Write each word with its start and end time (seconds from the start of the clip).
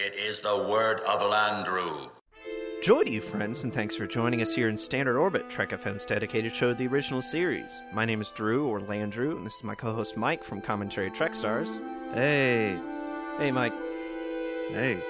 It 0.00 0.14
is 0.14 0.40
the 0.40 0.56
word 0.56 1.00
of 1.00 1.20
Landru. 1.22 2.08
Joy 2.84 3.02
to 3.02 3.10
you, 3.10 3.20
friends, 3.20 3.64
and 3.64 3.74
thanks 3.74 3.96
for 3.96 4.06
joining 4.06 4.40
us 4.40 4.54
here 4.54 4.68
in 4.68 4.76
Standard 4.76 5.18
Orbit, 5.18 5.50
Trek 5.50 5.70
FM's 5.70 6.04
dedicated 6.04 6.54
show 6.54 6.68
of 6.68 6.78
the 6.78 6.86
original 6.86 7.20
series. 7.20 7.82
My 7.92 8.04
name 8.04 8.20
is 8.20 8.30
Drew, 8.30 8.68
or 8.68 8.78
Landrew, 8.78 9.36
and 9.36 9.44
this 9.44 9.56
is 9.56 9.64
my 9.64 9.74
co-host 9.74 10.16
Mike 10.16 10.44
from 10.44 10.60
Commentary 10.60 11.10
Trek 11.10 11.34
Stars. 11.34 11.80
Hey, 12.14 12.78
Hey, 13.38 13.50
Mike. 13.50 13.72
hey. 14.68 15.02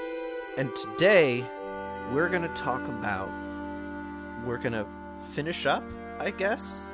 And 0.57 0.75
today, 0.75 1.45
we're 2.11 2.31
going 2.31 2.41
to 2.41 2.55
talk 2.55 2.81
about. 2.89 3.29
We're 4.43 4.57
going 4.57 4.73
to 4.73 4.87
finish 5.35 5.67
up, 5.67 5.85
I 6.19 6.31
guess, 6.31 6.89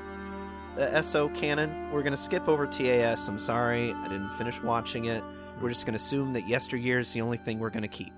the 0.74 1.00
SO 1.00 1.28
canon. 1.28 1.92
We're 1.92 2.02
going 2.02 2.16
to 2.16 2.20
skip 2.20 2.48
over 2.48 2.66
TAS. 2.66 3.28
I'm 3.28 3.38
sorry, 3.38 3.92
I 3.92 4.08
didn't 4.08 4.30
finish 4.30 4.60
watching 4.60 5.04
it. 5.04 5.22
We're 5.64 5.70
just 5.70 5.86
going 5.86 5.96
to 5.96 6.04
assume 6.04 6.34
that 6.34 6.46
yesteryear 6.46 6.98
is 6.98 7.10
the 7.14 7.22
only 7.22 7.38
thing 7.38 7.58
we're 7.58 7.70
going 7.70 7.80
to 7.80 7.88
keep. 7.88 8.12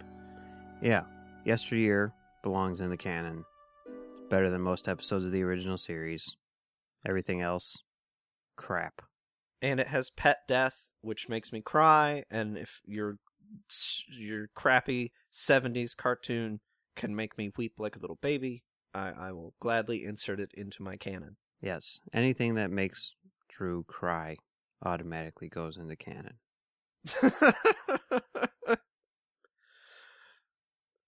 Yeah, 0.83 1.03
yesteryear 1.45 2.13
belongs 2.43 2.81
in 2.81 2.91
the 2.91 2.97
canon. 2.97 3.45
It's 3.87 4.23
better 4.29 4.51
than 4.51 4.63
most 4.63 4.89
episodes 4.89 5.25
of 5.25 5.31
the 5.31 5.45
original 5.45 5.79
series. 5.79 6.29
Everything 7.07 7.43
else, 7.43 7.77
crap. 8.57 9.01
And 9.63 9.79
it 9.79 9.87
has 9.87 10.11
pet 10.11 10.39
death, 10.49 10.91
which 11.03 11.29
makes 11.29 11.53
me 11.53 11.61
cry. 11.61 12.25
And 12.33 12.59
if 12.59 12.81
your 12.85 13.19
your 14.11 14.49
crappy 14.57 15.13
'70s 15.33 15.97
cartoon 15.97 16.59
can 16.97 17.15
make 17.15 17.39
me 17.39 17.53
weep 17.57 17.75
like 17.79 17.95
a 17.95 18.01
little 18.01 18.19
baby, 18.21 18.65
I, 18.93 19.13
I 19.13 19.31
will 19.31 19.55
gladly 19.61 20.05
insert 20.05 20.41
it 20.41 20.51
into 20.55 20.83
my 20.83 20.97
canon. 20.97 21.37
Yes, 21.63 22.01
anything 22.13 22.57
that 22.57 22.73
makes 22.73 23.15
Drew 23.49 23.85
cry 23.85 24.35
automatically 24.85 25.49
goes 25.49 25.77
into 25.77 25.95
canon. 25.95 26.39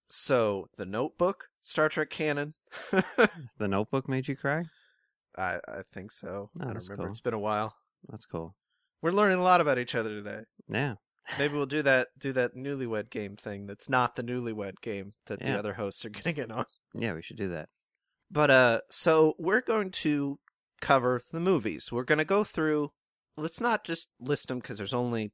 so 0.09 0.69
the 0.77 0.87
Notebook, 0.87 1.49
Star 1.61 1.89
Trek 1.89 2.11
canon. 2.11 2.55
The 3.59 3.67
Notebook 3.69 4.09
made 4.09 4.29
you 4.29 4.37
cry? 4.37 4.65
I 5.37 5.59
I 5.69 5.83
think 5.93 6.13
so. 6.13 6.51
Oh, 6.55 6.61
I 6.61 6.67
don't 6.67 6.75
remember. 6.83 6.97
cool. 6.97 7.07
It's 7.07 7.21
been 7.21 7.35
a 7.35 7.39
while. 7.39 7.75
That's 8.09 8.27
cool. 8.27 8.55
We're 9.03 9.11
learning 9.13 9.39
a 9.39 9.43
lot 9.43 9.61
about 9.61 9.79
each 9.79 9.95
other 9.95 10.11
today. 10.11 10.43
Yeah, 10.69 10.95
Maybe 11.39 11.55
we'll 11.55 11.67
do 11.67 11.83
that 11.83 12.09
do 12.19 12.33
that 12.33 12.55
newlywed 12.57 13.11
game 13.11 13.37
thing. 13.37 13.67
That's 13.67 13.89
not 13.89 14.17
the 14.17 14.23
newlywed 14.23 14.81
game 14.81 15.15
that 15.27 15.41
the 15.41 15.59
other 15.59 15.75
hosts 15.75 16.05
are 16.05 16.11
getting 16.11 16.37
in 16.37 16.51
on. 16.53 16.65
yeah, 16.95 17.13
we 17.15 17.23
should 17.23 17.37
do 17.37 17.49
that. 17.49 17.69
But 18.31 18.51
uh, 18.51 18.81
so 18.91 19.35
we're 19.39 19.61
going 19.61 19.91
to 19.93 20.39
cover 20.81 21.23
the 21.33 21.41
movies. 21.41 21.91
We're 21.91 22.05
going 22.05 22.19
to 22.19 22.25
go 22.25 22.45
through. 22.45 22.93
Let's 23.37 23.61
not 23.61 23.85
just 23.85 24.11
list 24.21 24.49
them 24.49 24.59
because 24.59 24.79
there's 24.79 24.95
only. 24.95 25.33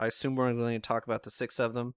I 0.00 0.06
assume 0.06 0.36
we're 0.36 0.46
only 0.48 0.60
going 0.62 0.80
to 0.80 0.86
talk 0.86 1.04
about 1.06 1.22
the 1.24 1.30
six 1.30 1.58
of 1.58 1.74
them. 1.74 1.94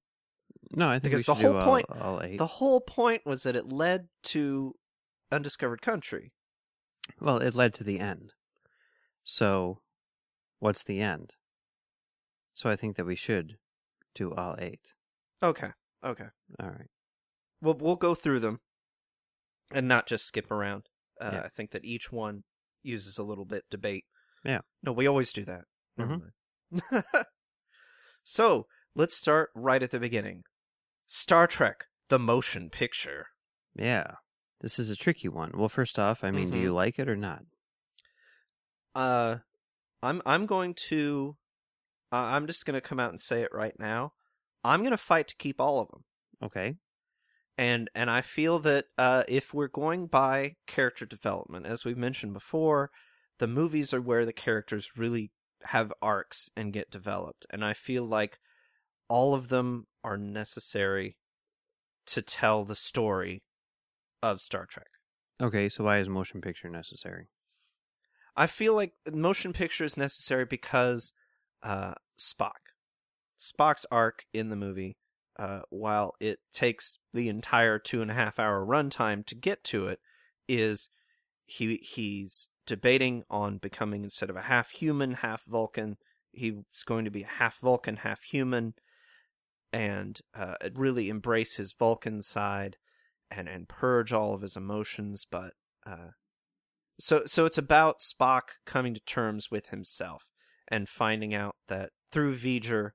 No, 0.72 0.90
I 0.90 1.00
think 1.00 1.14
Because 1.14 1.28
we 1.28 1.34
the 1.36 1.42
whole 1.50 1.58
all- 1.58 1.66
point- 1.66 1.86
all. 1.90 2.20
The 2.38 2.48
whole 2.48 2.82
point 2.82 3.26
was 3.26 3.44
that 3.44 3.56
it 3.56 3.72
led 3.72 4.08
to 4.24 4.76
undiscovered 5.32 5.82
country. 5.82 6.34
Well, 7.20 7.38
it 7.38 7.56
led 7.56 7.74
to 7.76 7.84
the 7.84 8.00
end. 8.00 8.34
So, 9.24 9.82
what's 10.60 10.84
the 10.84 11.00
end? 11.00 11.36
So 12.54 12.70
I 12.70 12.76
think 12.76 12.96
that 12.96 13.06
we 13.06 13.16
should 13.16 13.58
do 14.16 14.34
all 14.34 14.56
eight. 14.60 14.94
Okay, 15.44 15.70
okay. 16.04 16.28
All 16.60 16.70
right. 16.70 16.90
We'll 17.62 17.76
we'll 17.76 17.96
go 17.96 18.14
through 18.16 18.40
them, 18.40 18.60
and 19.72 19.88
not 19.88 20.08
just 20.08 20.26
skip 20.26 20.52
around. 20.52 20.90
Uh, 21.20 21.30
Yeah. 21.34 21.42
I 21.44 21.50
think 21.50 21.72
that 21.72 21.86
each 21.86 22.12
one 22.12 22.44
uses 22.84 23.18
a 23.18 23.24
little 23.24 23.46
bit 23.46 23.66
debate. 23.70 24.06
Yeah. 24.44 24.62
No, 24.84 24.92
we 24.92 25.08
always 25.08 25.32
do 25.32 25.46
that. 25.46 25.66
Mhm. 26.00 26.32
mind. 26.72 27.04
so 28.24 28.68
let's 28.96 29.16
start 29.16 29.50
right 29.56 29.82
at 29.84 29.92
the 29.92 30.00
beginning. 30.00 30.44
Star 31.08 31.48
Trek: 31.48 31.86
The 32.10 32.20
Motion 32.20 32.70
Picture. 32.70 33.28
Yeah. 33.76 34.16
This 34.62 34.78
is 34.78 34.90
a 34.90 34.96
tricky 34.96 35.28
one. 35.28 35.52
Well, 35.56 35.70
first 35.70 35.98
off, 35.98 36.24
I 36.24 36.30
mean, 36.32 36.52
do 36.52 36.58
Mhm. 36.58 36.62
you 36.62 36.74
like 36.74 37.00
it 37.00 37.10
or 37.10 37.16
not? 37.16 37.44
Uh, 38.94 39.38
I'm 40.04 40.22
I'm 40.26 40.46
going 40.46 40.74
to, 40.90 41.38
uh, 42.12 42.16
I'm 42.16 42.48
just 42.48 42.66
going 42.66 42.76
to 42.76 42.82
come 42.82 43.00
out 43.00 43.10
and 43.10 43.20
say 43.20 43.42
it 43.42 43.52
right 43.54 43.74
now. 43.80 44.14
I'm 44.64 44.82
going 44.82 44.92
to 44.92 44.98
fight 44.98 45.28
to 45.30 45.36
keep 45.38 45.60
all 45.60 45.80
of 45.80 45.88
them. 45.90 46.04
Okay. 46.44 46.76
and 47.58 47.90
and 47.94 48.10
I 48.10 48.22
feel 48.22 48.58
that 48.60 48.86
uh, 48.98 49.24
if 49.28 49.54
we're 49.54 49.68
going 49.68 50.08
by 50.08 50.56
character 50.68 51.06
development, 51.06 51.66
as 51.66 51.86
we've 51.86 51.98
mentioned 51.98 52.34
before, 52.34 52.90
the 53.40 53.48
movies 53.48 53.94
are 53.94 54.02
where 54.02 54.26
the 54.26 54.34
characters 54.34 54.92
really 54.98 55.32
have 55.66 55.94
arcs 56.02 56.50
and 56.56 56.74
get 56.74 56.92
developed, 56.92 57.46
and 57.50 57.64
I 57.64 57.74
feel 57.74 58.04
like 58.04 58.40
all 59.08 59.34
of 59.34 59.50
them 59.50 59.88
are 60.04 60.18
necessary 60.18 61.18
to 62.08 62.22
tell 62.22 62.64
the 62.64 62.76
story 62.76 63.44
of 64.24 64.42
Star 64.42 64.66
Trek. 64.66 64.88
Okay, 65.42 65.70
so 65.70 65.84
why 65.84 65.98
is 65.98 66.08
motion 66.08 66.42
picture 66.42 66.70
necessary? 66.70 67.28
I 68.36 68.48
feel 68.48 68.76
like 68.76 68.94
motion 69.12 69.54
picture 69.54 69.84
is 69.84 69.98
necessary 69.98 70.46
because 70.46 71.14
uh, 71.64 71.96
Spock, 72.20 72.72
Spock's 73.40 73.86
arc 73.92 74.26
in 74.34 74.50
the 74.50 74.56
movie, 74.56 74.98
uh, 75.38 75.62
while 75.70 76.14
it 76.20 76.40
takes 76.54 77.00
the 77.14 77.28
entire 77.28 77.80
two 77.80 78.02
and 78.02 78.12
a 78.12 78.14
half 78.14 78.40
hour 78.40 78.66
runtime 78.66 79.26
to 79.26 79.36
get 79.36 79.64
to 79.66 79.88
it, 79.88 80.00
is 80.48 80.90
he 81.46 81.78
he's 81.78 82.50
debating 82.66 83.24
on 83.30 83.58
becoming 83.58 84.04
instead 84.04 84.30
of 84.30 84.36
a 84.36 84.44
half 84.44 84.72
human, 84.72 85.16
half 85.16 85.44
Vulcan, 85.46 85.98
he's 86.32 86.84
going 86.86 87.06
to 87.06 87.12
be 87.12 87.24
a 87.24 87.28
half 87.28 87.60
Vulcan, 87.60 87.98
half 87.98 88.22
human, 88.24 88.74
and 89.74 90.20
uh, 90.34 90.56
really 90.74 91.10
embrace 91.10 91.56
his 91.56 91.74
Vulcan 91.74 92.22
side 92.22 92.78
and 93.30 93.48
and 93.48 93.70
purge 93.70 94.12
all 94.12 94.34
of 94.34 94.42
his 94.42 94.56
emotions, 94.56 95.26
but. 95.30 95.54
Uh, 95.86 96.12
so 97.00 97.24
so 97.26 97.46
it's 97.46 97.58
about 97.58 98.00
Spock 98.00 98.60
coming 98.66 98.94
to 98.94 99.00
terms 99.02 99.50
with 99.50 99.70
himself 99.70 100.28
and 100.68 100.88
finding 100.88 101.34
out 101.34 101.56
that 101.68 101.90
through 102.12 102.36
V'ger, 102.36 102.92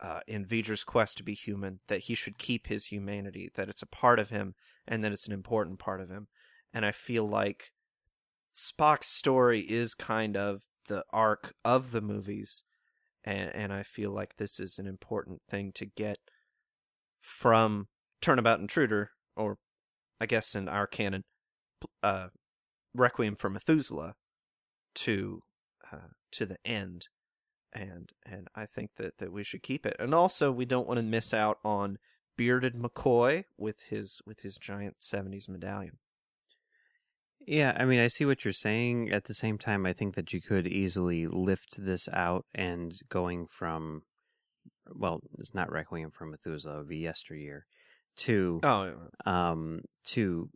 uh, 0.00 0.20
in 0.26 0.46
V'ger's 0.46 0.82
quest 0.82 1.18
to 1.18 1.22
be 1.22 1.34
human, 1.34 1.80
that 1.88 2.04
he 2.04 2.14
should 2.14 2.38
keep 2.38 2.66
his 2.66 2.86
humanity, 2.86 3.50
that 3.54 3.68
it's 3.68 3.82
a 3.82 3.86
part 3.86 4.18
of 4.18 4.30
him, 4.30 4.54
and 4.88 5.04
that 5.04 5.12
it's 5.12 5.26
an 5.26 5.32
important 5.32 5.78
part 5.78 6.00
of 6.00 6.08
him. 6.08 6.28
And 6.72 6.86
I 6.86 6.90
feel 6.90 7.28
like 7.28 7.72
Spock's 8.54 9.08
story 9.08 9.60
is 9.60 9.94
kind 9.94 10.36
of 10.36 10.62
the 10.88 11.04
arc 11.12 11.54
of 11.64 11.90
the 11.90 12.00
movies, 12.00 12.64
and 13.24 13.54
and 13.54 13.72
I 13.72 13.82
feel 13.82 14.10
like 14.10 14.36
this 14.36 14.60
is 14.60 14.78
an 14.78 14.86
important 14.86 15.42
thing 15.48 15.72
to 15.74 15.86
get 15.86 16.18
from 17.20 17.88
Turnabout 18.20 18.60
Intruder, 18.60 19.10
or 19.36 19.58
I 20.20 20.26
guess 20.26 20.54
in 20.54 20.68
our 20.68 20.86
canon, 20.86 21.24
uh, 22.02 22.28
Requiem 22.94 23.34
for 23.34 23.50
Methuselah 23.50 24.14
to 24.96 25.40
uh, 25.92 26.12
to 26.32 26.46
the 26.46 26.58
end, 26.64 27.08
and 27.72 28.12
and 28.24 28.48
I 28.54 28.66
think 28.66 28.90
that 28.98 29.18
that 29.18 29.32
we 29.32 29.42
should 29.42 29.62
keep 29.62 29.84
it. 29.84 29.96
And 29.98 30.14
also, 30.14 30.52
we 30.52 30.64
don't 30.64 30.86
want 30.86 30.98
to 30.98 31.02
miss 31.02 31.34
out 31.34 31.58
on 31.64 31.98
bearded 32.36 32.74
McCoy 32.74 33.44
with 33.58 33.84
his 33.88 34.20
with 34.24 34.40
his 34.40 34.58
giant 34.58 34.96
'70s 35.00 35.48
medallion. 35.48 35.98
Yeah, 37.46 37.76
I 37.78 37.84
mean, 37.84 38.00
I 38.00 38.06
see 38.06 38.24
what 38.24 38.44
you're 38.44 38.52
saying. 38.52 39.10
At 39.10 39.24
the 39.24 39.34
same 39.34 39.58
time, 39.58 39.84
I 39.86 39.92
think 39.92 40.14
that 40.14 40.32
you 40.32 40.40
could 40.40 40.66
easily 40.66 41.26
lift 41.26 41.76
this 41.78 42.08
out 42.12 42.46
and 42.54 42.98
going 43.08 43.46
from, 43.46 44.02
well, 44.94 45.20
it's 45.38 45.54
not 45.54 45.70
Requiem 45.70 46.10
for 46.10 46.26
Methuselah, 46.26 46.74
it 46.74 46.78
would 46.78 46.88
be 46.88 46.98
yesteryear, 46.98 47.66
to 48.16 48.60
Oh, 48.62 48.94
um 49.26 49.80
to 50.06 50.48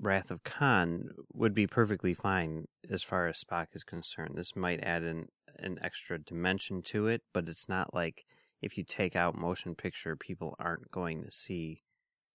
Wrath 0.00 0.30
of 0.30 0.42
Khan 0.42 1.10
would 1.32 1.54
be 1.54 1.66
perfectly 1.66 2.14
fine 2.14 2.64
as 2.90 3.02
far 3.02 3.28
as 3.28 3.42
Spock 3.42 3.66
is 3.74 3.84
concerned. 3.84 4.34
This 4.36 4.56
might 4.56 4.82
add 4.82 5.02
an 5.02 5.26
an 5.58 5.78
extra 5.82 6.18
dimension 6.18 6.82
to 6.82 7.06
it, 7.06 7.22
but 7.32 7.48
it's 7.48 7.68
not 7.68 7.94
like 7.94 8.24
if 8.60 8.76
you 8.76 8.84
take 8.84 9.14
out 9.14 9.36
motion 9.36 9.74
picture, 9.74 10.16
people 10.16 10.56
aren't 10.58 10.90
going 10.90 11.22
to 11.22 11.30
see 11.30 11.82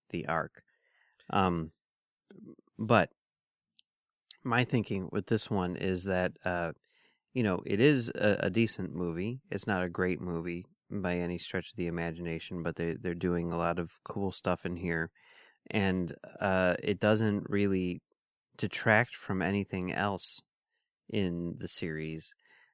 the 0.10 0.26
arc. 0.28 0.62
Um, 1.32 1.72
but 2.78 3.10
my 4.44 4.64
thinking 4.64 5.10
with 5.12 5.28
this 5.28 5.50
one 5.50 5.76
is 5.76 6.06
that 6.06 6.34
uh, 6.46 6.74
you 7.34 7.44
know, 7.44 7.62
it 7.66 7.80
is 7.82 8.10
a, 8.16 8.38
a 8.44 8.50
decent 8.52 8.94
movie. 8.96 9.42
It's 9.52 9.68
not 9.68 9.84
a 9.84 9.90
great 9.90 10.22
movie 10.22 10.66
by 10.92 11.16
any 11.18 11.40
stretch 11.40 11.72
of 11.72 11.78
the 11.78 11.88
imagination, 11.88 12.64
but 12.64 12.78
they 12.78 12.96
they're 12.96 13.16
doing 13.16 13.54
a 13.54 13.58
lot 13.58 13.80
of 13.80 14.00
cool 14.06 14.32
stuff 14.32 14.66
in 14.66 14.78
here, 14.78 15.12
and 15.72 16.16
uh, 16.42 16.76
it 16.84 17.00
doesn't 17.00 17.50
really 17.50 18.02
detract 18.58 19.16
from 19.16 19.42
anything 19.42 19.94
else 19.94 20.42
in 21.10 21.58
the 21.60 21.68
series. 21.68 22.34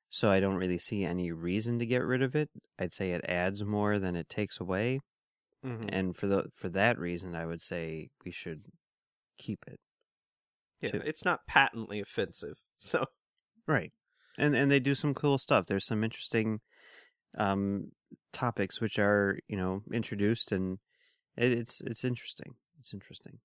So 0.09 0.31
I 0.31 0.39
don't 0.39 0.55
really 0.57 0.79
see 0.79 1.03
any 1.05 1.31
reason 1.31 1.79
to 1.79 1.85
get 1.85 2.03
rid 2.03 2.21
of 2.23 2.35
it. 2.35 2.49
I'd 2.79 2.93
say 2.93 3.11
it 3.13 3.25
adds 3.25 3.63
more 3.65 3.99
than 3.99 4.15
it 4.15 4.29
takes 4.29 4.59
away, 4.59 5.01
Mhm. 5.63 5.89
and 5.89 6.15
for 6.17 6.27
the 6.27 6.45
for 6.53 6.69
that 6.69 6.99
reason, 6.99 7.35
I 7.35 7.45
would 7.45 7.61
say 7.61 8.09
we 8.25 8.31
should 8.31 8.65
keep 9.37 9.65
it. 9.67 9.79
Yeah, 10.85 10.99
to- 10.99 11.07
it's 11.07 11.25
not 11.25 11.47
patently 11.47 11.99
offensive. 11.99 12.57
So 12.77 13.05
Right. 13.67 13.91
And 14.37 14.55
and 14.55 14.69
they 14.69 14.79
do 14.79 14.95
some 14.95 15.13
cool 15.13 15.37
stuff. 15.37 15.65
There's 15.65 15.85
some 15.85 16.03
interesting 16.03 16.59
um 17.37 17.91
topics 18.33 18.79
which 18.81 18.99
are, 18.99 19.39
you 19.47 19.57
know, 19.57 19.81
introduced 19.93 20.51
and 20.51 20.79
it, 21.37 21.51
it's 21.51 21.81
it's 21.81 22.03
interesting. 22.03 22.55
It's 22.79 22.93
interesting. 22.93 23.39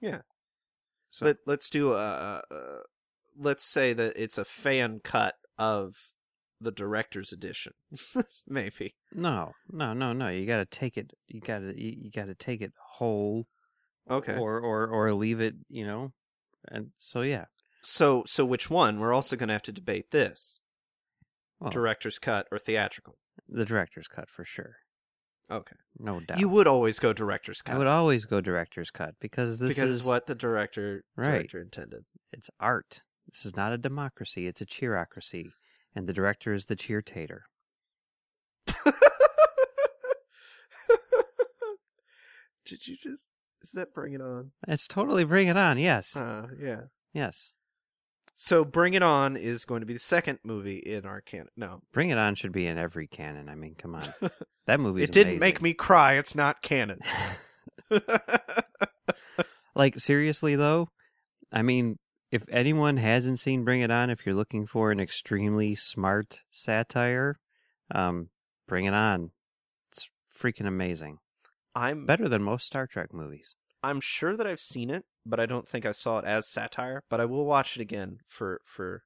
Yeah. 0.00 0.22
So 1.10 1.24
but 1.26 1.38
let's 1.46 1.68
do 1.70 1.92
a, 1.92 2.42
a, 2.50 2.80
let's 3.36 3.64
say 3.64 3.92
that 3.92 4.14
it's 4.16 4.38
a 4.38 4.44
fan 4.44 5.00
cut 5.04 5.34
of 5.58 5.94
the 6.60 6.72
director's 6.72 7.32
edition. 7.32 7.72
Maybe. 8.48 8.94
no, 9.12 9.52
no, 9.70 9.92
no, 9.94 10.12
no. 10.12 10.28
You 10.28 10.46
got 10.46 10.58
to 10.58 10.66
take 10.66 10.96
it 10.96 11.12
you 11.28 11.40
got 11.40 11.60
to 11.60 11.80
you, 11.80 11.92
you 11.96 12.10
got 12.10 12.26
to 12.26 12.34
take 12.34 12.60
it 12.62 12.72
whole 12.94 13.46
Okay. 14.10 14.36
or 14.38 14.58
or 14.60 14.88
or 14.88 15.12
leave 15.14 15.40
it, 15.40 15.54
you 15.68 15.86
know. 15.86 16.12
And 16.66 16.90
so 16.98 17.22
yeah. 17.22 17.44
so 17.82 18.24
so 18.26 18.44
which 18.44 18.68
one? 18.70 18.98
We're 18.98 19.12
also 19.12 19.36
going 19.36 19.48
to 19.48 19.54
have 19.54 19.62
to 19.62 19.72
debate 19.72 20.10
this. 20.10 20.60
Well, 21.60 21.70
Director's 21.70 22.18
cut 22.18 22.46
or 22.52 22.58
theatrical. 22.58 23.16
the 23.48 23.64
director's 23.64 24.06
cut 24.08 24.28
for 24.30 24.44
sure. 24.44 24.76
Okay. 25.50 25.76
No 25.98 26.20
doubt. 26.20 26.38
You 26.38 26.48
would 26.50 26.66
always 26.66 26.98
go 26.98 27.12
director's 27.12 27.62
cut. 27.62 27.74
I 27.74 27.78
would 27.78 27.86
always 27.86 28.26
go 28.26 28.40
director's 28.40 28.90
cut 28.90 29.14
because 29.20 29.58
this 29.58 29.70
because 29.70 29.90
is 29.90 30.04
what 30.04 30.26
the 30.26 30.34
director 30.34 31.04
Right. 31.16 31.32
director 31.32 31.60
intended. 31.62 32.04
it's 32.32 32.50
art. 32.60 33.02
This 33.32 33.44
is 33.46 33.56
not 33.56 33.72
a 33.72 33.78
democracy, 33.78 34.46
it's 34.46 34.60
a 34.60 34.66
cheerocracy. 34.66 35.46
And 35.94 36.06
the 36.06 36.12
director 36.12 36.52
is 36.52 36.66
the 36.66 36.76
cheer 36.76 37.00
tater. 37.02 37.44
Did 42.64 42.86
you 42.86 42.96
just 43.02 43.30
is 43.62 43.72
that 43.72 43.94
bring 43.94 44.14
it 44.14 44.20
on? 44.20 44.52
It's 44.66 44.86
totally 44.86 45.24
bring 45.24 45.48
it 45.48 45.56
on, 45.56 45.78
yes. 45.78 46.16
Uh 46.16 46.48
yeah. 46.60 46.82
yes. 47.12 47.52
So 48.40 48.64
Bring 48.64 48.94
It 48.94 49.02
On 49.02 49.36
is 49.36 49.64
going 49.64 49.80
to 49.80 49.86
be 49.86 49.94
the 49.94 49.98
second 49.98 50.38
movie 50.44 50.76
in 50.76 51.04
our 51.04 51.20
canon. 51.20 51.48
No. 51.56 51.82
Bring 51.92 52.10
it 52.10 52.18
on 52.18 52.36
should 52.36 52.52
be 52.52 52.68
in 52.68 52.78
every 52.78 53.08
canon. 53.08 53.48
I 53.48 53.56
mean, 53.56 53.74
come 53.76 53.96
on. 53.96 54.08
That 54.68 54.78
movie 54.78 55.02
it 55.02 55.10
didn't 55.10 55.40
make 55.40 55.60
me 55.60 55.72
cry. 55.72 56.18
It's 56.18 56.36
not 56.36 56.62
canon. 56.62 57.00
like 59.74 59.98
seriously 59.98 60.54
though, 60.54 60.90
I 61.50 61.62
mean, 61.62 61.98
if 62.30 62.44
anyone 62.50 62.98
hasn't 62.98 63.40
seen 63.40 63.64
Bring 63.64 63.80
It 63.80 63.90
On, 63.90 64.08
if 64.08 64.24
you're 64.24 64.34
looking 64.34 64.66
for 64.66 64.92
an 64.92 65.00
extremely 65.00 65.74
smart 65.74 66.42
satire, 66.52 67.40
um, 67.92 68.28
Bring 68.68 68.84
It 68.84 68.94
On. 68.94 69.30
It's 69.90 70.10
freaking 70.32 70.66
amazing. 70.66 71.18
I'm 71.74 72.06
Better 72.06 72.28
than 72.28 72.42
most 72.42 72.66
Star 72.66 72.86
Trek 72.86 73.12
movies. 73.12 73.54
I'm 73.82 74.00
sure 74.00 74.36
that 74.36 74.46
I've 74.46 74.60
seen 74.60 74.90
it, 74.90 75.04
but 75.24 75.38
I 75.38 75.46
don't 75.46 75.68
think 75.68 75.86
I 75.86 75.92
saw 75.92 76.18
it 76.18 76.24
as 76.24 76.48
satire. 76.48 77.04
But 77.08 77.20
I 77.20 77.24
will 77.26 77.44
watch 77.44 77.76
it 77.76 77.82
again 77.82 78.18
for 78.26 78.60
for. 78.64 79.02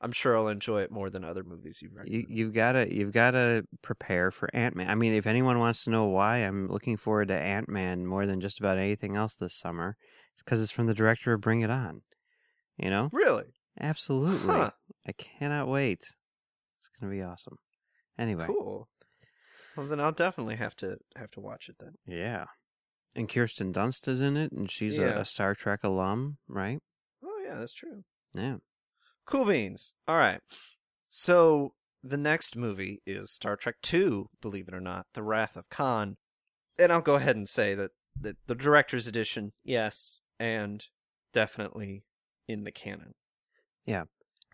I'm 0.00 0.12
sure 0.12 0.36
I'll 0.36 0.48
enjoy 0.48 0.82
it 0.82 0.90
more 0.90 1.08
than 1.08 1.24
other 1.24 1.42
movies 1.42 1.78
you've 1.80 1.92
You 1.92 1.98
recommended. 1.98 2.30
you've 2.36 2.52
gotta 2.52 2.94
you've 2.94 3.12
gotta 3.12 3.64
prepare 3.80 4.30
for 4.30 4.54
Ant 4.54 4.76
Man. 4.76 4.90
I 4.90 4.94
mean, 4.94 5.14
if 5.14 5.26
anyone 5.26 5.58
wants 5.58 5.84
to 5.84 5.90
know 5.90 6.04
why 6.04 6.38
I'm 6.38 6.68
looking 6.68 6.98
forward 6.98 7.28
to 7.28 7.34
Ant 7.40 7.70
Man 7.70 8.04
more 8.06 8.26
than 8.26 8.40
just 8.40 8.58
about 8.58 8.76
anything 8.76 9.16
else 9.16 9.34
this 9.34 9.54
summer, 9.54 9.96
it's 10.34 10.42
because 10.42 10.60
it's 10.62 10.70
from 10.72 10.86
the 10.86 10.94
director 10.94 11.32
of 11.32 11.40
Bring 11.40 11.62
It 11.62 11.70
On. 11.70 12.02
You 12.76 12.90
know, 12.90 13.08
really 13.12 13.54
absolutely. 13.80 14.52
Huh. 14.52 14.72
I 15.06 15.12
cannot 15.12 15.68
wait. 15.68 16.00
It's 16.78 16.90
gonna 17.00 17.10
be 17.10 17.22
awesome. 17.22 17.56
Anyway, 18.18 18.44
cool. 18.46 18.88
Well, 19.76 19.86
then 19.86 20.00
I'll 20.00 20.12
definitely 20.12 20.56
have 20.56 20.76
to 20.76 20.98
have 21.16 21.30
to 21.32 21.40
watch 21.40 21.68
it 21.68 21.76
then. 21.80 21.94
yeah. 22.06 22.46
And 23.16 23.28
Kirsten 23.28 23.72
Dunst 23.72 24.08
is 24.08 24.20
in 24.20 24.36
it, 24.36 24.50
and 24.50 24.68
she's 24.70 24.96
Yeah. 24.98 25.18
a, 25.18 25.20
a 25.20 25.24
Star 25.24 25.54
Trek 25.54 25.84
alum, 25.84 26.38
right? 26.48 26.80
Oh 27.24 27.40
yeah, 27.46 27.58
that's 27.58 27.74
true. 27.74 28.02
Yeah. 28.32 28.56
Cool 29.24 29.44
beans. 29.44 29.94
All 30.08 30.16
right. 30.16 30.40
So 31.08 31.74
the 32.02 32.16
next 32.16 32.56
movie 32.56 33.02
is 33.06 33.30
Star 33.30 33.56
Trek 33.56 33.76
Two. 33.82 34.30
Believe 34.40 34.66
it 34.68 34.74
or 34.74 34.80
not, 34.80 35.06
The 35.14 35.22
Wrath 35.22 35.56
of 35.56 35.68
Khan. 35.70 36.16
And 36.78 36.92
I'll 36.92 37.00
go 37.00 37.14
ahead 37.14 37.36
and 37.36 37.48
say 37.48 37.74
that 37.74 37.92
that 38.20 38.36
the 38.46 38.54
director's 38.56 39.06
edition, 39.06 39.52
yes, 39.64 40.18
and 40.40 40.84
definitely 41.32 42.04
in 42.48 42.64
the 42.64 42.72
canon. 42.72 43.14
Yeah. 43.86 44.04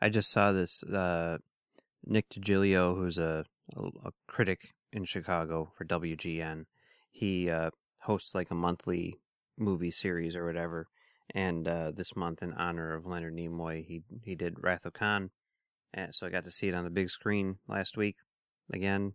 I 0.02 0.08
just 0.08 0.30
saw 0.30 0.52
this. 0.52 0.82
Uh, 0.82 1.38
Nick 2.04 2.30
Digilio, 2.30 2.96
who's 2.96 3.18
a, 3.18 3.44
a, 3.76 3.80
a 4.06 4.10
critic 4.26 4.72
in 4.92 5.04
Chicago 5.04 5.72
for 5.76 5.84
WGN, 5.84 6.66
he 7.10 7.50
uh, 7.50 7.70
hosts 8.00 8.34
like 8.34 8.50
a 8.50 8.54
monthly 8.54 9.18
movie 9.56 9.90
series 9.90 10.36
or 10.36 10.44
whatever. 10.44 10.86
And 11.32 11.68
uh, 11.68 11.92
this 11.94 12.16
month, 12.16 12.42
in 12.42 12.52
honor 12.54 12.94
of 12.94 13.06
Leonard 13.06 13.36
Nimoy, 13.36 13.84
he 13.84 14.02
he 14.24 14.34
did 14.34 14.62
Wrath 14.62 14.84
of 14.84 14.94
Khan. 14.94 15.30
And 15.94 16.14
so 16.14 16.26
I 16.26 16.30
got 16.30 16.44
to 16.44 16.50
see 16.50 16.68
it 16.68 16.74
on 16.74 16.84
the 16.84 16.90
big 16.90 17.10
screen 17.10 17.58
last 17.68 17.96
week. 17.96 18.16
Again, 18.72 19.14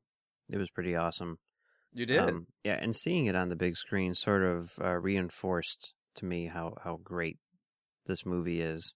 it 0.49 0.57
was 0.57 0.69
pretty 0.69 0.95
awesome. 0.95 1.39
You 1.93 2.05
Um, 2.27 2.47
yeah, 2.63 2.77
and 2.81 2.95
seeing 2.95 3.25
it 3.25 3.35
on 3.35 3.49
the 3.49 3.55
big 3.55 3.77
screen 3.77 4.15
sort 4.15 4.43
of 4.43 4.77
uh, 4.83 4.95
reinforced 4.95 5.93
to 6.15 6.25
me 6.25 6.47
how, 6.47 6.75
how 6.83 6.99
great 7.01 7.37
this 8.05 8.25
movie 8.25 8.61
is, 8.61 8.93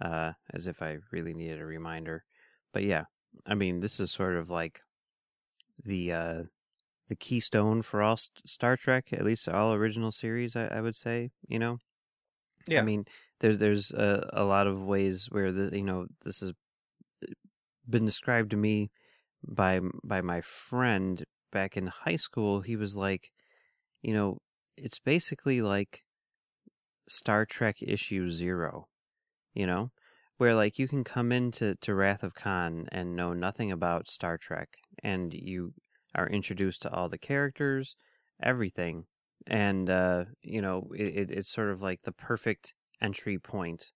uh, 0.00 0.32
as 0.52 0.66
if 0.66 0.82
I 0.82 0.98
really 1.12 1.34
needed 1.34 1.60
a 1.60 1.64
reminder. 1.64 2.24
But 2.72 2.82
yeah, 2.82 3.04
I 3.46 3.54
mean, 3.54 3.80
this 3.80 4.00
is 4.00 4.10
sort 4.10 4.36
of 4.36 4.50
like 4.50 4.80
the 5.84 6.12
uh, 6.12 6.42
the 7.08 7.16
keystone 7.16 7.82
for 7.82 8.02
all 8.02 8.18
Star 8.46 8.76
Trek, 8.76 9.08
at 9.12 9.24
least 9.24 9.48
all 9.48 9.74
original 9.74 10.12
series. 10.12 10.56
I, 10.56 10.66
I 10.66 10.80
would 10.80 10.96
say, 10.96 11.30
you 11.48 11.58
know. 11.58 11.78
Yeah. 12.66 12.80
I 12.80 12.84
mean, 12.84 13.06
there's 13.40 13.58
there's 13.58 13.90
a, 13.90 14.28
a 14.32 14.44
lot 14.44 14.66
of 14.66 14.80
ways 14.82 15.28
where 15.30 15.52
the 15.52 15.76
you 15.76 15.84
know 15.84 16.06
this 16.24 16.40
has 16.40 16.52
been 17.88 18.04
described 18.04 18.50
to 18.50 18.56
me 18.56 18.90
by 19.46 19.80
by 20.04 20.20
my 20.20 20.40
friend 20.40 21.24
back 21.50 21.76
in 21.76 21.88
high 21.88 22.16
school. 22.16 22.60
He 22.60 22.76
was 22.76 22.96
like, 22.96 23.30
you 24.00 24.14
know, 24.14 24.38
it's 24.76 24.98
basically 24.98 25.60
like 25.60 26.02
Star 27.08 27.44
Trek 27.44 27.76
issue 27.82 28.30
zero, 28.30 28.86
you 29.54 29.66
know, 29.66 29.90
where 30.38 30.54
like 30.54 30.78
you 30.78 30.88
can 30.88 31.04
come 31.04 31.32
into 31.32 31.74
to 31.80 31.94
Wrath 31.94 32.22
of 32.22 32.34
Khan 32.34 32.86
and 32.90 33.16
know 33.16 33.32
nothing 33.32 33.70
about 33.70 34.10
Star 34.10 34.38
Trek, 34.38 34.68
and 35.02 35.32
you 35.34 35.74
are 36.14 36.28
introduced 36.28 36.82
to 36.82 36.92
all 36.92 37.08
the 37.08 37.18
characters, 37.18 37.96
everything, 38.42 39.06
and 39.46 39.88
uh, 39.90 40.26
you 40.42 40.60
know, 40.62 40.88
it, 40.96 41.16
it, 41.16 41.30
it's 41.30 41.50
sort 41.50 41.70
of 41.70 41.82
like 41.82 42.02
the 42.02 42.12
perfect 42.12 42.74
entry 43.00 43.38
point 43.38 43.92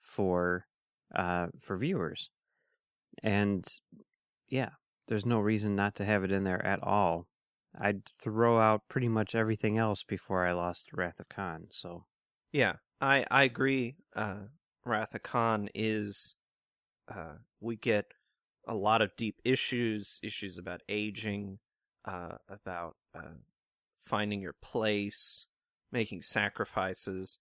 for 0.00 0.66
uh 1.14 1.48
for 1.60 1.76
viewers, 1.76 2.30
and 3.22 3.66
yeah, 4.48 4.70
there's 5.08 5.26
no 5.26 5.40
reason 5.40 5.76
not 5.76 5.94
to 5.96 6.04
have 6.04 6.24
it 6.24 6.32
in 6.32 6.44
there 6.44 6.64
at 6.64 6.82
all. 6.82 7.28
I'd 7.74 8.06
throw 8.22 8.60
out 8.60 8.88
pretty 8.88 9.08
much 9.08 9.34
everything 9.34 9.78
else 9.78 10.02
before 10.04 10.46
I 10.46 10.52
lost 10.52 10.92
Wrath 10.92 11.20
of 11.20 11.28
Khan. 11.28 11.68
So 11.72 12.06
Yeah, 12.52 12.76
I 13.00 13.24
I 13.30 13.44
agree. 13.44 13.96
Uh, 14.14 14.46
Wrath 14.84 15.14
of 15.14 15.22
Khan 15.22 15.68
is, 15.74 16.34
uh, 17.08 17.36
we 17.60 17.76
get 17.76 18.12
a 18.66 18.74
lot 18.74 19.02
of 19.02 19.16
deep 19.16 19.40
issues, 19.44 20.20
issues 20.22 20.58
about 20.58 20.82
aging, 20.88 21.58
uh, 22.04 22.36
about 22.48 22.96
uh, 23.14 23.38
finding 23.98 24.40
your 24.40 24.54
place, 24.62 25.46
making 25.90 26.22
sacrifices. 26.22 27.38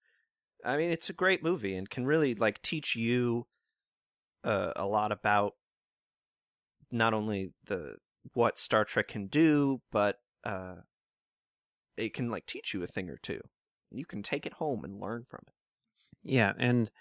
I 0.63 0.77
mean, 0.77 0.91
it's 0.91 1.09
a 1.09 1.13
great 1.13 1.43
movie 1.43 1.75
and 1.75 1.89
can 1.89 2.05
really 2.05 2.35
like 2.35 2.61
teach 2.61 2.95
you 2.95 3.47
uh, 4.43 4.73
a 4.75 4.85
lot 4.85 5.11
about 5.11 5.53
not 6.91 7.13
only 7.13 7.53
the 7.65 7.97
what 8.33 8.57
Star 8.57 8.85
Trek 8.85 9.07
can 9.07 9.27
do, 9.27 9.81
but 9.91 10.17
uh, 10.43 10.75
it 11.97 12.13
can 12.13 12.29
like 12.29 12.45
teach 12.45 12.73
you 12.73 12.83
a 12.83 12.87
thing 12.87 13.09
or 13.09 13.17
two. 13.17 13.41
You 13.91 14.05
can 14.05 14.21
take 14.23 14.45
it 14.45 14.53
home 14.53 14.83
and 14.83 14.99
learn 14.99 15.25
from 15.29 15.41
it. 15.47 15.53
yeah, 16.23 16.53
and 16.57 16.91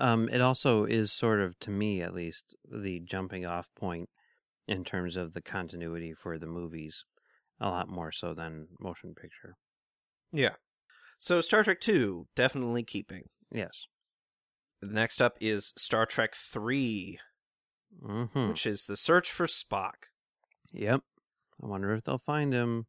um, 0.00 0.28
it 0.28 0.40
also 0.40 0.84
is 0.84 1.12
sort 1.12 1.40
of, 1.40 1.58
to 1.60 1.70
me 1.70 2.00
at 2.02 2.14
least, 2.14 2.54
the 2.70 3.00
jumping 3.00 3.44
off 3.46 3.68
point 3.78 4.08
in 4.66 4.84
terms 4.84 5.16
of 5.16 5.32
the 5.34 5.40
continuity 5.42 6.12
for 6.12 6.38
the 6.38 6.46
movies, 6.46 7.04
a 7.60 7.68
lot 7.68 7.88
more 7.88 8.12
so 8.12 8.34
than 8.34 8.68
motion 8.80 9.14
picture. 9.14 9.56
Yeah. 10.32 10.54
So 11.18 11.40
Star 11.40 11.64
Trek 11.64 11.80
2, 11.80 12.26
definitely 12.36 12.84
keeping. 12.84 13.24
Yes. 13.52 13.86
Next 14.82 15.20
up 15.20 15.36
is 15.40 15.72
Star 15.76 16.06
Trek 16.06 16.34
3, 16.34 17.18
Mm-hmm. 18.06 18.48
which 18.50 18.66
is 18.66 18.84
the 18.84 18.98
search 18.98 19.30
for 19.32 19.46
Spock. 19.46 20.10
Yep. 20.72 21.00
I 21.62 21.66
wonder 21.66 21.94
if 21.94 22.04
they'll 22.04 22.18
find 22.18 22.52
him. 22.52 22.86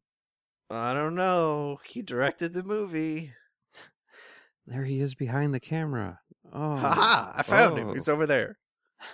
I 0.68 0.92
don't 0.92 1.14
know. 1.14 1.80
He 1.86 2.02
directed 2.02 2.52
the 2.52 2.62
movie. 2.62 3.32
There 4.66 4.84
he 4.84 5.00
is 5.00 5.14
behind 5.16 5.52
the 5.52 5.58
camera. 5.58 6.20
Oh, 6.52 6.76
Ha 6.76 7.32
I 7.36 7.42
found 7.42 7.78
him. 7.78 7.90
Oh. 7.90 7.92
He's 7.94 8.08
over 8.08 8.26
there. 8.26 8.58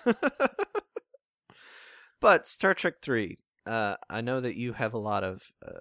but 2.20 2.46
Star 2.46 2.74
Trek 2.74 2.94
Three. 3.02 3.38
Uh, 3.66 3.96
I 4.08 4.20
know 4.20 4.40
that 4.40 4.56
you 4.56 4.74
have 4.74 4.94
a 4.94 4.98
lot 4.98 5.24
of 5.24 5.50
uh, 5.66 5.80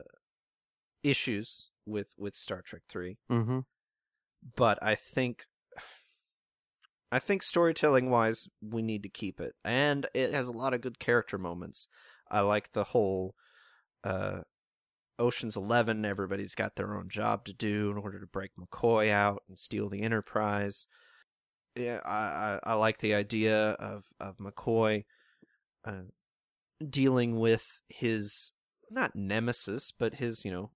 issues 1.04 1.70
with 1.86 2.08
with 2.18 2.36
Star 2.36 2.62
Trek 2.62 2.82
Three, 2.90 3.18
Mm-hmm. 3.32 3.60
but 4.56 4.80
I 4.82 4.96
think. 4.96 5.46
I 7.12 7.20
think 7.20 7.44
storytelling 7.44 8.10
wise, 8.10 8.48
we 8.62 8.82
need 8.82 9.04
to 9.04 9.10
keep 9.10 9.40
it. 9.40 9.54
And 9.64 10.06
it 10.14 10.34
has 10.34 10.48
a 10.50 10.52
lot 10.52 10.74
of 10.74 10.82
good 10.82 11.00
character 11.00 11.38
moments. 11.38 11.88
I 12.30 12.42
like 12.42 12.74
the 12.74 12.86
whole 12.86 13.36
uh, 14.04 14.40
Ocean's 15.18 15.56
Eleven, 15.56 16.04
everybody's 16.04 16.56
got 16.56 16.76
their 16.76 16.94
own 16.98 17.08
job 17.08 17.46
to 17.46 17.54
do 17.54 17.90
in 17.92 17.98
order 17.98 18.20
to 18.20 18.26
break 18.26 18.52
McCoy 18.60 19.12
out 19.12 19.44
and 19.48 19.58
steal 19.58 19.88
the 19.88 20.02
Enterprise. 20.02 20.88
Yeah, 21.76 22.00
I, 22.06 22.60
I, 22.64 22.72
I 22.72 22.74
like 22.76 23.00
the 23.00 23.14
idea 23.14 23.72
of, 23.72 24.06
of 24.20 24.38
McCoy 24.38 25.04
uh, 25.84 26.04
dealing 26.88 27.38
with 27.38 27.80
his 27.90 28.52
not 28.90 29.16
nemesis, 29.16 29.92
but 29.98 30.16
his 30.16 30.46
you 30.46 30.52
know, 30.52 30.72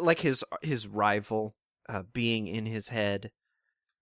like 0.00 0.20
his 0.20 0.44
his 0.62 0.86
rival 0.86 1.56
uh, 1.88 2.02
being 2.12 2.46
in 2.46 2.66
his 2.66 2.88
head, 2.88 3.30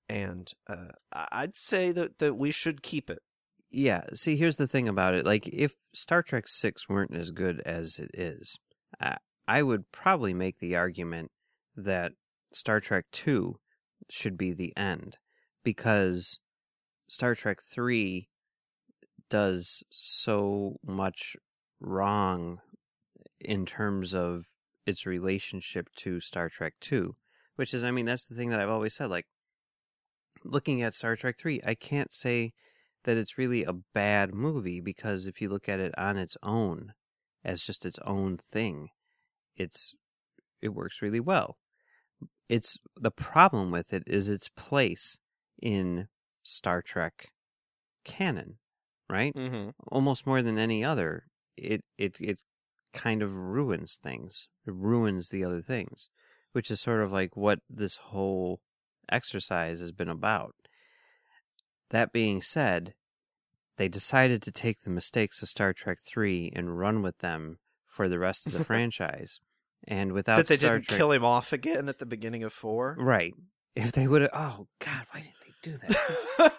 and 0.08 0.52
uh, 0.68 0.88
I'd 1.12 1.56
say 1.56 1.92
that 1.92 2.18
that 2.18 2.34
we 2.34 2.50
should 2.50 2.82
keep 2.82 3.08
it. 3.10 3.20
Yeah. 3.70 4.04
See, 4.14 4.36
here's 4.36 4.56
the 4.56 4.66
thing 4.66 4.88
about 4.88 5.14
it. 5.14 5.26
Like, 5.26 5.46
if 5.48 5.74
Star 5.94 6.22
Trek 6.22 6.48
Six 6.48 6.88
weren't 6.88 7.14
as 7.14 7.30
good 7.30 7.60
as 7.66 7.98
it 7.98 8.10
is, 8.14 8.56
I, 9.00 9.18
I 9.46 9.62
would 9.62 9.92
probably 9.92 10.32
make 10.32 10.58
the 10.58 10.74
argument 10.74 11.30
that 11.76 12.12
Star 12.52 12.80
Trek 12.80 13.04
Two 13.12 13.60
should 14.10 14.38
be 14.38 14.52
the 14.52 14.74
end 14.76 15.18
because 15.68 16.38
Star 17.08 17.34
Trek 17.34 17.60
Three 17.60 18.30
does 19.28 19.82
so 19.90 20.78
much 20.82 21.36
wrong 21.78 22.60
in 23.38 23.66
terms 23.66 24.14
of 24.14 24.46
its 24.86 25.04
relationship 25.04 25.90
to 25.96 26.20
Star 26.20 26.48
Trek 26.48 26.72
2, 26.80 27.14
which 27.56 27.74
is, 27.74 27.84
I 27.84 27.90
mean, 27.90 28.06
that's 28.06 28.24
the 28.24 28.34
thing 28.34 28.48
that 28.48 28.60
I've 28.60 28.70
always 28.70 28.94
said. 28.94 29.10
Like, 29.10 29.26
looking 30.42 30.80
at 30.80 30.94
Star 30.94 31.16
Trek 31.16 31.36
3, 31.36 31.60
I 31.66 31.74
can't 31.74 32.14
say 32.14 32.54
that 33.04 33.18
it's 33.18 33.36
really 33.36 33.62
a 33.62 33.74
bad 33.74 34.32
movie 34.32 34.80
because 34.80 35.26
if 35.26 35.38
you 35.42 35.50
look 35.50 35.68
at 35.68 35.80
it 35.80 35.92
on 35.98 36.16
its 36.16 36.38
own, 36.42 36.94
as 37.44 37.60
just 37.60 37.84
its 37.84 37.98
own 38.06 38.38
thing, 38.38 38.88
it's 39.54 39.94
it 40.62 40.70
works 40.70 41.02
really 41.02 41.20
well. 41.20 41.58
It's 42.48 42.78
the 42.96 43.10
problem 43.10 43.70
with 43.70 43.92
it 43.92 44.04
is 44.06 44.30
its 44.30 44.48
place 44.48 45.18
in 45.60 46.08
Star 46.42 46.82
Trek 46.82 47.28
canon, 48.04 48.58
right? 49.08 49.34
Mm-hmm. 49.34 49.70
almost 49.88 50.26
more 50.26 50.42
than 50.42 50.58
any 50.58 50.84
other, 50.84 51.24
it 51.56 51.82
it 51.96 52.16
it 52.20 52.42
kind 52.92 53.22
of 53.22 53.36
ruins 53.36 53.98
things. 54.02 54.48
It 54.66 54.74
ruins 54.74 55.28
the 55.28 55.44
other 55.44 55.62
things, 55.62 56.08
which 56.52 56.70
is 56.70 56.80
sort 56.80 57.02
of 57.02 57.12
like 57.12 57.36
what 57.36 57.60
this 57.68 57.96
whole 57.96 58.60
exercise 59.10 59.80
has 59.80 59.92
been 59.92 60.08
about. 60.08 60.54
That 61.90 62.12
being 62.12 62.42
said, 62.42 62.94
they 63.76 63.88
decided 63.88 64.42
to 64.42 64.52
take 64.52 64.82
the 64.82 64.90
mistakes 64.90 65.42
of 65.42 65.48
Star 65.48 65.72
Trek 65.72 65.98
3 66.04 66.52
and 66.54 66.78
run 66.78 67.00
with 67.00 67.18
them 67.18 67.58
for 67.86 68.08
the 68.08 68.18
rest 68.18 68.46
of 68.46 68.52
the 68.52 68.64
franchise. 68.64 69.40
And 69.86 70.12
without 70.12 70.36
That 70.36 70.46
they 70.48 70.58
Star 70.58 70.76
didn't 70.76 70.88
Trek 70.88 70.98
kill 70.98 71.12
him 71.12 71.24
off 71.24 71.52
again 71.52 71.88
at 71.88 71.98
the 71.98 72.06
beginning 72.06 72.42
of 72.42 72.52
four. 72.52 72.96
Right. 72.98 73.32
If 73.74 73.92
they 73.92 74.08
would 74.08 74.22
have 74.22 74.32
Oh 74.34 74.66
god, 74.80 75.06
why 75.12 75.20
didn't 75.20 75.37
do 75.62 75.76
that? 75.76 76.52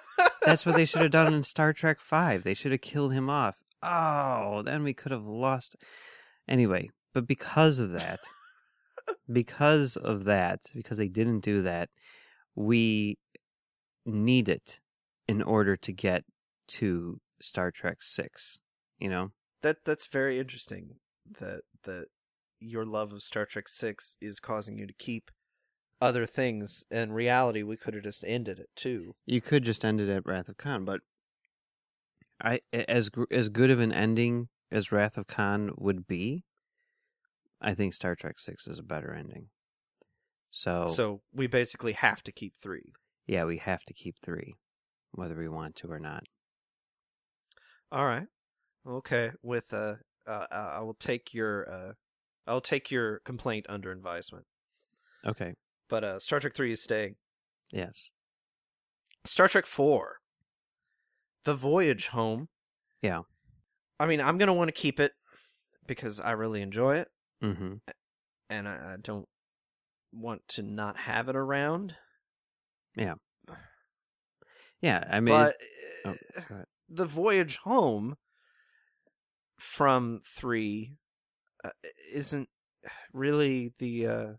That's 0.46 0.66
what 0.66 0.76
they 0.76 0.86
should 0.86 1.02
have 1.02 1.12
done 1.12 1.34
in 1.34 1.44
Star 1.44 1.74
Trek 1.74 2.00
5. 2.00 2.44
They 2.44 2.54
should 2.54 2.72
have 2.72 2.82
killed 2.82 3.14
him 3.14 3.30
off. 3.30 3.62
Oh, 3.82 4.62
then 4.64 4.84
we 4.84 4.94
could 4.94 5.12
have 5.12 5.26
lost. 5.26 5.76
Anyway, 6.48 6.90
but 7.14 7.28
because 7.28 7.80
of 7.80 7.92
that, 7.92 8.20
because 9.32 9.96
of 9.96 10.26
that, 10.26 10.62
because 10.74 10.98
they 10.98 11.08
didn't 11.08 11.42
do 11.42 11.62
that, 11.62 11.90
we 12.56 13.18
need 14.06 14.50
it 14.50 14.80
in 15.28 15.42
order 15.42 15.78
to 15.78 15.92
get 15.92 16.24
to 16.68 17.20
Star 17.42 17.72
Trek 17.72 17.98
6, 18.02 18.60
you 18.98 19.10
know? 19.10 19.32
that 19.62 19.86
that's 19.86 20.08
very 20.08 20.40
interesting. 20.40 20.96
That 21.40 21.62
that 21.84 22.08
your 22.60 22.86
love 22.86 23.14
of 23.14 23.22
Star 23.22 23.46
Trek 23.46 23.68
Six 23.68 24.16
is 24.22 24.40
causing 24.40 24.78
you 24.78 24.88
to 24.88 24.94
keep 24.94 25.32
other 26.02 26.26
things. 26.26 26.86
In 26.92 27.12
reality, 27.12 27.64
we 27.64 27.78
could 27.78 27.94
have 27.94 28.04
just 28.04 28.24
ended 28.26 28.60
it 28.60 28.70
too. 28.76 29.16
You 29.26 29.42
could 29.42 29.64
just 29.64 29.84
end 29.84 30.00
it 30.02 30.10
at 30.10 30.26
Wrath 30.26 30.50
of 30.50 30.58
Khan, 30.58 30.86
but 30.86 31.02
I 32.42 32.62
as 32.74 33.10
as 33.32 33.50
good 33.50 33.70
of 33.70 33.80
an 33.80 33.94
ending 33.94 34.50
as 34.72 34.92
Wrath 34.92 35.18
of 35.18 35.28
Khan 35.28 35.72
would 35.78 36.08
be, 36.08 36.44
I 37.62 37.74
think 37.74 37.94
Star 37.94 38.16
Trek 38.16 38.40
6 38.40 38.68
is 38.68 38.80
a 38.80 38.84
better 38.84 39.14
ending. 39.14 39.50
So, 40.52 40.86
So 40.88 41.22
we 41.34 41.48
basically 41.48 41.94
have 41.94 42.24
to 42.24 42.32
keep 42.32 42.56
three. 42.58 42.94
yeah, 43.28 43.46
we 43.46 43.58
have 43.58 43.84
to 43.86 43.94
keep 43.94 44.16
3 44.24 44.56
whether 45.12 45.36
we 45.36 45.50
want 45.50 45.76
to 45.76 45.92
or 45.92 46.00
not. 46.00 46.24
All 47.92 48.06
right. 48.06 48.28
Okay. 48.88 49.32
With 49.42 49.74
uh, 49.74 49.96
uh 50.28 50.48
I 50.52 50.80
will 50.82 50.94
take 50.94 51.34
your 51.34 51.70
uh, 51.70 51.94
I'll 52.48 52.62
take 52.62 52.92
your 52.92 53.20
complaint 53.20 53.66
under 53.70 53.92
advisement. 53.92 54.46
Okay. 55.26 55.56
But 55.90 56.04
uh, 56.04 56.20
Star 56.20 56.40
Trek 56.40 56.54
three 56.54 56.72
is 56.72 56.82
staying. 56.82 57.16
Yes. 57.72 58.10
Star 59.26 59.48
Trek 59.48 59.66
four, 59.66 60.18
The 61.46 61.54
Voyage 61.56 62.08
Home. 62.10 62.48
Yeah. 63.02 63.22
I 64.00 64.06
mean, 64.08 64.22
I'm 64.22 64.38
gonna 64.38 64.54
want 64.54 64.68
to 64.70 64.72
keep 64.80 65.00
it 65.00 65.14
because 65.88 66.20
I 66.20 66.32
really 66.32 66.62
enjoy 66.62 66.98
it, 66.98 67.10
Mhm. 67.44 67.82
and 68.50 68.68
I, 68.68 68.94
I 68.94 68.98
don't 69.02 69.28
want 70.12 70.48
to 70.50 70.62
not 70.62 70.96
have 70.98 71.28
it 71.30 71.36
around. 71.36 71.96
Yeah, 72.96 73.16
Yeah, 74.82 75.04
I 75.10 75.20
mean 75.20 75.36
but 75.36 75.56
oh, 76.06 76.16
ahead. 76.38 76.66
the 76.88 77.06
voyage 77.06 77.58
home 77.58 78.16
from 79.58 80.22
three 80.26 80.96
uh, 81.64 81.70
isn't 82.14 82.50
really 83.14 83.74
the 83.80 84.08
uh, 84.08 84.34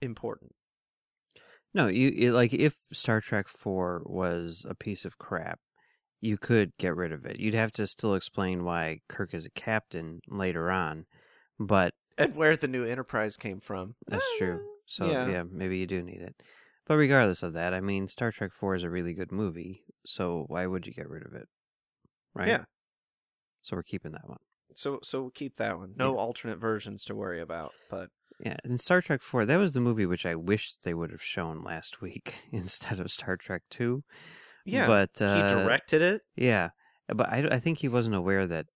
important. 0.00 0.52
No, 1.74 1.86
you, 1.88 2.32
like 2.32 2.54
if 2.54 2.76
Star 2.92 3.20
Trek 3.20 3.46
4 3.48 4.02
was 4.06 4.64
a 4.68 4.74
piece 4.74 5.04
of 5.04 5.18
crap, 5.18 5.60
you 6.20 6.38
could 6.38 6.72
get 6.78 6.96
rid 6.96 7.12
of 7.12 7.24
it. 7.26 7.38
You'd 7.38 7.54
have 7.54 7.72
to 7.72 7.86
still 7.86 8.14
explain 8.14 8.64
why 8.64 9.00
Kirk 9.08 9.34
is 9.34 9.44
a 9.46 9.50
captain 9.50 10.20
later 10.28 10.70
on, 10.70 11.04
but 11.60 11.92
And 12.16 12.34
where 12.34 12.56
the 12.56 12.68
new 12.68 12.84
Enterprise 12.84 13.36
came 13.36 13.60
from. 13.60 13.94
That's 14.06 14.24
Eh, 14.36 14.38
true. 14.38 14.60
So 14.86 15.06
yeah. 15.10 15.28
yeah. 15.28 15.42
maybe 15.48 15.78
you 15.78 15.86
do 15.86 16.02
need 16.02 16.22
it. 16.22 16.34
But 16.86 16.96
regardless 16.96 17.42
of 17.42 17.52
that, 17.54 17.74
I 17.74 17.80
mean, 17.80 18.08
Star 18.08 18.32
Trek 18.32 18.52
Four 18.58 18.74
is 18.74 18.82
a 18.82 18.88
really 18.90 19.12
good 19.12 19.30
movie. 19.30 19.82
So 20.06 20.44
why 20.48 20.66
would 20.66 20.86
you 20.86 20.94
get 20.94 21.08
rid 21.08 21.26
of 21.26 21.34
it? 21.34 21.46
Right. 22.34 22.48
Yeah. 22.48 22.64
So 23.60 23.76
we're 23.76 23.82
keeping 23.82 24.12
that 24.12 24.26
one. 24.26 24.38
So 24.74 25.00
so 25.02 25.20
we'll 25.20 25.30
keep 25.30 25.56
that 25.56 25.76
one. 25.76 25.92
No 25.96 26.14
Yeah. 26.14 26.20
alternate 26.20 26.58
versions 26.58 27.04
to 27.04 27.14
worry 27.14 27.40
about. 27.42 27.72
But 27.90 28.08
Yeah. 28.44 28.56
And 28.64 28.80
Star 28.80 29.00
Trek 29.00 29.20
Four, 29.20 29.44
that 29.46 29.56
was 29.56 29.72
the 29.72 29.80
movie 29.80 30.06
which 30.06 30.24
I 30.26 30.34
wish 30.34 30.74
they 30.84 30.94
would 30.94 31.10
have 31.10 31.22
shown 31.22 31.62
last 31.62 32.00
week 32.02 32.34
instead 32.52 33.00
of 33.00 33.10
Star 33.10 33.36
Trek 33.36 33.62
Two. 33.70 34.04
yeah, 34.64 34.86
But 34.86 35.20
uh, 35.20 35.42
he 35.48 35.54
directed 35.54 36.02
it. 36.02 36.22
Yeah, 36.36 36.70
but 37.08 37.28
I, 37.28 37.48
I 37.52 37.58
think 37.58 37.78
he 37.78 37.88
wasn't 37.88 38.14
aware 38.14 38.46
that 38.46 38.66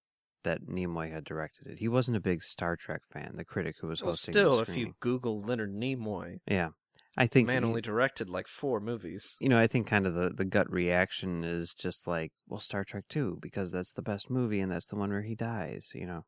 that 0.44 0.66
Nimoy 0.66 1.12
had 1.12 1.22
directed 1.24 1.68
it. 1.68 1.78
He 1.78 1.86
wasn't 1.86 2.16
a 2.16 2.20
big 2.20 2.42
Star 2.42 2.74
Trek 2.76 3.02
fan. 3.12 3.34
The 3.36 3.44
critic 3.44 3.76
who 3.80 3.86
was 3.86 4.02
Well, 4.02 4.10
hosting. 4.10 4.32
still, 4.32 4.58
if 4.60 4.76
you. 4.76 4.94
Google 4.98 5.40
Leonard 5.40 5.72
Nimoy, 5.72 6.38
yeah, 6.48 6.70
I 7.16 7.26
the 7.26 7.28
think 7.28 7.46
man 7.46 7.62
he- 7.62 7.68
only 7.68 7.80
directed 7.80 8.28
like 8.28 8.48
four 8.48 8.80
movies. 8.80 9.36
you 9.40 9.48
know, 9.48 9.60
I 9.60 9.68
think 9.68 9.86
kind 9.86 10.04
of 10.04 10.14
the, 10.14 10.30
the 10.30 10.44
gut 10.44 10.68
reaction 10.68 11.44
is 11.44 11.72
just 11.72 12.08
like, 12.08 12.32
well, 12.48 12.58
Star 12.58 12.82
Trek 12.82 13.04
2, 13.08 13.38
because 13.40 13.70
that's 13.70 13.92
the 13.92 14.02
best 14.02 14.28
movie 14.30 14.58
and 14.58 14.72
that's 14.72 14.86
the 14.86 14.96
one 14.96 15.10
where 15.10 15.22
he 15.22 15.36
dies, 15.36 15.90
you 15.94 16.06
know? 16.06 16.24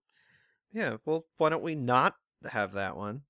Yeah, 0.73 0.99
well, 1.05 1.25
why 1.39 1.49
don't 1.49 1.63
we 1.65 1.75
not 1.75 2.15
have 2.51 2.73
that 2.73 2.97
one 2.97 3.23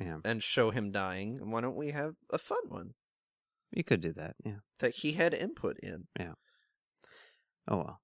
Yeah. 0.00 0.18
and 0.24 0.42
show 0.42 0.70
him 0.70 0.90
dying? 0.90 1.38
And 1.40 1.52
why 1.52 1.60
don't 1.60 1.76
we 1.76 1.90
have 1.90 2.14
a 2.30 2.38
fun 2.38 2.68
one 2.68 2.94
You 3.70 3.84
could 3.84 4.00
do 4.00 4.12
that, 4.14 4.36
yeah. 4.44 4.60
that 4.80 4.96
he 4.96 5.12
had 5.12 5.34
input 5.34 5.78
in? 5.82 6.08
Yeah. 6.18 6.34
Oh, 7.68 7.76
well. 7.76 8.00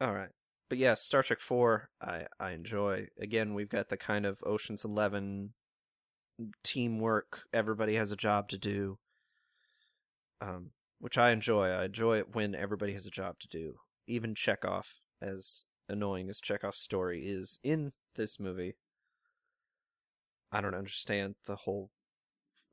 All 0.00 0.14
right. 0.14 0.30
But 0.68 0.78
yes, 0.78 1.02
Star 1.02 1.22
Trek 1.22 1.38
4, 1.40 1.90
I, 2.00 2.26
I 2.40 2.52
enjoy. 2.52 3.08
Again, 3.20 3.52
we've 3.54 3.68
got 3.68 3.88
the 3.90 3.96
kind 3.98 4.24
of 4.24 4.38
Ocean's 4.46 4.84
11 4.84 5.52
teamwork, 6.64 7.42
everybody 7.52 7.94
has 7.96 8.10
a 8.10 8.16
job 8.16 8.48
to 8.48 8.58
do, 8.58 8.98
um, 10.40 10.70
which 10.98 11.18
I 11.18 11.30
enjoy. 11.30 11.68
I 11.68 11.84
enjoy 11.84 12.18
it 12.18 12.34
when 12.34 12.54
everybody 12.54 12.92
has 12.94 13.06
a 13.06 13.10
job 13.10 13.38
to 13.40 13.48
do. 13.48 13.74
even 14.08 14.34
Chekhov, 14.34 15.00
as 15.20 15.64
annoying 15.88 16.28
as 16.28 16.40
Chekhov's 16.40 16.80
story 16.80 17.24
is 17.26 17.58
in 17.62 17.92
this 18.16 18.40
movie, 18.40 18.74
I 20.52 20.60
don't 20.60 20.74
understand 20.74 21.34
the 21.46 21.56
whole 21.56 21.90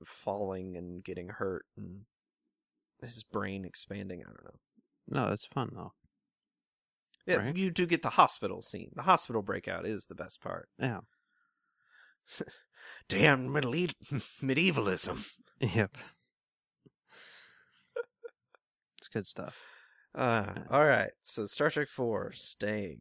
falling 0.05 0.75
and 0.77 1.03
getting 1.03 1.29
hurt 1.29 1.65
and 1.77 2.01
his 3.01 3.23
brain 3.23 3.65
expanding. 3.65 4.21
I 4.25 4.29
don't 4.29 4.43
know. 4.43 4.59
No, 5.27 5.31
it's 5.31 5.45
fun 5.45 5.71
though. 5.73 5.93
Yeah, 7.25 7.37
Right. 7.37 7.55
you 7.55 7.71
do 7.71 7.85
get 7.85 8.01
the 8.01 8.09
hospital 8.11 8.61
scene. 8.61 8.91
The 8.95 9.03
hospital 9.03 9.41
breakout 9.41 9.85
is 9.85 10.05
the 10.07 10.15
best 10.15 10.41
part. 10.41 10.69
Yeah. 10.79 10.99
Damn 13.09 13.51
medieval- 13.51 13.93
medievalism. 14.41 15.25
Yep. 15.59 15.95
it's 18.97 19.07
good 19.07 19.27
stuff. 19.27 19.59
Uh, 20.15 20.53
all 20.69 20.85
right. 20.85 21.11
So 21.23 21.45
Star 21.45 21.69
Trek 21.69 21.87
4 21.87 22.31
staying. 22.33 22.99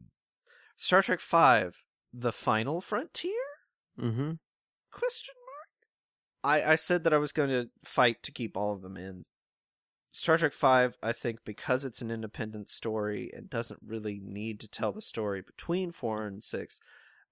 Star 0.76 1.02
Trek 1.02 1.20
5 1.20 1.84
The 2.12 2.32
Final 2.32 2.80
Frontier? 2.80 3.32
Mm-hmm. 4.00 4.32
Question 4.90 5.34
mark? 5.46 6.64
I 6.64 6.72
I 6.72 6.76
said 6.76 7.04
that 7.04 7.14
I 7.14 7.18
was 7.18 7.32
going 7.32 7.50
to 7.50 7.70
fight 7.84 8.22
to 8.22 8.32
keep 8.32 8.56
all 8.56 8.72
of 8.72 8.82
them 8.82 8.96
in. 8.96 9.24
Star 10.10 10.38
Trek 10.38 10.52
5, 10.52 10.96
I 11.02 11.12
think 11.12 11.40
because 11.44 11.84
it's 11.84 12.00
an 12.00 12.10
independent 12.10 12.68
story 12.70 13.30
and 13.34 13.48
doesn't 13.48 13.80
really 13.86 14.20
need 14.22 14.58
to 14.60 14.68
tell 14.68 14.90
the 14.90 15.02
story 15.02 15.42
between 15.42 15.92
4 15.92 16.26
and 16.26 16.42
6, 16.42 16.80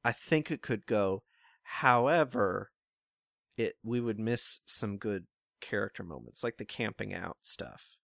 I 0.05 0.13
think 0.13 0.51
it 0.51 0.63
could 0.63 0.87
go. 0.87 1.23
However, 1.63 2.71
it 3.57 3.75
we 3.83 4.01
would 4.01 4.21
miss 4.21 4.61
some 4.67 4.99
good 4.99 5.25
character 5.61 6.05
moments 6.05 6.45
like 6.45 6.59
the 6.59 6.65
camping 6.65 7.15
out 7.15 7.39
stuff. 7.41 7.97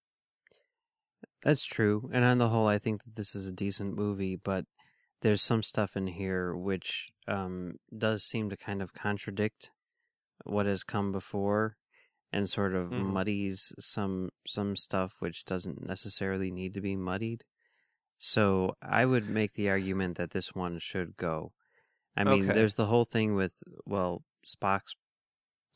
That's 1.42 1.64
true. 1.64 2.10
And 2.12 2.24
on 2.24 2.38
the 2.38 2.48
whole, 2.48 2.66
I 2.66 2.78
think 2.78 3.04
that 3.04 3.14
this 3.14 3.34
is 3.34 3.46
a 3.46 3.52
decent 3.52 3.94
movie, 3.94 4.36
but 4.36 4.64
there's 5.20 5.42
some 5.42 5.62
stuff 5.62 5.96
in 5.96 6.08
here 6.08 6.56
which 6.56 7.11
um, 7.28 7.76
does 7.96 8.24
seem 8.24 8.50
to 8.50 8.56
kind 8.56 8.82
of 8.82 8.94
contradict 8.94 9.70
what 10.44 10.66
has 10.66 10.84
come 10.84 11.12
before 11.12 11.76
and 12.32 12.50
sort 12.50 12.74
of 12.74 12.90
Mhm. 12.90 12.96
muddies 12.96 13.72
some 13.80 14.30
some 14.46 14.76
stuff 14.76 15.16
which 15.20 15.44
doesn't 15.46 15.86
necessarily 15.86 16.50
need 16.52 16.74
to 16.74 16.80
be 16.82 16.96
muddied. 16.96 17.44
So 18.18 18.76
I 18.82 19.06
would 19.06 19.28
make 19.28 19.54
the 19.54 19.70
argument 19.70 20.16
that 20.18 20.30
this 20.32 20.54
one 20.54 20.78
should 20.80 21.16
go. 21.16 21.52
I 22.16 22.24
mean, 22.24 22.52
Okay. 22.52 22.54
there's 22.54 22.76
the 22.76 22.86
whole 22.86 23.04
thing 23.06 23.34
with 23.36 23.54
well, 23.86 24.24
Spock's 24.46 24.96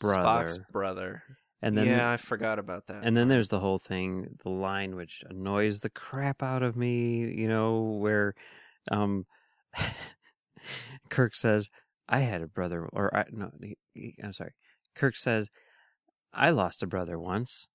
brother, 0.01 0.57
Spock's 0.57 0.59
brother. 0.71 1.39
and 1.63 1.77
then 1.77 2.07
yeah, 2.07 2.11
I 2.11 2.17
forgot 2.17 2.59
about 2.59 2.87
that. 2.87 3.07
and 3.07 3.17
then 3.17 3.29
there's 3.29 3.49
the 3.51 3.61
whole 3.61 3.79
thing, 3.79 4.39
the 4.43 4.51
line 4.51 4.97
which 4.97 5.23
annoys 5.29 5.81
the 5.81 5.91
crap 5.91 6.43
out 6.43 6.63
of 6.63 6.77
me, 6.77 7.33
you 7.35 7.49
know, 7.49 7.83
where 7.83 8.35
um 8.91 9.27
Kirk 11.11 11.35
says, 11.35 11.69
"I 12.09 12.21
had 12.21 12.43
a 12.43 12.47
brother," 12.49 12.87
or 12.93 13.15
I, 13.17 13.25
no, 13.31 13.51
he, 13.63 13.77
he, 13.95 14.15
I'm 14.23 14.33
sorry. 14.33 14.53
Kirk 14.95 15.17
says, 15.17 15.49
"I 16.33 16.51
lost 16.51 16.83
a 16.83 16.87
brother 16.87 17.19
once. 17.19 17.67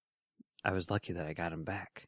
I 0.63 0.71
was 0.73 0.89
lucky 0.91 1.13
that 1.13 1.25
I 1.25 1.33
got 1.33 1.53
him 1.53 1.63
back." 1.63 2.05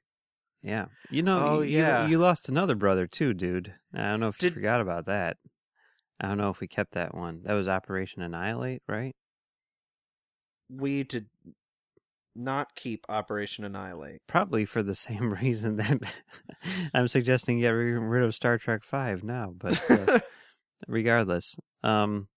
Yeah, 0.61 0.85
you 1.09 1.23
know, 1.23 1.39
Oh, 1.39 1.61
you, 1.61 1.71
you- 1.71 1.77
yeah. 1.79 2.07
you, 2.07 2.17
lost 2.17 2.47
another 2.47 2.75
brother 2.75 3.05
too, 3.07 3.33
dude. 3.33 3.73
I 3.93 4.03
don't 4.03 4.19
know 4.21 4.29
if 4.29 4.41
you 4.41 4.49
forgot 4.49 4.79
about 4.81 5.05
that. 5.07 5.37
I 6.21 6.27
don't 6.27 6.37
know 6.37 6.49
if 6.51 6.61
we 6.61 6.67
kept 6.67 6.93
that 6.93 7.13
one. 7.13 7.41
That 7.43 7.53
was 7.53 7.67
Operation 7.67 8.21
Annihilate, 8.21 8.81
right? 8.87 9.13
we 10.69 11.03
did 11.03 11.27
not 12.35 12.73
keep 12.75 13.05
Operation 13.09 13.63
Annihilate. 13.63 14.21
Probably 14.27 14.65
for 14.65 14.81
the 14.81 14.95
same 15.07 15.33
reason 15.33 15.75
that 15.77 16.01
I'm 16.93 17.07
suggesting 17.07 17.59
get 17.59 17.69
ri- 17.69 17.91
rid 17.93 18.23
of 18.23 18.33
Star 18.33 18.57
Trek 18.57 18.83
Five 18.83 19.23
now. 19.23 19.53
But 19.55 19.79
uh, 19.91 20.19
regardless, 20.87 21.55
um, 21.83 22.27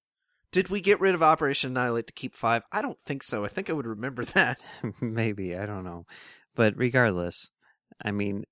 Did 0.52 0.68
we 0.68 0.80
get 0.80 1.00
rid 1.00 1.14
of 1.14 1.22
Operation 1.22 1.70
Annihilate 1.70 2.06
to 2.08 2.12
keep 2.12 2.34
five? 2.34 2.62
I 2.72 2.82
don't 2.82 3.00
think 3.00 3.22
so. 3.22 3.44
I 3.44 3.48
think 3.48 3.68
I 3.68 3.72
would 3.72 3.86
remember 3.86 4.24
that. 4.34 4.60
maybe 5.00 5.56
I 5.56 5.66
don't 5.66 5.84
know. 5.84 6.06
But 6.54 6.76
regardless, 6.76 7.50
I 8.02 8.10
mean, 8.10 8.44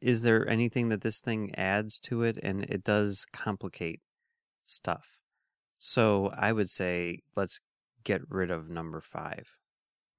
is 0.00 0.22
there 0.22 0.48
anything 0.48 0.88
that 0.88 1.02
this 1.02 1.20
thing 1.20 1.54
adds 1.54 2.00
to 2.00 2.22
it? 2.24 2.38
And 2.42 2.64
it 2.64 2.82
does 2.82 3.24
complicate 3.32 4.00
stuff. 4.64 5.06
So 5.78 6.32
I 6.36 6.52
would 6.52 6.70
say 6.70 7.20
let's 7.36 7.60
get 8.04 8.22
rid 8.28 8.50
of 8.50 8.68
number 8.68 9.00
five. 9.00 9.56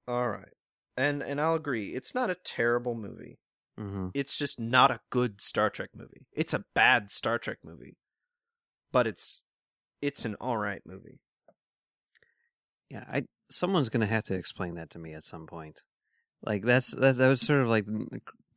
All 0.08 0.28
right. 0.28 0.52
And 0.96 1.22
and 1.22 1.40
I'll 1.40 1.54
agree. 1.54 1.88
It's 1.88 2.14
not 2.14 2.30
a 2.30 2.34
terrible 2.34 2.94
movie. 2.94 3.38
Mm-hmm. 3.78 4.08
It's 4.14 4.38
just 4.38 4.60
not 4.60 4.90
a 4.90 5.00
good 5.10 5.40
Star 5.40 5.68
Trek 5.68 5.90
movie. 5.96 6.26
It's 6.32 6.54
a 6.54 6.64
bad 6.74 7.10
Star 7.10 7.38
Trek 7.38 7.58
movie. 7.64 7.96
But 8.94 9.06
it's 9.08 9.42
it's 10.00 10.24
an 10.24 10.36
all 10.40 10.56
right 10.56 10.80
movie. 10.86 11.18
Yeah, 12.88 13.04
I 13.12 13.24
someone's 13.50 13.88
gonna 13.88 14.06
have 14.06 14.24
to 14.24 14.34
explain 14.34 14.76
that 14.76 14.88
to 14.90 14.98
me 14.98 15.12
at 15.12 15.24
some 15.24 15.46
point. 15.46 15.80
Like 16.42 16.62
that's 16.62 16.92
that's 16.92 17.18
that 17.18 17.28
was 17.28 17.40
sort 17.40 17.60
of 17.60 17.68
like 17.68 17.86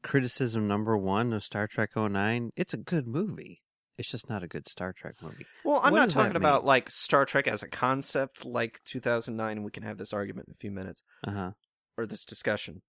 criticism 0.04 0.68
number 0.68 0.96
one 0.96 1.34
of 1.34 1.44
Star 1.44 1.68
Trek 1.68 1.96
09. 1.96 2.52
It's 2.56 2.74
a 2.74 2.78
good 2.78 3.08
movie. 3.08 3.62
It's 3.98 4.12
just 4.12 4.30
not 4.30 4.44
a 4.44 4.48
good 4.48 4.70
Star 4.70 4.94
Trek 4.94 5.16
movie. 5.24 5.48
Well, 5.64 5.82
I'm 5.84 5.92
What 5.92 6.00
not 6.00 6.10
talking 6.12 6.36
about 6.36 6.64
like 6.64 6.92
Star 6.92 7.26
Trek 7.26 7.48
as 7.48 7.64
a 7.64 7.68
concept 7.68 8.46
like 8.46 8.80
2009 8.86 9.58
and 9.58 9.66
we 9.66 9.72
can 9.72 9.82
have 9.82 9.98
this 9.98 10.14
argument 10.14 10.50
in 10.50 10.52
a 10.52 10.56
few 10.58 10.70
minutes. 10.72 11.02
Uh 11.26 11.32
huh. 11.32 11.52
or 11.98 12.06
this 12.06 12.24
discussion. 12.24 12.84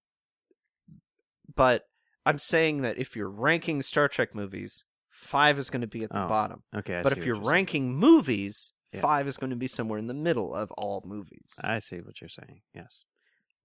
But 1.55 1.85
I'm 2.27 2.37
saying 2.37 2.81
that 2.83 2.99
if 2.99 3.15
you're 3.15 3.29
ranking 3.29 3.81
Star 3.81 4.07
Trek 4.07 4.35
movies, 4.35 4.83
five 5.19 5.59
is 5.59 5.69
going 5.69 5.81
to 5.81 5.87
be 5.87 6.03
at 6.03 6.09
the 6.11 6.23
Oh, 6.25 6.27
bottom. 6.27 6.63
Okay. 6.75 6.97
I 6.99 7.03
but 7.03 7.11
if 7.11 7.25
you're 7.25 7.35
saying. 7.35 7.45
ranking 7.47 7.95
movies, 7.95 8.73
Yeah. 8.91 9.01
five 9.01 9.27
is 9.27 9.37
going 9.37 9.49
to 9.51 9.55
be 9.55 9.67
somewhere 9.67 9.99
in 9.99 10.07
the 10.07 10.13
middle 10.13 10.55
of 10.55 10.71
all 10.71 11.03
movies. 11.05 11.55
I 11.63 11.79
see 11.79 11.97
what 12.01 12.21
you're 12.21 12.29
saying. 12.29 12.61
Yes. 12.73 13.03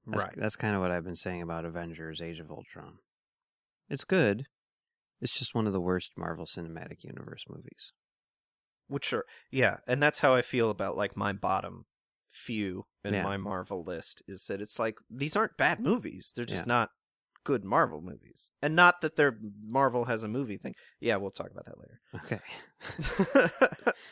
That's, 0.06 0.22
right. 0.24 0.34
That's 0.36 0.56
kind 0.56 0.74
of 0.74 0.82
what 0.82 0.90
I've 0.90 1.04
been 1.04 1.16
saying 1.16 1.40
about 1.42 1.64
Avengers: 1.64 2.20
Age 2.20 2.38
of 2.40 2.50
Ultron. 2.50 2.98
It's 3.88 4.04
good. 4.04 4.46
It's 5.20 5.38
just 5.38 5.54
one 5.54 5.66
of 5.66 5.72
the 5.72 5.80
worst 5.80 6.10
Marvel 6.16 6.44
Cinematic 6.44 7.02
Universe 7.04 7.44
movies. 7.48 7.92
Which 8.86 9.14
are 9.14 9.24
yeah, 9.50 9.78
and 9.86 10.02
that's 10.02 10.18
how 10.18 10.34
I 10.34 10.42
feel 10.42 10.68
about 10.68 10.96
like 10.96 11.16
my 11.16 11.32
bottom 11.32 11.86
few 12.28 12.84
in 13.02 13.14
Yeah. 13.14 13.22
my 13.22 13.38
Marvel 13.38 13.82
list 13.82 14.22
is 14.28 14.44
that 14.48 14.60
it's 14.60 14.78
like 14.78 14.96
these 15.08 15.36
aren't 15.36 15.56
bad 15.56 15.80
movies. 15.80 16.32
They're 16.34 16.44
just 16.44 16.62
Yeah. 16.66 16.74
not 16.76 16.90
good 17.44 17.64
Marvel 17.64 18.00
movies. 18.00 18.50
And 18.62 18.74
not 18.74 19.00
that 19.02 19.16
they're 19.16 19.36
Marvel 19.66 20.06
has 20.06 20.24
a 20.24 20.28
movie 20.28 20.56
thing. 20.56 20.74
Yeah, 21.00 21.16
we'll 21.16 21.30
talk 21.30 21.50
about 21.50 21.66
that 21.66 21.78
later. 21.78 22.00
Okay. 22.24 23.92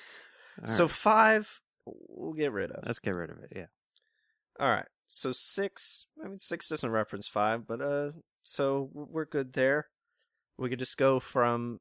So 0.66 0.84
right. 0.84 0.90
five 0.90 1.60
we'll 1.86 2.34
get 2.34 2.52
rid 2.52 2.70
of. 2.70 2.84
let's 2.86 2.98
get 2.98 3.12
rid 3.12 3.30
of 3.30 3.38
it. 3.38 3.52
Yeah. 3.54 3.66
All 4.60 4.68
right. 4.68 4.86
So 5.06 5.32
six. 5.32 6.06
I 6.22 6.28
mean, 6.28 6.40
six 6.40 6.68
doesn't 6.68 6.90
reference 6.90 7.26
five, 7.26 7.66
but 7.66 7.80
uh, 7.80 8.10
so 8.44 8.90
we're 8.92 9.24
good 9.24 9.54
there. 9.54 9.88
We 10.58 10.68
could 10.68 10.78
just 10.78 10.98
go 10.98 11.20
from 11.20 11.80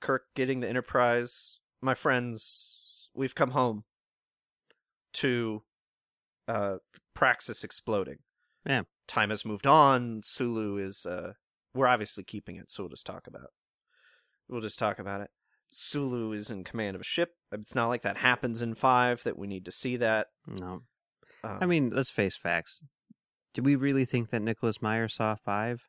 Kirk 0.00 0.24
getting 0.34 0.60
the 0.60 0.68
Enterprise. 0.68 1.58
My 1.80 1.94
friends, 1.94 3.08
we've 3.14 3.34
come 3.34 3.50
home. 3.50 3.84
To, 5.14 5.64
uh, 6.46 6.76
Praxis 7.14 7.64
exploding. 7.64 8.18
Yeah. 8.64 8.82
Time 9.10 9.30
has 9.30 9.44
moved 9.44 9.66
on. 9.66 10.20
Sulu 10.22 10.76
is. 10.76 11.04
Uh, 11.04 11.32
we're 11.74 11.88
obviously 11.88 12.22
keeping 12.22 12.54
it, 12.54 12.70
so 12.70 12.84
we'll 12.84 12.90
just 12.90 13.04
talk 13.04 13.26
about. 13.26 13.48
We'll 14.48 14.60
just 14.60 14.78
talk 14.78 15.00
about 15.00 15.20
it. 15.20 15.30
Sulu 15.72 16.30
is 16.30 16.48
in 16.48 16.62
command 16.62 16.94
of 16.94 17.00
a 17.00 17.04
ship. 17.04 17.30
It's 17.50 17.74
not 17.74 17.88
like 17.88 18.02
that 18.02 18.18
happens 18.18 18.62
in 18.62 18.74
five 18.74 19.24
that 19.24 19.36
we 19.36 19.48
need 19.48 19.64
to 19.64 19.72
see 19.72 19.96
that. 19.96 20.28
No. 20.46 20.82
Um, 21.42 21.58
I 21.60 21.66
mean, 21.66 21.90
let's 21.92 22.10
face 22.10 22.36
facts. 22.36 22.84
Do 23.52 23.62
we 23.62 23.74
really 23.74 24.04
think 24.04 24.30
that 24.30 24.42
Nicholas 24.42 24.80
Meyer 24.80 25.08
saw 25.08 25.34
five? 25.34 25.82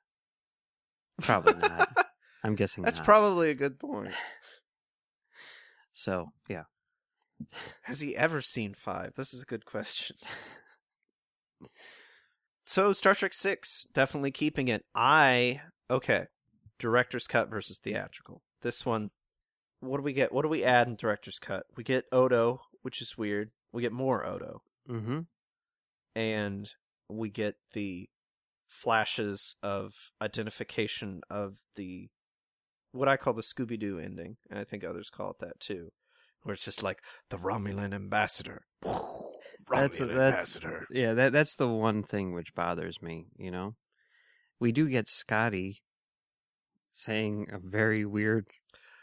Probably 1.21 1.53
not. 1.53 2.07
I'm 2.43 2.55
guessing 2.55 2.84
That's 2.84 2.97
not. 2.97 3.05
probably 3.05 3.51
a 3.51 3.55
good 3.55 3.77
point. 3.77 4.13
so. 5.93 6.29
Yeah. 6.49 6.63
Has 7.84 7.99
he 7.99 8.17
ever 8.17 8.41
seen 8.41 8.73
five? 8.73 9.13
This 9.15 9.31
is 9.31 9.43
a 9.43 9.45
good 9.45 9.65
question. 9.65 10.15
so 12.63 12.93
Star 12.93 13.13
Trek 13.15 13.34
Six, 13.34 13.88
definitely 13.93 14.32
keeping 14.32 14.67
it. 14.67 14.86
I 14.95 15.62
okay. 15.89 16.26
Director's 16.80 17.28
cut 17.28 17.50
versus 17.50 17.78
theatrical. 17.78 18.41
This 18.62 18.86
one, 18.86 19.12
what 19.82 19.97
do 19.97 20.04
we 20.04 20.13
get? 20.13 20.32
What 20.32 20.41
do 20.43 20.47
we 20.50 20.63
add 20.63 20.88
in 20.88 20.95
director's 20.95 21.38
cut? 21.39 21.63
We 21.78 21.84
get 21.84 22.06
Odo, 22.12 22.62
which 22.82 23.02
is 23.02 23.17
weird. 23.17 23.52
We 23.71 23.82
get 23.82 23.91
more 23.93 24.26
Odo, 24.26 24.62
Mm-hmm. 24.89 25.19
and 26.15 26.71
we 27.10 27.30
get 27.30 27.56
the 27.74 28.10
flashes 28.67 29.56
of 29.62 29.93
identification 30.21 31.21
of 31.30 31.58
the 31.76 32.10
what 32.93 33.08
I 33.08 33.15
call 33.17 33.34
the 33.34 33.41
Scooby 33.41 33.80
Doo 33.80 34.00
ending, 34.00 34.36
and 34.50 34.60
I 34.60 34.63
think 34.63 34.84
others 34.84 35.10
call 35.10 35.32
it 35.32 35.39
that 35.39 35.60
too, 35.60 35.91
where 36.41 36.54
it's 36.54 36.65
just 36.65 36.84
like 36.84 37.02
the 37.30 37.38
Romulan 37.38 37.93
ambassador. 37.93 38.63
That's 39.69 40.00
that's 40.00 40.10
ambassador. 40.10 40.88
yeah. 40.91 41.13
That 41.13 41.34
that's 41.34 41.56
the 41.56 41.67
one 41.67 42.04
thing 42.04 42.34
which 42.34 42.54
bothers 42.56 43.02
me. 43.02 43.28
You 43.38 43.52
know, 43.52 43.76
we 44.60 44.71
do 44.71 44.88
get 44.89 45.08
Scotty 45.10 45.82
saying 46.91 47.47
a 47.52 47.60
very 47.60 48.06
weird, 48.06 48.47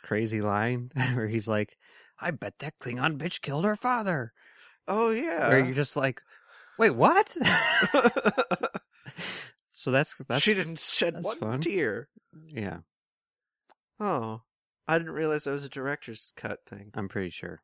crazy 0.05 0.40
line 0.40 0.90
where 1.14 1.29
he's 1.29 1.49
like, 1.49 1.77
"I 2.21 2.31
bet 2.31 2.55
that 2.59 2.79
Klingon 2.81 3.18
bitch 3.18 3.40
killed 3.40 3.64
her 3.64 3.77
father." 3.77 4.33
Oh 4.87 5.11
yeah. 5.11 5.49
where 5.49 5.64
you're 5.64 5.75
just 5.75 5.97
like, 5.97 6.23
"Wait, 6.79 6.90
what?" 6.94 7.29
so 9.73 9.90
that's 9.90 10.14
that's 10.29 10.42
she 10.42 10.55
didn't 10.55 10.79
shed 10.79 11.23
one 11.23 11.38
fun. 11.38 11.61
tear. 11.61 12.09
yeah. 12.47 12.79
Oh, 14.01 14.42
I 14.87 14.99
didn't 14.99 15.12
realize 15.14 15.44
that 15.44 15.51
was 15.51 15.64
a 15.64 15.68
director's 15.68 16.33
cut 16.37 16.61
thing. 16.66 16.90
I'm 16.94 17.09
pretty 17.09 17.31
sure. 17.31 17.62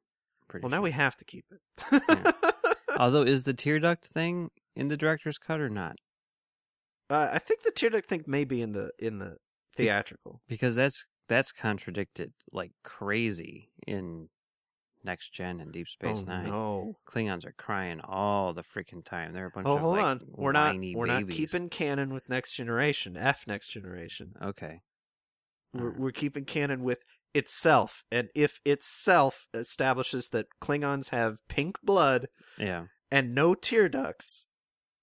Pretty 0.48 0.64
Well, 0.64 0.70
now 0.70 0.82
we 0.82 0.90
have 0.90 1.16
to 1.16 1.24
keep 1.24 1.44
it. 1.50 1.60
Yeah. 2.08 2.32
Although, 2.98 3.22
is 3.22 3.44
the 3.44 3.54
tear 3.54 3.78
duct 3.78 4.06
thing 4.06 4.50
in 4.76 4.88
the 4.88 4.96
director's 4.96 5.38
cut 5.38 5.60
or 5.60 5.70
not? 5.70 5.96
uh, 7.10 7.30
I 7.32 7.38
think 7.38 7.62
the 7.62 7.70
tear 7.70 7.90
duct 7.90 8.08
thing 8.08 8.24
may 8.26 8.44
be 8.44 8.62
in 8.62 8.72
the 8.72 8.90
in 8.98 9.18
the 9.18 9.36
theatrical. 9.76 10.40
Because 10.48 10.74
that's 10.74 11.06
that's 11.28 11.52
contradicted 11.52 12.32
like 12.52 12.72
crazy 12.82 13.70
in 13.86 14.28
Next 15.04 15.32
Gen 15.32 15.60
and 15.60 15.72
Deep 15.72 15.88
Space 15.88 16.24
oh, 16.26 16.30
Nine. 16.30 16.46
No. 16.46 16.96
Klingons 17.06 17.44
are 17.44 17.54
crying 17.58 18.00
all 18.00 18.52
the 18.54 18.62
freaking 18.62 19.04
time. 19.04 19.32
They're 19.32 19.46
a 19.46 19.50
bunch 19.50 19.66
Oh, 19.66 19.74
of 19.74 19.80
hold 19.80 19.96
like, 19.96 20.04
on. 20.04 20.20
We're 20.28 20.52
not 20.52 20.76
we're 20.78 21.06
not 21.06 21.28
keeping 21.28 21.68
canon 21.68 22.12
with 22.12 22.28
Next 22.28 22.54
Generation. 22.54 23.16
F 23.16 23.44
Next 23.46 23.68
Generation. 23.68 24.32
Okay. 24.42 24.80
We're, 25.72 25.80
Alright. 25.80 25.98
we're 25.98 26.12
keeping 26.12 26.44
canon 26.44 26.82
with 26.82 27.00
itself, 27.34 28.04
and 28.10 28.28
if 28.34 28.60
itself 28.64 29.46
establishes 29.52 30.28
that 30.30 30.46
Klingons 30.62 31.10
have 31.10 31.38
pink 31.48 31.78
blood 31.82 32.28
Yeah. 32.56 32.86
and 33.10 33.34
no 33.34 33.54
tear 33.54 33.88
ducts, 33.88 34.46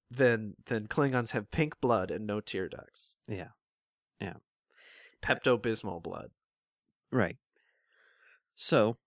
then 0.10 0.56
then 0.65 0.88
Klingons 0.88 1.32
have 1.32 1.52
pink 1.52 1.80
blood 1.82 2.10
and 2.12 2.26
no 2.26 2.39
tear 2.41 2.67
ducts. 2.70 3.17
Yeah. 3.28 3.50
Yeah. 4.20 4.36
Pepto 5.22 5.58
Bismol 5.62 6.02
blood. 6.02 6.32
Right. 7.12 7.38
So, 8.56 8.98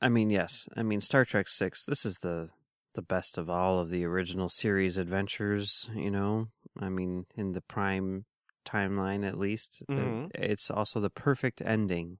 I 0.00 0.08
mean, 0.08 0.30
yes. 0.30 0.68
I 0.76 0.82
mean, 0.82 1.00
Star 1.00 1.24
Trek 1.24 1.48
Six. 1.48 1.84
This 1.84 2.04
is 2.04 2.18
the 2.18 2.50
the 2.94 3.02
best 3.02 3.38
of 3.38 3.48
all 3.48 3.78
of 3.78 3.90
the 3.90 4.04
original 4.04 4.48
series 4.48 4.96
adventures. 4.96 5.88
You 5.94 6.10
know, 6.10 6.48
I 6.80 6.88
mean, 6.88 7.26
in 7.36 7.52
the 7.52 7.60
prime 7.60 8.24
timeline, 8.66 9.26
at 9.26 9.38
least, 9.38 9.82
Mhm. 9.88 10.30
it's 10.34 10.70
also 10.70 11.00
the 11.00 11.10
perfect 11.10 11.62
ending 11.62 12.18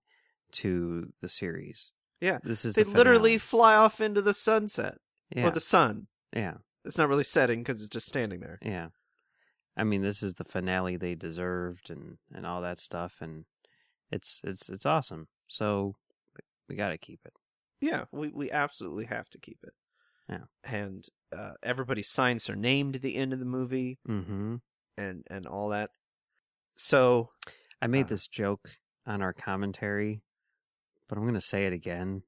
to 0.52 1.12
the 1.20 1.28
series. 1.28 1.92
Yeah. 2.20 2.38
This 2.42 2.64
is 2.64 2.74
They 2.74 2.82
the 2.82 2.90
literally 2.90 3.38
fly 3.38 3.74
off 3.76 4.00
into 4.00 4.20
the 4.22 4.34
sunset 4.34 4.98
yeah, 5.34 5.46
or 5.46 5.50
the 5.50 5.60
sun. 5.60 6.08
yeah, 6.34 6.54
It's 6.84 6.98
not 6.98 7.08
really 7.08 7.24
setting 7.24 7.60
because 7.60 7.80
it's 7.80 7.88
just 7.88 8.06
standing 8.08 8.40
there. 8.40 8.58
yeah. 8.62 8.88
I 9.76 9.84
mean, 9.84 10.02
this 10.02 10.22
is 10.24 10.34
the 10.34 10.44
finale 10.44 10.96
they 10.96 11.14
deserved, 11.14 11.88
and 11.88 12.18
and 12.34 12.44
all 12.44 12.60
that 12.62 12.80
stuff, 12.80 13.18
and 13.20 13.44
it's 14.10 14.40
it's 14.42 14.68
it's 14.68 14.84
awesome. 14.84 15.28
So 15.46 15.94
we 16.68 16.74
got 16.74 16.88
to 16.88 16.98
keep 16.98 17.20
it. 17.24 17.32
Yeah, 17.80 18.06
we 18.10 18.28
we 18.34 18.50
absolutely 18.50 19.04
have 19.04 19.28
to 19.30 19.38
keep 19.38 19.58
it. 19.62 19.74
Yeah. 20.28 20.46
And 20.64 21.04
uh, 21.32 21.52
everybody 21.62 22.02
signs 22.02 22.46
their 22.46 22.56
name 22.56 22.90
to 22.90 22.98
the 22.98 23.14
end 23.14 23.32
of 23.32 23.38
the 23.38 23.44
movie 23.44 24.00
Mm-hmm. 24.08 24.56
and 24.96 25.22
and 25.30 25.46
all 25.46 25.68
that. 25.68 25.90
So 26.74 27.30
I 27.80 27.86
made 27.86 28.06
Uh, 28.06 28.08
this 28.08 28.26
joke 28.26 28.70
on 29.06 29.22
our 29.22 29.32
commentary, 29.32 30.22
but 31.08 31.16
I'm 31.16 31.24
going 31.24 31.34
to 31.34 31.40
say 31.40 31.66
it 31.66 31.72
again. 31.72 32.22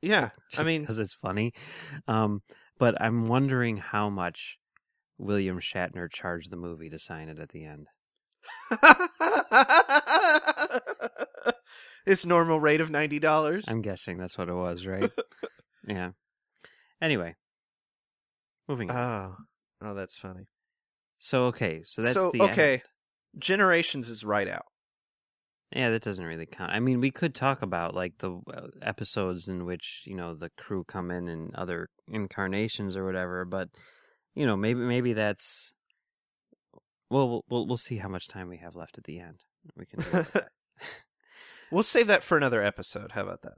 yeah, 0.00 0.30
I 0.58 0.62
mean, 0.62 0.82
because 0.82 0.98
it's 0.98 1.14
funny. 1.14 1.52
Um, 2.08 2.42
but 2.78 3.00
I'm 3.00 3.26
wondering 3.26 3.78
how 3.78 4.10
much 4.10 4.58
William 5.18 5.60
Shatner 5.60 6.10
charged 6.10 6.50
the 6.50 6.56
movie 6.56 6.90
to 6.90 6.98
sign 6.98 7.28
it 7.28 7.38
at 7.38 7.50
the 7.50 7.64
end. 7.64 7.86
its 12.06 12.26
normal 12.26 12.60
rate 12.60 12.80
of 12.80 12.90
ninety 12.90 13.18
dollars. 13.18 13.64
I'm 13.68 13.82
guessing 13.82 14.18
that's 14.18 14.36
what 14.36 14.48
it 14.48 14.54
was, 14.54 14.86
right? 14.86 15.10
yeah. 15.86 16.10
Anyway, 17.00 17.34
moving 18.68 18.90
on. 18.90 18.96
Oh, 18.96 19.36
oh, 19.88 19.94
that's 19.94 20.16
funny. 20.16 20.48
so 21.18 21.46
okay, 21.46 21.82
so 21.84 22.02
that's 22.02 22.14
so 22.14 22.30
the 22.32 22.42
okay. 22.42 22.74
end. 22.74 22.82
Generations 23.38 24.08
is 24.08 24.24
right 24.24 24.48
out. 24.48 24.66
Yeah, 25.74 25.90
that 25.90 26.02
doesn't 26.02 26.24
really 26.24 26.46
count. 26.46 26.70
I 26.70 26.78
mean, 26.78 27.00
we 27.00 27.10
could 27.10 27.34
talk 27.34 27.60
about 27.60 27.94
like 27.94 28.18
the 28.18 28.40
uh, 28.54 28.68
episodes 28.80 29.48
in 29.48 29.64
which 29.64 30.04
you 30.06 30.14
know 30.14 30.34
the 30.34 30.50
crew 30.50 30.84
come 30.84 31.10
in 31.10 31.28
and 31.28 31.54
other 31.56 31.88
incarnations 32.06 32.96
or 32.96 33.04
whatever, 33.04 33.44
but 33.44 33.70
you 34.34 34.46
know, 34.46 34.56
maybe 34.56 34.80
maybe 34.80 35.12
that's 35.12 35.74
well, 37.10 37.42
we'll 37.48 37.66
we'll, 37.66 37.76
see 37.76 37.98
how 37.98 38.08
much 38.08 38.28
time 38.28 38.48
we 38.48 38.58
have 38.58 38.76
left 38.76 38.98
at 38.98 39.04
the 39.04 39.18
end. 39.18 39.40
We 39.76 39.86
can. 39.86 40.00
deal 40.00 40.12
with 40.12 40.32
that. 40.32 40.48
We'll 41.70 41.82
save 41.82 42.06
that 42.06 42.22
for 42.22 42.36
another 42.36 42.62
episode. 42.62 43.12
How 43.12 43.22
about 43.22 43.42
that? 43.42 43.54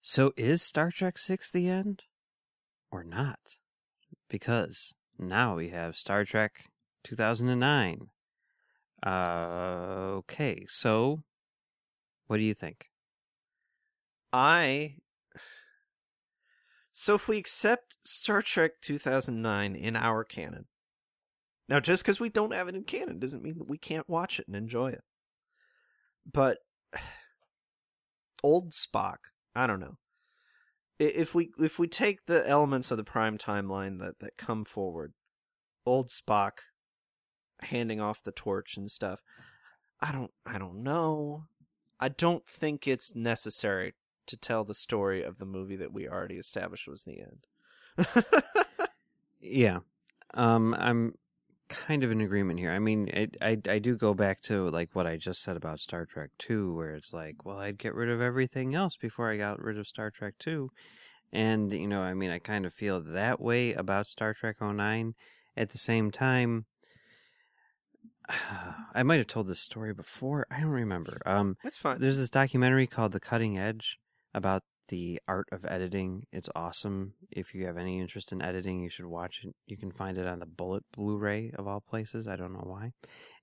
so, 0.00 0.32
is 0.38 0.62
Star 0.62 0.90
Trek 0.90 1.18
Six 1.18 1.50
the 1.50 1.68
end, 1.68 2.04
or 2.90 3.04
not? 3.04 3.58
Because 4.30 4.94
now 5.18 5.56
we 5.56 5.68
have 5.68 5.96
Star 5.96 6.24
Trek 6.24 6.64
two 7.04 7.14
thousand 7.14 7.50
and 7.50 7.60
nine. 7.60 8.06
Uh, 9.04 10.16
okay, 10.18 10.64
so 10.66 11.24
what 12.28 12.36
do 12.36 12.44
you 12.44 12.54
think? 12.54 12.86
I. 14.32 14.96
So 16.92 17.14
if 17.14 17.26
we 17.26 17.38
accept 17.38 17.96
Star 18.02 18.42
Trek 18.42 18.72
2009 18.82 19.74
in 19.74 19.96
our 19.96 20.24
canon, 20.24 20.66
now 21.68 21.80
just 21.80 22.02
because 22.02 22.20
we 22.20 22.28
don't 22.28 22.52
have 22.52 22.68
it 22.68 22.74
in 22.74 22.84
canon 22.84 23.18
doesn't 23.18 23.42
mean 23.42 23.58
that 23.58 23.68
we 23.68 23.78
can't 23.78 24.08
watch 24.08 24.38
it 24.38 24.46
and 24.46 24.56
enjoy 24.56 24.88
it. 24.90 25.04
But 26.30 26.58
old 28.42 28.72
Spock, 28.72 29.16
I 29.54 29.66
don't 29.66 29.80
know. 29.80 29.96
If 30.98 31.34
we 31.34 31.50
if 31.58 31.78
we 31.78 31.86
take 31.86 32.26
the 32.26 32.46
elements 32.48 32.90
of 32.90 32.96
the 32.96 33.04
prime 33.04 33.38
timeline 33.38 34.00
that 34.00 34.18
that 34.20 34.36
come 34.36 34.64
forward, 34.64 35.14
old 35.86 36.08
Spock 36.08 36.58
handing 37.62 38.00
off 38.00 38.22
the 38.22 38.32
torch 38.32 38.76
and 38.76 38.90
stuff, 38.90 39.20
I 40.00 40.12
don't 40.12 40.32
I 40.44 40.58
don't 40.58 40.82
know. 40.82 41.44
I 42.00 42.08
don't 42.08 42.46
think 42.46 42.86
it's 42.86 43.14
necessary 43.14 43.94
to 44.26 44.36
tell 44.36 44.64
the 44.64 44.74
story 44.74 45.22
of 45.22 45.38
the 45.38 45.46
movie 45.46 45.76
that 45.76 45.92
we 45.92 46.08
already 46.08 46.36
established 46.36 46.86
was 46.86 47.04
the 47.04 47.20
end. 47.20 48.34
Yeah. 49.40 49.80
Um, 50.34 50.74
I'm 50.74 51.14
kind 51.68 52.02
of 52.02 52.10
in 52.10 52.20
agreement 52.20 52.58
here. 52.58 52.70
I 52.70 52.78
mean, 52.78 53.10
I 53.40 53.58
I 53.68 53.78
do 53.78 53.96
go 53.96 54.14
back 54.14 54.40
to 54.42 54.68
like 54.70 54.90
what 54.94 55.06
I 55.06 55.16
just 55.16 55.42
said 55.42 55.56
about 55.56 55.80
Star 55.80 56.06
Trek 56.06 56.30
Two, 56.38 56.74
where 56.74 56.94
it's 56.94 57.12
like, 57.12 57.44
well, 57.44 57.58
I'd 57.58 57.78
get 57.78 57.94
rid 57.94 58.10
of 58.10 58.20
everything 58.20 58.74
else 58.74 58.96
before 58.96 59.30
I 59.30 59.36
got 59.36 59.62
rid 59.62 59.78
of 59.78 59.86
Star 59.86 60.10
Trek 60.10 60.34
Two, 60.38 60.70
and 61.32 61.72
you 61.72 61.88
know, 61.88 62.02
I 62.02 62.14
mean, 62.14 62.30
I 62.30 62.38
kind 62.38 62.66
of 62.66 62.72
feel 62.72 63.00
that 63.00 63.40
way 63.40 63.72
about 63.72 64.06
Star 64.06 64.34
Trek 64.34 64.56
09. 64.60 65.14
At 65.56 65.70
the 65.70 65.78
same 65.78 66.12
time, 66.12 66.66
I 68.94 69.02
might 69.02 69.18
have 69.18 69.26
told 69.26 69.46
this 69.46 69.60
story 69.60 69.94
before. 69.94 70.46
I 70.50 70.60
don't 70.60 70.68
remember. 70.70 71.20
Um, 71.26 71.56
That's 71.62 71.76
fine. 71.76 72.00
there's 72.00 72.18
this 72.18 72.30
documentary 72.30 72.86
called 72.86 73.12
The 73.12 73.20
Cutting 73.20 73.58
Edge 73.58 73.98
about 74.34 74.62
the 74.88 75.20
art 75.28 75.46
of 75.52 75.64
editing. 75.66 76.24
It's 76.32 76.48
awesome. 76.54 77.12
If 77.30 77.54
you 77.54 77.66
have 77.66 77.76
any 77.76 78.00
interest 78.00 78.32
in 78.32 78.40
editing, 78.40 78.80
you 78.82 78.88
should 78.88 79.04
watch 79.06 79.42
it. 79.44 79.54
You 79.66 79.76
can 79.76 79.92
find 79.92 80.16
it 80.16 80.26
on 80.26 80.38
the 80.38 80.46
Bullitt 80.46 80.84
Blu-ray 80.96 81.52
of 81.58 81.66
all 81.66 81.80
places. 81.80 82.26
I 82.26 82.36
don't 82.36 82.54
know 82.54 82.64
why. 82.64 82.92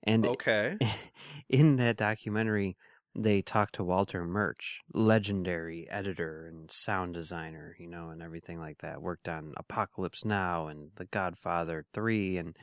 And 0.03 0.25
Okay. 0.25 0.77
in 1.49 1.75
that 1.77 1.97
documentary, 1.97 2.77
they 3.17 3.41
talk 3.41 3.71
to 3.73 3.83
Walter 3.83 4.25
Murch, 4.25 4.81
legendary 4.93 5.87
editor 5.89 6.47
and 6.47 6.69
sound 6.71 7.13
designer, 7.13 7.75
you 7.79 7.87
know, 7.87 8.09
and 8.09 8.21
everything 8.21 8.59
like 8.59 8.79
that. 8.79 9.01
Worked 9.01 9.29
on 9.29 9.53
Apocalypse 9.55 10.25
Now 10.25 10.67
and 10.67 10.89
The 10.95 11.05
Godfather 11.05 11.85
3 11.93 12.37
and 12.37 12.57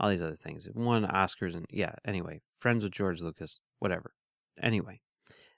all 0.00 0.10
these 0.10 0.22
other 0.22 0.36
things. 0.36 0.68
Won 0.74 1.06
Oscars 1.06 1.54
and 1.54 1.66
yeah, 1.70 1.92
anyway, 2.04 2.40
friends 2.56 2.84
with 2.84 2.92
George 2.92 3.20
Lucas, 3.20 3.60
whatever. 3.78 4.12
Anyway, 4.60 5.00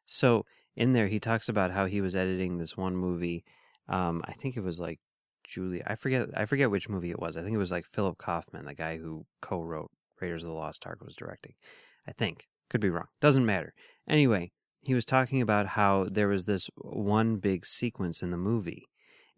so 0.07 0.45
in 0.77 0.93
there 0.93 1.09
he 1.09 1.21
talks 1.21 1.49
about 1.49 1.71
how 1.71 1.87
he 1.87 2.01
was 2.01 2.17
editing 2.17 2.59
this 2.59 2.77
one 2.77 2.97
movie. 2.97 3.45
Um, 3.89 4.23
I 4.25 4.33
think 4.33 4.57
it 4.57 4.63
was 4.63 4.81
like 4.81 5.01
Julia. 5.45 5.83
I 5.87 5.95
forget. 5.95 6.29
I 6.37 6.45
forget 6.45 6.71
which 6.71 6.89
movie 6.89 7.11
it 7.11 7.21
was. 7.21 7.37
I 7.37 7.43
think 7.43 7.55
it 7.55 7.59
was 7.59 7.73
like 7.73 7.87
Philip 7.87 8.19
Kaufman, 8.19 8.67
the 8.67 8.75
guy 8.75 8.99
who 8.99 9.27
co-wrote 9.43 9.91
Raiders 10.21 10.45
of 10.45 10.49
the 10.49 10.55
Lost 10.55 10.87
Ark, 10.87 11.01
was 11.05 11.17
directing. 11.17 11.55
I 12.07 12.13
think 12.13 12.47
could 12.69 12.81
be 12.81 12.91
wrong. 12.91 13.09
Doesn't 13.21 13.47
matter. 13.47 13.75
Anyway, 14.09 14.53
he 14.83 14.95
was 14.95 15.05
talking 15.05 15.43
about 15.43 15.67
how 15.67 16.07
there 16.11 16.29
was 16.29 16.45
this 16.45 16.71
one 16.77 17.37
big 17.37 17.67
sequence 17.67 18.23
in 18.23 18.31
the 18.31 18.37
movie, 18.37 18.87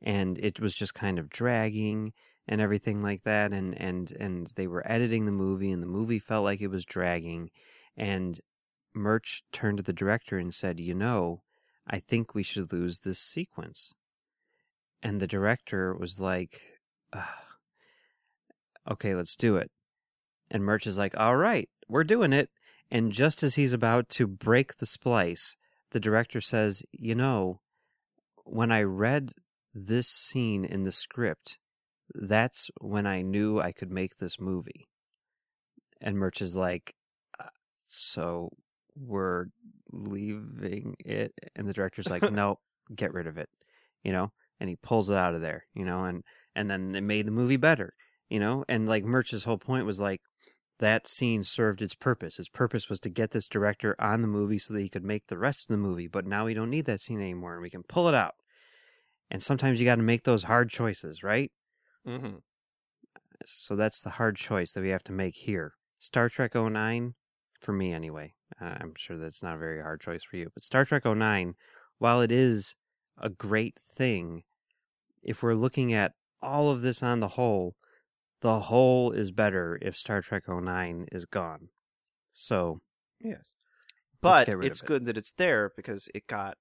and 0.00 0.38
it 0.38 0.60
was 0.60 0.74
just 0.74 0.94
kind 0.94 1.18
of 1.18 1.30
dragging 1.30 2.12
and 2.48 2.60
everything 2.60 3.02
like 3.02 3.22
that 3.22 3.52
and 3.52 3.80
and 3.80 4.12
and 4.12 4.48
they 4.56 4.66
were 4.66 4.82
editing 4.90 5.26
the 5.26 5.32
movie 5.32 5.70
and 5.70 5.82
the 5.82 5.86
movie 5.86 6.18
felt 6.18 6.44
like 6.44 6.60
it 6.60 6.68
was 6.68 6.84
dragging 6.84 7.50
and 7.96 8.40
Murch 8.94 9.42
turned 9.52 9.78
to 9.78 9.82
the 9.82 9.92
director 9.92 10.38
and 10.38 10.52
said, 10.54 10.78
"You 10.78 10.94
know, 10.94 11.42
I 11.86 11.98
think 11.98 12.34
we 12.34 12.42
should 12.42 12.72
lose 12.72 13.00
this 13.00 13.18
sequence." 13.18 13.94
And 15.02 15.18
the 15.20 15.26
director 15.26 15.94
was 15.94 16.20
like, 16.20 16.78
"Ugh. 17.12 17.56
"Okay, 18.90 19.14
let's 19.14 19.34
do 19.36 19.56
it." 19.56 19.70
And 20.50 20.62
Murch 20.62 20.86
is 20.86 20.98
like, 20.98 21.16
"All 21.16 21.36
right, 21.36 21.70
we're 21.88 22.04
doing 22.04 22.34
it." 22.34 22.50
And 22.90 23.12
just 23.12 23.42
as 23.42 23.54
he's 23.54 23.72
about 23.72 24.10
to 24.10 24.26
break 24.26 24.76
the 24.76 24.84
splice, 24.84 25.56
the 25.92 26.00
director 26.00 26.42
says, 26.42 26.82
You 26.92 27.14
know, 27.14 27.62
when 28.44 28.70
I 28.70 28.82
read 28.82 29.32
this 29.72 30.08
scene 30.08 30.64
in 30.64 30.82
the 30.82 30.92
script, 30.92 31.58
that's 32.14 32.70
when 32.80 33.06
I 33.06 33.22
knew 33.22 33.60
I 33.60 33.72
could 33.72 33.90
make 33.90 34.16
this 34.16 34.40
movie. 34.40 34.88
And 36.00 36.18
Murch 36.18 36.40
is 36.42 36.56
like, 36.56 36.94
"Uh, 37.38 37.48
So 37.86 38.50
we're 38.96 39.46
leaving 39.92 40.96
it? 41.04 41.32
And 41.56 41.66
the 41.68 41.72
director's 41.72 42.10
like, 42.10 42.22
No, 42.32 42.58
get 42.94 43.12
rid 43.12 43.26
of 43.26 43.38
it, 43.38 43.48
you 44.02 44.12
know? 44.12 44.32
And 44.60 44.68
he 44.68 44.76
pulls 44.76 45.10
it 45.10 45.16
out 45.16 45.34
of 45.34 45.40
there, 45.40 45.64
you 45.74 45.84
know? 45.84 46.04
And, 46.04 46.22
and 46.54 46.70
then 46.70 46.94
it 46.94 47.02
made 47.02 47.26
the 47.26 47.32
movie 47.32 47.56
better, 47.56 47.94
you 48.28 48.38
know? 48.40 48.64
And 48.68 48.88
like 48.88 49.04
Murch's 49.04 49.44
whole 49.44 49.58
point 49.58 49.86
was 49.86 50.00
like, 50.00 50.20
that 50.78 51.06
scene 51.06 51.44
served 51.44 51.80
its 51.80 51.94
purpose. 51.94 52.38
Its 52.38 52.48
purpose 52.48 52.88
was 52.88 52.98
to 53.00 53.08
get 53.08 53.30
this 53.30 53.46
director 53.46 53.94
on 54.00 54.20
the 54.20 54.28
movie 54.28 54.58
so 54.58 54.74
that 54.74 54.80
he 54.80 54.88
could 54.88 55.04
make 55.04 55.26
the 55.28 55.38
rest 55.38 55.62
of 55.62 55.68
the 55.68 55.76
movie. 55.76 56.08
But 56.08 56.26
now 56.26 56.46
we 56.46 56.54
don't 56.54 56.70
need 56.70 56.86
that 56.86 57.00
scene 57.00 57.20
anymore 57.20 57.54
and 57.54 57.62
we 57.62 57.70
can 57.70 57.84
pull 57.84 58.08
it 58.08 58.14
out. 58.14 58.34
And 59.30 59.42
sometimes 59.42 59.78
you 59.80 59.86
got 59.86 59.96
to 59.96 60.02
make 60.02 60.24
those 60.24 60.42
hard 60.44 60.70
choices, 60.70 61.22
right? 61.22 61.52
Mm-hmm. 62.06 62.36
So 63.44 63.76
that's 63.76 64.00
the 64.00 64.10
hard 64.10 64.36
choice 64.36 64.72
that 64.72 64.82
we 64.82 64.90
have 64.90 65.04
to 65.04 65.12
make 65.12 65.34
here. 65.36 65.74
Star 65.98 66.28
Trek 66.28 66.54
09, 66.54 67.14
for 67.60 67.72
me 67.72 67.92
anyway, 67.92 68.34
I'm 68.60 68.94
sure 68.96 69.16
that's 69.16 69.42
not 69.42 69.56
a 69.56 69.58
very 69.58 69.80
hard 69.80 70.00
choice 70.00 70.22
for 70.22 70.36
you, 70.36 70.50
but 70.52 70.64
Star 70.64 70.84
Trek 70.84 71.04
09, 71.04 71.54
while 71.98 72.20
it 72.20 72.32
is 72.32 72.76
a 73.20 73.28
great 73.28 73.78
thing, 73.96 74.42
if 75.22 75.42
we're 75.42 75.54
looking 75.54 75.92
at 75.92 76.12
all 76.40 76.70
of 76.70 76.82
this 76.82 77.02
on 77.02 77.20
the 77.20 77.28
whole, 77.28 77.76
the 78.40 78.60
whole 78.60 79.12
is 79.12 79.30
better 79.30 79.78
if 79.80 79.96
Star 79.96 80.20
Trek 80.20 80.44
09 80.48 81.06
is 81.12 81.24
gone. 81.24 81.68
So, 82.32 82.80
Yes. 83.20 83.54
But 84.20 84.48
it's 84.48 84.82
it. 84.82 84.86
good 84.86 85.06
that 85.06 85.16
it's 85.16 85.32
there 85.32 85.72
because 85.76 86.08
it 86.14 86.26
got, 86.26 86.56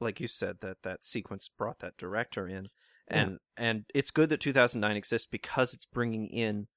like 0.00 0.20
you 0.20 0.28
said, 0.28 0.60
that 0.60 0.82
that 0.82 1.04
sequence 1.04 1.50
brought 1.56 1.78
that 1.80 1.96
director 1.96 2.46
in, 2.46 2.68
and 3.08 3.38
and 3.56 3.84
it's 3.94 4.10
good 4.10 4.28
that 4.30 4.40
2009 4.40 4.96
exists 4.96 5.28
because 5.30 5.74
it's 5.74 5.86
bringing 5.86 6.26
in 6.26 6.68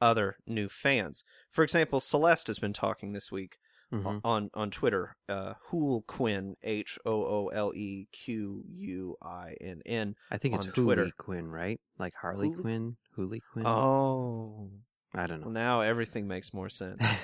other 0.00 0.36
new 0.46 0.68
fans. 0.68 1.24
For 1.50 1.64
example, 1.64 2.00
Celeste 2.00 2.48
has 2.48 2.58
been 2.58 2.72
talking 2.72 3.12
this 3.12 3.32
week 3.32 3.58
mhm. 3.92 4.20
on 4.24 4.50
on 4.54 4.70
Twitter. 4.70 5.16
Uh, 5.28 5.54
Hool 5.68 6.02
Quinn, 6.06 6.56
H 6.62 6.98
O 7.04 7.12
O 7.12 7.48
L 7.48 7.72
E 7.74 8.08
Q 8.12 8.62
U 8.66 9.16
I 9.22 9.54
N 9.60 9.82
N. 9.86 10.14
I 10.30 10.38
think 10.38 10.54
it's 10.54 10.66
Hooley. 10.66 11.12
Quinn, 11.16 11.48
right? 11.48 11.80
Like 11.98 12.14
Harley 12.20 12.48
Hooley- 12.48 12.62
Quinn, 12.62 12.96
Hooley 13.14 13.40
Quinn. 13.40 13.66
Oh, 13.66 14.70
I 15.14 15.26
don't 15.26 15.40
well, 15.40 15.50
know. 15.50 15.60
now 15.60 15.80
everything 15.82 16.26
makes 16.28 16.52
more 16.52 16.68
sense. 16.68 17.02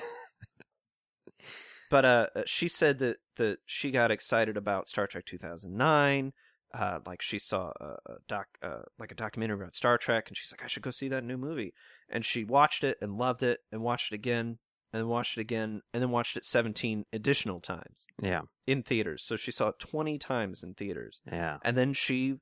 But 1.92 2.06
uh, 2.06 2.26
she 2.46 2.68
said 2.68 3.00
that 3.00 3.18
that 3.36 3.58
she 3.66 3.90
got 3.90 4.10
excited 4.10 4.56
about 4.56 4.88
Star 4.88 5.06
Trek 5.06 5.26
2009. 5.26 6.32
Uh, 6.74 7.00
like 7.06 7.20
she 7.20 7.38
saw 7.38 7.72
a, 7.80 7.96
a 8.06 8.16
doc, 8.28 8.46
uh, 8.62 8.82
like 8.98 9.12
a 9.12 9.14
documentary 9.14 9.56
about 9.56 9.74
Star 9.74 9.98
Trek, 9.98 10.28
and 10.28 10.36
she's 10.36 10.52
like, 10.52 10.64
I 10.64 10.68
should 10.68 10.82
go 10.82 10.90
see 10.90 11.08
that 11.08 11.24
new 11.24 11.36
movie. 11.36 11.74
And 12.08 12.24
she 12.24 12.44
watched 12.44 12.82
it 12.82 12.96
and 13.02 13.18
loved 13.18 13.42
it, 13.42 13.60
and 13.70 13.82
watched 13.82 14.12
it 14.12 14.14
again, 14.14 14.58
and 14.92 15.08
watched 15.08 15.36
it 15.36 15.40
again, 15.40 15.82
and 15.92 16.02
then 16.02 16.10
watched 16.10 16.36
it 16.36 16.44
17 16.44 17.06
additional 17.12 17.60
times 17.60 18.06
yeah, 18.20 18.42
in 18.66 18.82
theaters. 18.82 19.22
So 19.22 19.36
she 19.36 19.50
saw 19.50 19.68
it 19.68 19.78
20 19.78 20.18
times 20.18 20.62
in 20.62 20.74
theaters, 20.74 21.20
yeah. 21.30 21.58
and 21.62 21.76
then 21.76 21.92
she 21.92 22.36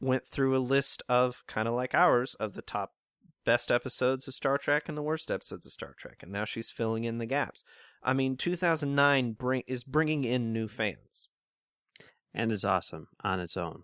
went 0.00 0.26
through 0.26 0.56
a 0.56 0.58
list 0.58 1.02
of 1.08 1.44
kind 1.46 1.68
of 1.68 1.74
like 1.74 1.94
ours 1.94 2.34
of 2.34 2.54
the 2.54 2.62
top 2.62 2.92
best 3.44 3.70
episodes 3.70 4.26
of 4.28 4.34
Star 4.34 4.58
Trek 4.58 4.88
and 4.88 4.96
the 4.96 5.02
worst 5.02 5.30
episodes 5.30 5.66
of 5.66 5.72
Star 5.72 5.94
Trek, 5.96 6.18
and 6.22 6.32
now 6.32 6.44
she's 6.44 6.70
filling 6.70 7.04
in 7.04 7.18
the 7.18 7.26
gaps. 7.26 7.64
I 8.02 8.12
mean, 8.12 8.36
2009 8.36 9.32
bring 9.32 9.62
is 9.66 9.84
bringing 9.84 10.24
in 10.24 10.52
new 10.52 10.68
fans. 10.68 11.28
And 12.34 12.50
it's 12.52 12.64
awesome 12.64 13.08
on 13.22 13.40
its 13.40 13.56
own. 13.56 13.82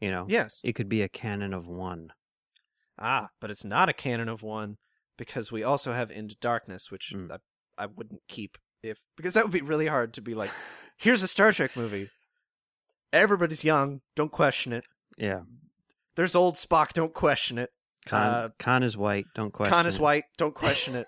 You 0.00 0.10
know, 0.10 0.26
Yes. 0.28 0.60
it 0.62 0.74
could 0.74 0.88
be 0.88 1.02
a 1.02 1.08
canon 1.08 1.52
of 1.54 1.66
one. 1.66 2.12
Ah, 2.98 3.30
but 3.40 3.50
it's 3.50 3.64
not 3.64 3.88
a 3.88 3.92
canon 3.92 4.28
of 4.28 4.42
one 4.42 4.76
because 5.16 5.50
we 5.50 5.62
also 5.64 5.92
have 5.92 6.10
Into 6.10 6.36
Darkness, 6.40 6.90
which 6.90 7.12
Mm. 7.14 7.32
I, 7.32 7.38
I 7.82 7.86
wouldn't 7.86 8.22
keep 8.28 8.58
if 8.82 9.00
because 9.16 9.34
that 9.34 9.44
would 9.44 9.52
be 9.52 9.62
really 9.62 9.86
hard 9.86 10.12
to 10.14 10.20
be 10.20 10.34
like, 10.34 10.50
here's 10.96 11.22
a 11.22 11.28
Star 11.28 11.50
Trek 11.52 11.76
movie. 11.76 12.10
Everybody's 13.12 13.64
young, 13.64 14.00
don't 14.14 14.30
question 14.32 14.72
it. 14.72 14.84
Yeah. 15.16 15.42
There's 16.16 16.34
old 16.34 16.54
Spock, 16.56 16.92
don't 16.92 17.14
question 17.14 17.58
it. 17.58 17.70
Khan, 18.06 18.20
Uh, 18.26 18.48
Khan 18.58 18.82
is 18.82 18.96
white. 18.96 19.26
Don't 19.34 19.52
question. 19.52 19.72
Khan 19.72 19.86
is 19.86 19.96
it. 19.96 20.00
white, 20.02 20.24
don't 20.36 20.54
question 20.64 20.94
it. 20.94 21.06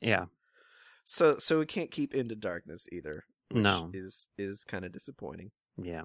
Yeah. 0.00 0.26
So 1.04 1.38
so 1.38 1.58
we 1.58 1.66
can't 1.66 1.90
keep 1.90 2.14
Into 2.14 2.36
Darkness 2.36 2.86
either. 2.92 3.24
No. 3.52 3.90
is 3.92 4.28
is 4.38 4.64
kind 4.64 4.84
of 4.84 4.92
disappointing. 4.92 5.50
Yeah. 5.76 6.02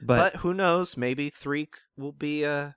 But, 0.00 0.32
But, 0.32 0.40
who 0.42 0.52
knows? 0.54 0.96
Maybe 0.96 1.30
three 1.30 1.68
will 1.96 2.12
be 2.12 2.44
uh 2.44 2.72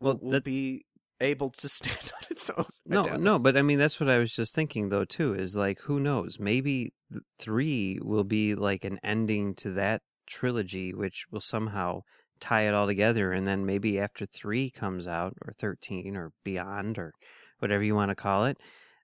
well, 0.00 0.14
will, 0.14 0.20
will 0.20 0.30
that- 0.32 0.44
be 0.44 0.84
able 1.20 1.50
to 1.50 1.68
stand 1.78 2.12
on 2.16 2.26
its 2.30 2.50
own. 2.50 2.66
No, 2.84 3.02
no. 3.16 3.38
But 3.38 3.56
I 3.56 3.62
mean, 3.62 3.78
that's 3.78 3.98
what 4.00 4.10
I 4.10 4.18
was 4.18 4.32
just 4.34 4.54
thinking 4.54 4.88
though 4.88 5.04
too. 5.04 5.34
Is 5.34 5.56
like, 5.56 5.80
who 5.80 5.98
knows? 6.00 6.38
Maybe 6.38 6.92
three 7.38 7.98
will 8.02 8.24
be 8.24 8.54
like 8.54 8.84
an 8.84 8.98
ending 9.02 9.54
to 9.56 9.70
that 9.72 10.02
trilogy, 10.26 10.92
which 10.92 11.26
will 11.30 11.40
somehow 11.40 12.00
tie 12.40 12.62
it 12.68 12.74
all 12.74 12.86
together. 12.86 13.32
And 13.32 13.46
then 13.46 13.64
maybe 13.64 13.98
after 13.98 14.26
three 14.26 14.70
comes 14.70 15.06
out, 15.06 15.34
or 15.46 15.52
thirteen, 15.52 16.16
or 16.16 16.32
beyond, 16.44 16.98
or 16.98 17.12
whatever 17.60 17.82
you 17.82 17.94
want 17.94 18.10
to 18.10 18.14
call 18.16 18.44
it, 18.44 18.58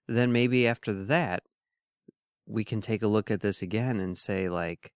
then 0.07 0.31
maybe 0.31 0.67
after 0.67 0.93
that, 1.05 1.41
we 2.45 2.63
can 2.63 2.81
take 2.81 3.01
a 3.01 3.07
look 3.07 3.31
at 3.31 3.41
this 3.41 3.61
again 3.61 3.99
and 3.99 4.17
say 4.17 4.49
like, 4.49 4.93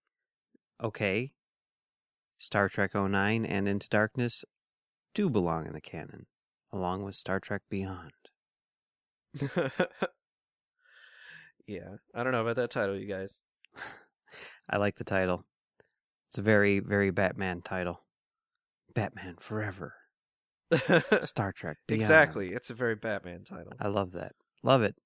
okay, 0.82 1.32
Star 2.38 2.68
Trek 2.68 2.94
09 2.94 3.44
and 3.44 3.68
Into 3.68 3.88
Darkness 3.88 4.44
do 5.14 5.30
belong 5.30 5.66
in 5.66 5.72
the 5.72 5.80
canon, 5.80 6.26
along 6.72 7.02
with 7.02 7.14
Star 7.14 7.40
Trek 7.40 7.62
Beyond. 7.70 8.12
yeah, 11.66 11.96
I 12.14 12.22
don't 12.22 12.32
know 12.32 12.42
about 12.42 12.56
that 12.56 12.70
title, 12.70 12.96
you 12.96 13.06
guys. 13.06 13.40
I 14.70 14.76
like 14.76 14.96
the 14.96 15.04
title. 15.04 15.44
It's 16.28 16.38
a 16.38 16.42
very, 16.42 16.80
very 16.80 17.10
Batman 17.10 17.62
title. 17.62 18.02
Batman 18.94 19.36
Forever. 19.38 19.94
Star 21.24 21.52
Trek 21.52 21.78
Beyond. 21.86 22.02
exactly, 22.02 22.52
it's 22.52 22.70
a 22.70 22.74
very 22.74 22.96
Batman 22.96 23.44
title. 23.44 23.72
I 23.80 23.88
love 23.88 24.12
that. 24.12 24.32
Love 24.62 24.82
it. 24.82 24.96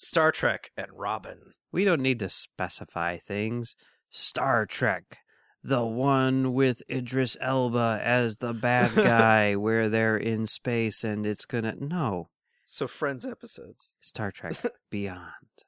Star 0.00 0.30
Trek 0.30 0.70
and 0.76 0.86
Robin. 0.94 1.54
We 1.72 1.84
don't 1.84 2.00
need 2.00 2.20
to 2.20 2.28
specify 2.28 3.18
things. 3.18 3.74
Star 4.08 4.64
Trek, 4.64 5.18
the 5.60 5.84
one 5.84 6.54
with 6.54 6.82
Idris 6.88 7.36
Elba 7.40 8.00
as 8.00 8.36
the 8.36 8.54
bad 8.54 8.94
guy, 8.94 9.56
where 9.56 9.88
they're 9.88 10.16
in 10.16 10.46
space 10.46 11.02
and 11.02 11.26
it's 11.26 11.44
gonna. 11.44 11.74
No. 11.80 12.28
So 12.64 12.86
Friends 12.86 13.26
episodes. 13.26 13.96
Star 14.00 14.30
Trek 14.30 14.54
Beyond. 14.90 15.64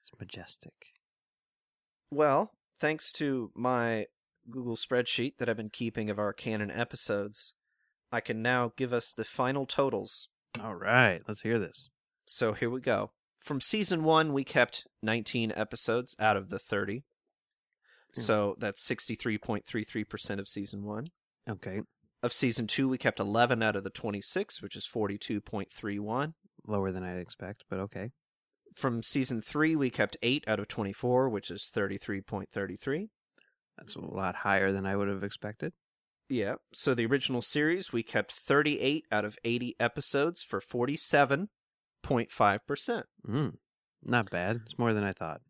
It's 0.00 0.12
majestic. 0.20 0.94
Well, 2.12 2.52
thanks 2.78 3.10
to 3.14 3.50
my 3.52 4.06
Google 4.48 4.76
spreadsheet 4.76 5.38
that 5.38 5.48
I've 5.48 5.56
been 5.56 5.70
keeping 5.70 6.08
of 6.08 6.20
our 6.20 6.32
canon 6.32 6.70
episodes, 6.70 7.52
I 8.12 8.20
can 8.20 8.42
now 8.42 8.74
give 8.76 8.92
us 8.92 9.12
the 9.12 9.24
final 9.24 9.66
totals. 9.66 10.28
All 10.62 10.76
right, 10.76 11.20
let's 11.26 11.40
hear 11.40 11.58
this. 11.58 11.90
So 12.28 12.52
here 12.52 12.68
we 12.68 12.80
go. 12.80 13.10
From 13.40 13.60
season 13.60 14.04
one, 14.04 14.34
we 14.34 14.44
kept 14.44 14.86
19 15.02 15.50
episodes 15.56 16.14
out 16.18 16.36
of 16.36 16.50
the 16.50 16.58
30. 16.58 17.04
Hmm. 18.14 18.20
So 18.20 18.56
that's 18.58 18.86
63.33% 18.86 20.38
of 20.38 20.46
season 20.46 20.84
one. 20.84 21.04
Okay. 21.48 21.80
Of 22.22 22.34
season 22.34 22.66
two, 22.66 22.86
we 22.86 22.98
kept 22.98 23.18
11 23.18 23.62
out 23.62 23.76
of 23.76 23.84
the 23.84 23.90
26, 23.90 24.60
which 24.60 24.76
is 24.76 24.86
42.31. 24.86 26.34
Lower 26.66 26.92
than 26.92 27.02
I'd 27.02 27.18
expect, 27.18 27.64
but 27.70 27.78
okay. 27.78 28.10
From 28.74 29.02
season 29.02 29.40
three, 29.40 29.74
we 29.74 29.88
kept 29.88 30.18
8 30.22 30.44
out 30.46 30.60
of 30.60 30.68
24, 30.68 31.30
which 31.30 31.50
is 31.50 31.70
33.33. 31.74 33.08
That's 33.78 33.94
a 33.94 34.00
lot 34.00 34.36
higher 34.36 34.70
than 34.70 34.84
I 34.84 34.96
would 34.96 35.08
have 35.08 35.24
expected. 35.24 35.72
Yeah. 36.28 36.56
So 36.74 36.94
the 36.94 37.06
original 37.06 37.40
series, 37.40 37.90
we 37.90 38.02
kept 38.02 38.32
38 38.32 39.06
out 39.10 39.24
of 39.24 39.38
80 39.44 39.76
episodes 39.80 40.42
for 40.42 40.60
47.5%. 42.08 43.02
Mm, 43.28 43.54
not 44.02 44.30
bad. 44.30 44.60
It's 44.64 44.78
more 44.78 44.92
than 44.92 45.04
I 45.04 45.12
thought. 45.12 45.40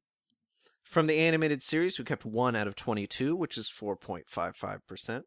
From 0.83 1.07
the 1.07 1.19
animated 1.19 1.63
series, 1.63 1.99
we 1.99 2.05
kept 2.05 2.25
1 2.25 2.57
out 2.57 2.67
of 2.67 2.75
22, 2.75 3.37
which 3.37 3.59
is 3.59 3.69
4.55%. 3.69 4.81
That's 4.89 5.25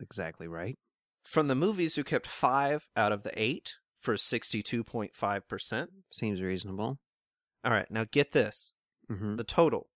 exactly 0.00 0.46
right. 0.46 0.78
From 1.24 1.48
the 1.48 1.54
movies, 1.54 1.96
we 1.96 2.04
kept 2.04 2.26
5 2.26 2.86
out 2.96 3.12
of 3.12 3.22
the 3.24 3.32
8 3.34 3.74
for 3.98 4.14
62.5%. 4.14 5.86
Seems 6.10 6.40
reasonable. 6.40 6.98
All 7.64 7.72
right, 7.72 7.90
now 7.90 8.04
get 8.10 8.32
this. 8.32 8.72
Mm-hmm. 9.10 9.36
The 9.36 9.44
total 9.44 9.88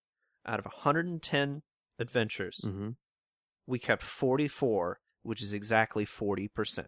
out 0.46 0.59
of 0.59 0.64
110 0.64 1.62
adventures, 1.98 2.62
Mm-hmm. 2.64 2.90
we 3.66 3.78
kept 3.78 4.02
44, 4.02 5.00
which 5.22 5.42
is 5.42 5.52
exactly 5.52 6.07
40%. 6.07 6.87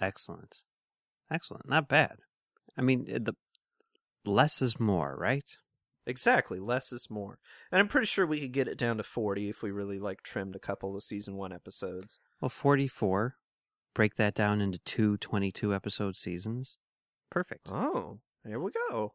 Excellent. 0.00 0.62
Excellent. 1.30 1.68
Not 1.68 1.88
bad. 1.88 2.16
I 2.78 2.82
mean, 2.82 3.04
the 3.06 3.34
less 4.24 4.62
is 4.62 4.78
more, 4.78 5.16
right? 5.18 5.44
Exactly, 6.06 6.58
less 6.58 6.92
is 6.92 7.08
more. 7.10 7.38
And 7.70 7.80
I'm 7.80 7.88
pretty 7.88 8.06
sure 8.06 8.26
we 8.26 8.40
could 8.40 8.52
get 8.52 8.68
it 8.68 8.78
down 8.78 8.96
to 8.96 9.02
40 9.02 9.50
if 9.50 9.62
we 9.62 9.70
really 9.70 9.98
like 9.98 10.22
trimmed 10.22 10.56
a 10.56 10.60
couple 10.60 10.96
of 10.96 11.02
season 11.02 11.34
1 11.36 11.52
episodes. 11.52 12.18
Well, 12.40 12.48
44. 12.48 13.34
Break 13.94 14.14
that 14.14 14.34
down 14.34 14.60
into 14.60 14.78
two 14.78 15.16
22 15.18 15.74
episode 15.74 16.16
seasons. 16.16 16.78
Perfect. 17.30 17.68
Oh, 17.70 18.20
there 18.44 18.60
we 18.60 18.70
go. 18.90 19.14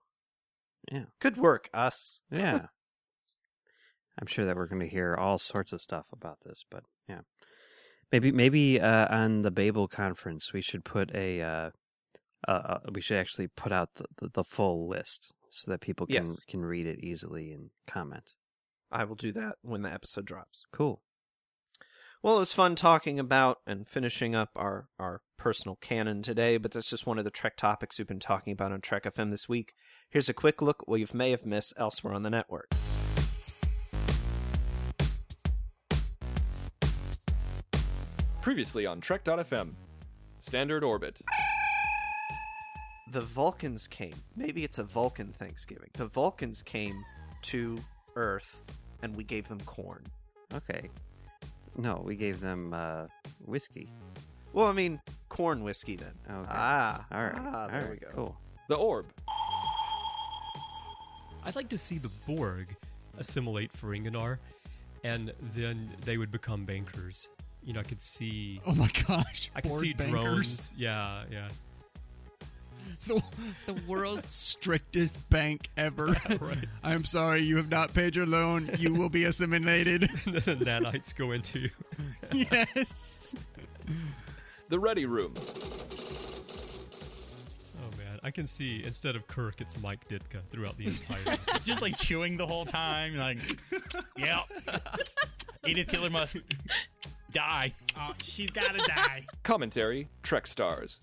Yeah. 0.91 1.06
Good 1.19 1.38
work, 1.38 1.69
us. 1.73 2.21
Yeah. 2.32 2.67
I'm 4.19 4.28
sure 4.28 4.45
that 4.45 4.56
we're 4.56 4.67
going 4.67 4.82
to 4.82 4.88
hear 4.88 5.15
all 5.15 5.39
sorts 5.39 5.73
of 5.73 5.82
stuff 5.82 6.06
about 6.13 6.38
this, 6.45 6.63
but 6.69 6.84
yeah. 7.10 7.21
Maybe 8.12 8.32
maybe 8.32 8.80
uh, 8.80 9.08
on 9.10 9.41
the 9.41 9.49
Babel 9.49 9.88
conference 9.88 10.54
we 10.54 10.62
should 10.62 10.86
put 10.86 11.10
a 11.15 11.41
uh, 11.41 11.69
uh, 12.47 12.51
uh, 12.51 12.79
we 12.91 13.01
should 13.01 13.17
actually 13.17 13.47
put 13.47 13.71
out 13.71 13.89
the, 13.95 14.06
the, 14.17 14.29
the 14.34 14.43
full 14.43 14.88
list 14.88 15.34
so 15.49 15.69
that 15.71 15.82
people 15.82 16.06
can 16.08 16.25
Yes. 16.25 16.39
can 16.47 16.62
read 16.65 16.86
it 16.88 16.99
easily 17.03 17.51
and 17.51 17.69
comment. 17.88 18.34
I 18.91 19.03
will 19.06 19.15
do 19.15 19.32
that 19.34 19.56
when 19.62 19.82
the 19.82 19.91
episode 19.93 20.25
drops. 20.25 20.65
Cool. 20.71 21.01
Well, 22.21 22.38
it 22.38 22.39
was 22.39 22.53
fun 22.53 22.75
talking 22.75 23.19
about 23.19 23.60
and 23.67 23.88
finishing 23.88 24.34
up 24.34 24.51
our, 24.56 24.88
our 24.97 25.21
personal 25.38 25.75
canon 25.82 26.21
today, 26.21 26.58
but 26.58 26.71
that's 26.71 26.89
just 26.89 27.06
one 27.06 27.17
of 27.17 27.25
the 27.25 27.32
Trek 27.32 27.58
topics 27.58 27.97
we've 27.99 28.08
been 28.08 28.19
talking 28.19 28.53
about 28.53 28.71
on 28.71 28.79
Trek 28.82 29.03
FM 29.03 29.29
this 29.29 29.49
week. 29.49 29.73
Here's 30.10 30.29
a 30.29 30.34
quick 30.34 30.62
look 30.62 30.84
at 30.84 30.88
what 30.88 31.01
you 31.01 31.08
may 31.13 31.32
have 31.32 31.45
missed 31.45 31.73
elsewhere 31.75 32.13
on 32.13 32.23
the 32.23 32.29
network. 32.29 32.69
Previously 38.41 38.86
on 38.86 38.99
Trek.fm. 39.01 39.71
Standard 40.39 40.84
Orbit. 40.84 41.21
The 43.13 43.21
Vulcans 43.21 43.88
came. 43.88 44.15
Maybe 44.36 44.63
it's 44.63 44.80
a 44.80 44.84
Vulcan 44.84 45.34
Thanksgiving. 45.38 45.89
The 45.93 46.08
Vulcans 46.08 46.63
came 46.63 47.06
to 47.43 47.78
Earth 48.15 48.62
and 49.04 49.15
we 49.15 49.23
gave 49.23 49.47
them 49.47 49.60
corn. 49.67 50.02
Okay. 50.54 50.89
No, 51.78 52.02
we 52.04 52.15
gave 52.15 52.41
them 52.41 52.73
uh, 52.73 53.06
whiskey. 53.45 53.88
Well, 54.52 54.65
I 54.65 54.73
mean, 54.73 54.99
corn 55.30 55.63
whiskey 55.63 55.95
then. 55.95 56.13
Okay. 56.28 56.49
Ah, 56.52 57.06
All 57.12 57.23
right. 57.23 57.36
Ah, 57.38 57.62
all 57.63 57.67
there 57.67 57.88
we 57.91 57.97
go. 57.97 58.08
Cool. 58.15 58.38
The 58.67 58.76
Orb. 58.76 59.06
I'd 61.43 61.56
like 61.56 61.69
to 61.69 61.78
see 61.78 61.99
the 61.99 62.10
Borg 62.26 62.76
assimilate 63.19 63.71
Ferenginar, 63.73 64.38
and 65.04 65.34
then 65.54 65.91
they 66.06 66.17
would 66.17 66.32
become 66.32 66.65
bankers. 66.65 67.28
You 67.63 67.73
know, 67.73 67.80
I 67.82 67.84
could 67.84 68.02
see. 68.02 68.62
Oh 68.65 68.73
my 68.73 68.89
gosh! 69.08 69.52
I 69.56 69.62
could 69.62 69.69
Borg 69.71 69.82
see 69.82 69.93
bankers. 69.93 70.23
drones. 70.23 70.73
Yeah, 70.78 71.23
yeah. 71.32 71.49
The, 73.05 73.21
the 73.65 73.73
world's 73.85 74.33
strictest 74.33 75.29
bank 75.29 75.69
ever. 75.75 76.15
Right. 76.39 76.65
I'm 76.83 77.03
sorry, 77.03 77.41
you 77.41 77.57
have 77.57 77.69
not 77.69 77.93
paid 77.93 78.15
your 78.15 78.25
loan. 78.25 78.69
You 78.79 78.93
will 78.93 79.09
be 79.09 79.25
assimilated. 79.25 80.03
the 80.25 80.55
nanites 80.55 81.13
go 81.13 81.31
into 81.33 81.59
you. 81.59 81.69
yes. 82.31 83.35
The 84.69 84.79
Ready 84.79 85.05
Room. 85.05 85.33
Oh 87.77 87.97
man, 87.97 88.19
I 88.23 88.31
can 88.31 88.47
see 88.47 88.83
instead 88.85 89.15
of 89.17 89.27
Kirk, 89.27 89.59
it's 89.61 89.77
Mike 89.81 90.07
Ditka 90.07 90.41
throughout 90.49 90.77
the 90.77 90.87
entire. 90.87 91.37
It's 91.49 91.65
just 91.65 91.81
like 91.81 91.97
chewing 91.97 92.37
the 92.37 92.47
whole 92.47 92.65
time. 92.65 93.15
Like, 93.15 93.39
yeah, 94.17 94.41
Edith 95.65 95.87
Keeler 95.89 96.09
must 96.09 96.37
die. 97.33 97.73
Oh, 97.97 98.13
she's 98.21 98.51
gotta 98.51 98.79
die. 98.79 99.25
Commentary 99.43 100.07
Trek 100.23 100.47
Stars. 100.47 100.97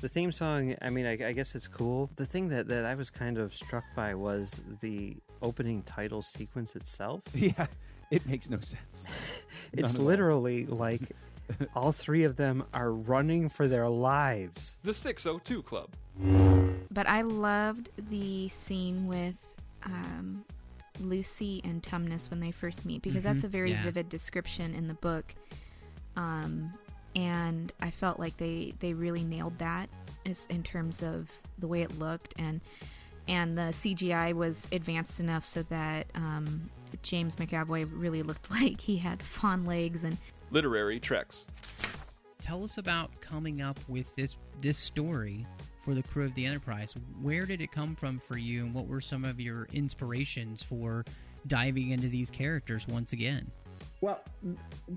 The 0.00 0.08
theme 0.08 0.30
song, 0.30 0.76
I 0.80 0.90
mean, 0.90 1.06
I, 1.06 1.12
I 1.28 1.32
guess 1.32 1.54
it's 1.56 1.66
cool. 1.66 2.08
The 2.16 2.24
thing 2.26 2.48
that, 2.50 2.68
that 2.68 2.84
I 2.84 2.94
was 2.94 3.10
kind 3.10 3.36
of 3.36 3.52
struck 3.54 3.84
by 3.96 4.14
was 4.14 4.60
the 4.80 5.16
opening 5.42 5.82
title 5.82 6.22
sequence 6.22 6.76
itself. 6.76 7.22
Yeah, 7.34 7.66
it 8.10 8.26
makes 8.26 8.48
no 8.48 8.58
sense. 8.60 9.06
It's 9.72 9.92
at 9.94 9.98
all. 10.00 10.06
literally 10.06 10.64
like 10.66 11.02
all 11.74 11.92
three 11.92 12.24
of 12.24 12.36
them 12.36 12.64
are 12.72 12.92
running 12.92 13.48
for 13.48 13.66
their 13.68 13.88
lives. 13.88 14.72
The 14.84 14.94
602 14.94 15.62
Club. 15.62 15.90
But 16.90 17.06
I 17.08 17.22
loved 17.22 17.90
the 18.08 18.48
scene 18.48 19.06
with 19.08 19.34
um, 19.84 20.44
Lucy 21.00 21.60
and 21.64 21.82
Tumnus 21.82 22.30
when 22.30 22.40
they 22.40 22.50
first 22.52 22.84
meet 22.86 23.02
because 23.02 23.24
that's 23.24 23.40
Mhm, 23.42 23.44
a 23.44 23.48
very 23.48 23.70
yeah. 23.72 23.82
vivid 23.82 24.08
description 24.08 24.74
in 24.74 24.86
the 24.88 24.94
book. 24.94 25.34
Um, 26.16 26.72
and 27.18 27.72
I 27.80 27.90
felt 27.90 28.20
like 28.20 28.36
they, 28.36 28.74
they 28.78 28.92
really 28.92 29.24
nailed 29.24 29.58
that 29.58 29.88
as, 30.24 30.46
in 30.50 30.62
terms 30.62 31.02
of 31.02 31.28
the 31.58 31.66
way 31.66 31.82
it 31.82 31.98
looked 31.98 32.34
and 32.38 32.60
and 33.26 33.58
the 33.58 33.72
CGI 33.72 34.32
was 34.32 34.66
advanced 34.72 35.20
enough 35.20 35.44
so 35.44 35.62
that 35.64 36.06
um, 36.14 36.70
James 37.02 37.36
McAvoy 37.36 37.86
really 37.92 38.22
looked 38.22 38.50
like 38.62 38.80
he 38.80 38.96
had 38.96 39.22
fawn 39.22 39.64
legs 39.64 40.04
and 40.04 40.16
Literary 40.50 40.98
Treks. 40.98 41.46
Tell 42.40 42.64
us 42.64 42.78
about 42.78 43.10
coming 43.20 43.60
up 43.60 43.78
with 43.88 44.14
this 44.14 44.38
this 44.60 44.78
story 44.78 45.44
for 45.82 45.94
the 45.94 46.02
crew 46.04 46.24
of 46.24 46.34
the 46.34 46.46
Enterprise. 46.46 46.94
Where 47.20 47.46
did 47.46 47.60
it 47.60 47.72
come 47.72 47.96
from 47.96 48.20
for 48.20 48.38
you, 48.38 48.64
and 48.64 48.72
what 48.72 48.86
were 48.86 49.00
some 49.00 49.24
of 49.24 49.40
your 49.40 49.68
inspirations 49.72 50.62
for 50.62 51.04
diving 51.48 51.90
into 51.90 52.08
these 52.08 52.30
characters 52.30 52.86
once 52.86 53.12
again? 53.12 53.50
Well, 54.00 54.22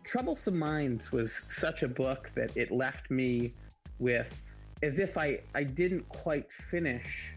Troublesome 0.04 0.58
Minds 0.58 1.12
was 1.12 1.44
such 1.48 1.82
a 1.82 1.88
book 1.88 2.30
that 2.36 2.56
it 2.56 2.72
left 2.72 3.10
me 3.10 3.54
with 3.98 4.52
as 4.84 5.00
if 5.00 5.18
I, 5.18 5.40
I 5.56 5.64
didn't 5.64 6.08
quite 6.10 6.52
finish. 6.52 7.36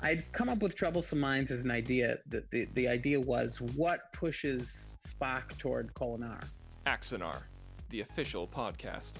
I'd 0.00 0.30
come 0.32 0.48
up 0.48 0.62
with 0.62 0.74
Troublesome 0.74 1.18
Minds 1.18 1.50
as 1.50 1.64
an 1.64 1.70
idea. 1.70 2.18
The, 2.28 2.44
the, 2.50 2.68
the 2.74 2.88
idea 2.88 3.20
was 3.20 3.60
what 3.60 4.12
pushes 4.12 4.92
Spock 5.04 5.56
toward 5.58 5.92
Kolinar? 5.94 6.42
Axanar, 6.86 7.42
the 7.90 8.00
official 8.02 8.46
podcast. 8.46 9.14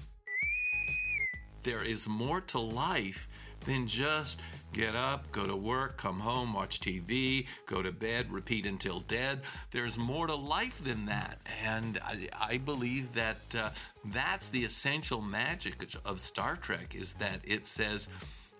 There 1.63 1.83
is 1.83 2.07
more 2.07 2.39
to 2.41 2.59
life 2.59 3.27
than 3.65 3.87
just 3.87 4.39
get 4.73 4.95
up, 4.95 5.31
go 5.31 5.47
to 5.47 5.55
work, 5.55 5.97
come 5.97 6.19
home, 6.19 6.53
watch 6.53 6.79
TV, 6.79 7.47
go 7.65 7.81
to 7.81 7.91
bed, 7.91 8.31
repeat 8.31 8.65
until 8.65 8.99
dead. 9.01 9.41
There's 9.71 9.97
more 9.97 10.27
to 10.27 10.35
life 10.35 10.83
than 10.83 11.05
that. 11.05 11.39
And 11.63 11.99
I, 12.03 12.29
I 12.39 12.57
believe 12.57 13.13
that 13.13 13.55
uh, 13.57 13.69
that's 14.05 14.49
the 14.49 14.63
essential 14.63 15.21
magic 15.21 15.83
of 16.05 16.19
Star 16.19 16.55
Trek 16.55 16.95
is 16.95 17.13
that 17.15 17.41
it 17.43 17.67
says 17.67 18.09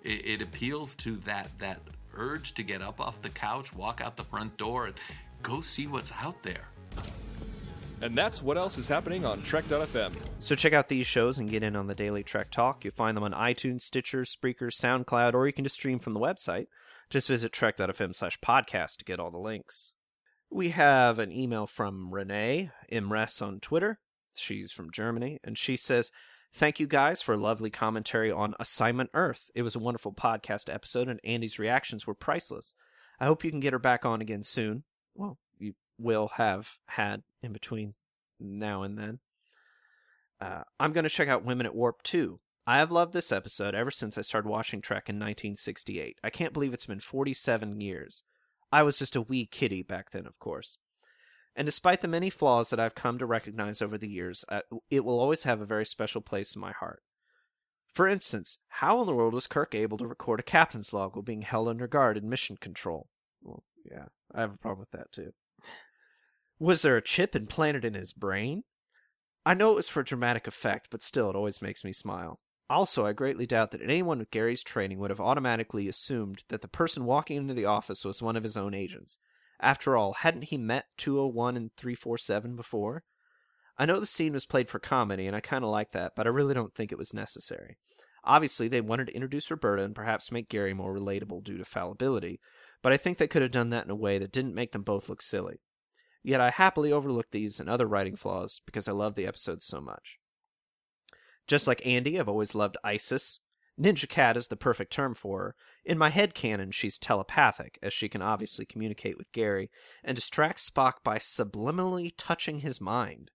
it, 0.04 0.26
it 0.26 0.42
appeals 0.42 0.96
to 0.96 1.16
that, 1.18 1.50
that 1.60 1.82
urge 2.16 2.54
to 2.56 2.64
get 2.64 2.82
up 2.82 3.00
off 3.00 3.22
the 3.22 3.30
couch, 3.30 3.74
walk 3.74 4.02
out 4.02 4.18
the 4.18 4.24
front 4.24 4.58
door, 4.58 4.88
and 4.88 4.96
go 5.44 5.62
see 5.62 5.88
what's 5.88 6.12
out 6.22 6.42
there. 6.44 6.70
And 8.02 8.18
that's 8.18 8.42
what 8.42 8.58
else 8.58 8.78
is 8.78 8.88
happening 8.88 9.26
on 9.26 9.42
Trek.fm. 9.42 10.14
So 10.40 10.56
check 10.56 10.74
out 10.74 10.88
these 10.88 11.08
shows 11.08 11.38
and 11.38 11.50
get 11.50 11.64
in 11.64 11.76
on 11.76 11.88
the 11.88 11.96
daily 11.96 12.24
Trek 12.24 12.52
Talk. 12.52 12.84
You'll 12.84 12.94
find 12.94 13.18
them 13.18 13.24
on 13.24 13.34
iTunes, 13.34 13.82
Stitcher, 13.82 14.22
Spreaker, 14.22 14.72
SoundCloud, 14.72 15.34
or 15.34 15.48
you 15.48 15.54
can 15.54 15.66
just 15.66 15.76
stream 15.76 16.00
from 16.00 16.14
the 16.14 16.20
website. 16.20 16.68
Just 17.10 17.28
visit 17.28 17.52
trek.fm 17.52 18.16
slash 18.16 18.40
podcast 18.40 18.98
to 18.98 19.06
get 19.06 19.20
all 19.20 19.32
the 19.32 19.38
links. 19.38 19.94
We 20.52 20.70
have 20.70 21.20
an 21.20 21.32
email 21.32 21.68
from 21.68 22.14
Renee 22.14 22.72
Imres 22.92 23.42
on 23.42 23.60
Twitter. 23.60 24.00
She's 24.36 24.72
from 24.72 24.92
Germany, 24.92 25.40
and 25.44 25.58
she 25.58 25.76
says, 25.76 26.12
Thank 26.54 26.80
you 26.80 26.88
guys 26.88 27.22
for 27.22 27.34
a 27.34 27.38
lovely 27.38 27.70
commentary 27.70 28.32
on 28.32 28.56
Assignment 28.60 29.12
Earth. 29.14 29.52
It 29.54 29.62
was 29.62 29.76
a 29.76 29.80
wonderful 29.80 30.14
podcast 30.14 30.74
episode, 30.74 31.08
and 31.08 31.20
Andy's 31.24 31.60
reactions 31.60 32.08
were 32.08 32.16
priceless. 32.16 32.74
I 33.20 33.26
hope 33.26 33.44
you 33.44 33.52
can 33.52 33.60
get 33.60 33.74
her 33.74 33.80
back 33.80 34.06
on 34.06 34.22
again 34.22 34.44
soon. 34.44 34.84
Well, 35.14 35.38
will 36.00 36.30
have 36.36 36.78
had 36.90 37.24
in 37.42 37.54
between 37.54 37.94
now 38.40 38.84
and 38.84 38.98
then. 38.98 39.20
Uh, 40.42 40.64
I'm 40.80 40.94
going 40.94 41.04
to 41.04 41.10
check 41.10 41.28
out 41.28 41.44
Women 41.44 41.66
at 41.66 41.76
Warp 41.76 42.02
2. 42.04 42.40
I 42.66 42.78
have 42.78 42.92
loved 42.92 43.14
this 43.14 43.32
episode 43.32 43.76
ever 43.76 43.92
since 43.92 44.18
I 44.18 44.22
started 44.22 44.48
watching 44.48 44.80
Trek 44.80 45.10
in 45.10 45.16
1968. 45.16 46.20
I 46.24 46.30
can't 46.30 46.54
believe 46.54 46.74
it's 46.74 46.86
been 46.86 47.00
47 47.00 47.82
years. 47.82 48.24
I 48.72 48.84
was 48.84 49.00
just 49.00 49.16
a 49.16 49.22
wee 49.22 49.46
kiddie 49.46 49.82
back 49.82 50.12
then, 50.12 50.26
of 50.26 50.38
course. 50.40 50.78
And 51.56 51.66
despite 51.66 52.02
the 52.02 52.08
many 52.08 52.30
flaws 52.30 52.70
that 52.70 52.80
I've 52.80 52.96
come 52.96 53.18
to 53.18 53.26
recognize 53.26 53.82
over 53.82 53.98
the 53.98 54.08
years, 54.08 54.46
uh, 54.50 54.62
it 54.90 55.04
will 55.04 55.20
always 55.20 55.44
have 55.44 55.60
a 55.60 55.66
very 55.66 55.86
special 55.86 56.22
place 56.22 56.56
in 56.56 56.62
my 56.62 56.72
heart. 56.72 57.02
For 57.94 58.08
instance, 58.08 58.60
how 58.68 59.02
in 59.02 59.08
the 59.08 59.14
world 59.14 59.34
was 59.34 59.48
Kirk 59.48 59.74
able 59.74 59.98
to 59.98 60.08
record 60.08 60.40
a 60.40 60.44
captain's 60.44 60.94
log 60.94 61.16
while 61.16 61.24
being 61.24 61.42
held 61.42 61.68
under 61.68 61.88
guard 61.88 62.18
in 62.18 62.30
mission 62.30 62.56
control? 62.56 63.10
Well, 63.42 63.64
yeah, 63.84 64.06
I 64.34 64.42
have 64.42 64.54
a 64.54 64.58
problem 64.58 64.80
with 64.80 64.92
that 64.92 65.12
too. 65.12 65.34
Was 66.60 66.82
there 66.82 66.98
a 66.98 67.02
chip 67.02 67.38
implanted 67.38 67.86
in 67.86 67.94
his 67.94 68.12
brain? 68.12 68.64
I 69.46 69.54
know 69.54 69.72
it 69.72 69.76
was 69.76 69.88
for 69.88 70.04
dramatic 70.04 70.46
effect, 70.46 70.90
but 70.92 71.02
still, 71.02 71.30
it 71.30 71.36
always 71.36 71.62
makes 71.62 71.86
me 71.86 71.94
smile. 71.94 72.42
Also, 72.70 73.06
I 73.06 73.14
greatly 73.14 73.46
doubt 73.46 73.72
that 73.72 73.82
anyone 73.82 74.20
with 74.20 74.30
Gary's 74.30 74.62
training 74.62 75.00
would 75.00 75.10
have 75.10 75.22
automatically 75.22 75.88
assumed 75.88 76.44
that 76.50 76.62
the 76.62 76.68
person 76.68 77.06
walking 77.06 77.38
into 77.38 77.54
the 77.54 77.66
office 77.66 78.04
was 78.04 78.22
one 78.22 78.36
of 78.36 78.44
his 78.44 78.58
own 78.58 78.74
agents. 78.74 79.18
After 79.62 79.96
all, 79.96 80.14
hadn't 80.14 80.46
he 80.46 80.58
met 80.58 80.86
201 80.98 81.56
and 81.56 81.72
347 81.78 82.58
before? 82.58 83.04
I 83.78 83.86
know 83.86 84.02
the 84.02 84.06
scene 84.06 84.34
was 84.34 84.46
played 84.46 84.70
for 84.70 84.80
comedy, 84.80 85.28
and 85.28 85.38
I 85.38 85.40
kind 85.40 85.64
of 85.64 85.70
like 85.70 85.94
that, 85.94 86.12
but 86.14 86.28
I 86.28 86.30
really 86.30 86.54
don't 86.54 86.76
think 86.76 86.92
it 86.92 86.98
was 86.98 87.14
necessary. 87.14 87.78
Obviously, 88.26 88.68
they 88.68 88.82
wanted 88.82 89.08
to 89.08 89.16
introduce 89.16 89.50
Roberta 89.50 89.84
and 89.84 89.96
perhaps 89.96 90.32
make 90.32 90.50
Gary 90.50 90.74
more 90.74 90.94
relatable 90.94 91.42
due 91.42 91.58
to 91.58 91.64
fallibility, 91.64 92.42
but 92.84 92.92
I 92.92 92.98
think 92.98 93.18
they 93.18 93.28
could 93.28 93.42
have 93.42 93.52
done 93.52 93.70
that 93.70 93.86
in 93.86 93.92
a 93.92 93.96
way 93.96 94.20
that 94.20 94.34
didn't 94.34 94.54
make 94.56 94.74
them 94.74 94.84
both 94.84 95.08
look 95.08 95.22
silly. 95.22 95.62
Yet 96.24 96.42
I 96.42 96.50
happily 96.50 96.92
overlook 96.92 97.32
these 97.32 97.60
and 97.60 97.70
other 97.70 97.88
writing 97.88 98.16
flaws 98.16 98.62
because 98.66 98.88
I 98.88 98.92
love 98.92 99.16
the 99.16 99.28
episodes 99.28 99.66
so 99.66 99.80
much. 99.80 100.20
Just 101.48 101.68
like 101.68 101.86
Andy, 101.86 102.20
I've 102.20 102.30
always 102.30 102.54
loved 102.54 102.78
Isis. 102.84 103.40
Ninja 103.80 104.08
Cat 104.10 104.36
is 104.36 104.50
the 104.50 104.58
perfect 104.58 104.92
term 104.92 105.16
for 105.16 105.40
her. 105.40 105.56
In 105.86 105.98
my 105.98 106.10
head 106.10 106.34
canon, 106.34 106.72
she's 106.72 107.00
telepathic, 107.00 107.80
as 107.82 107.94
she 107.94 108.10
can 108.10 108.22
obviously 108.22 108.66
communicate 108.66 109.18
with 109.18 109.32
Gary, 109.32 109.72
and 110.04 110.16
distracts 110.16 110.70
Spock 110.70 110.96
by 111.04 111.18
subliminally 111.18 112.12
touching 112.18 112.60
his 112.60 112.82
mind. 112.82 113.32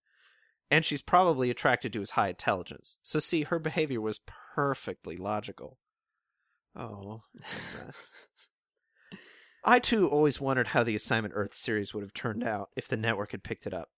And 0.69 0.85
she's 0.85 1.01
probably 1.01 1.49
attracted 1.49 1.91
to 1.93 1.99
his 1.99 2.11
high 2.11 2.29
intelligence. 2.29 2.97
So 3.01 3.19
see, 3.19 3.43
her 3.43 3.59
behavior 3.59 4.01
was 4.01 4.21
perfectly 4.55 5.17
logical. 5.17 5.79
Oh. 6.75 7.21
I 9.67 9.79
too 9.79 10.07
always 10.07 10.39
wondered 10.39 10.67
how 10.67 10.83
the 10.83 10.93
Assignment 10.93 11.33
Earth 11.35 11.55
series 11.55 11.91
would 11.91 12.03
have 12.03 12.13
turned 12.13 12.43
out 12.43 12.69
if 12.75 12.87
the 12.87 12.95
network 12.95 13.31
had 13.31 13.43
picked 13.43 13.65
it 13.65 13.73
up. 13.73 13.89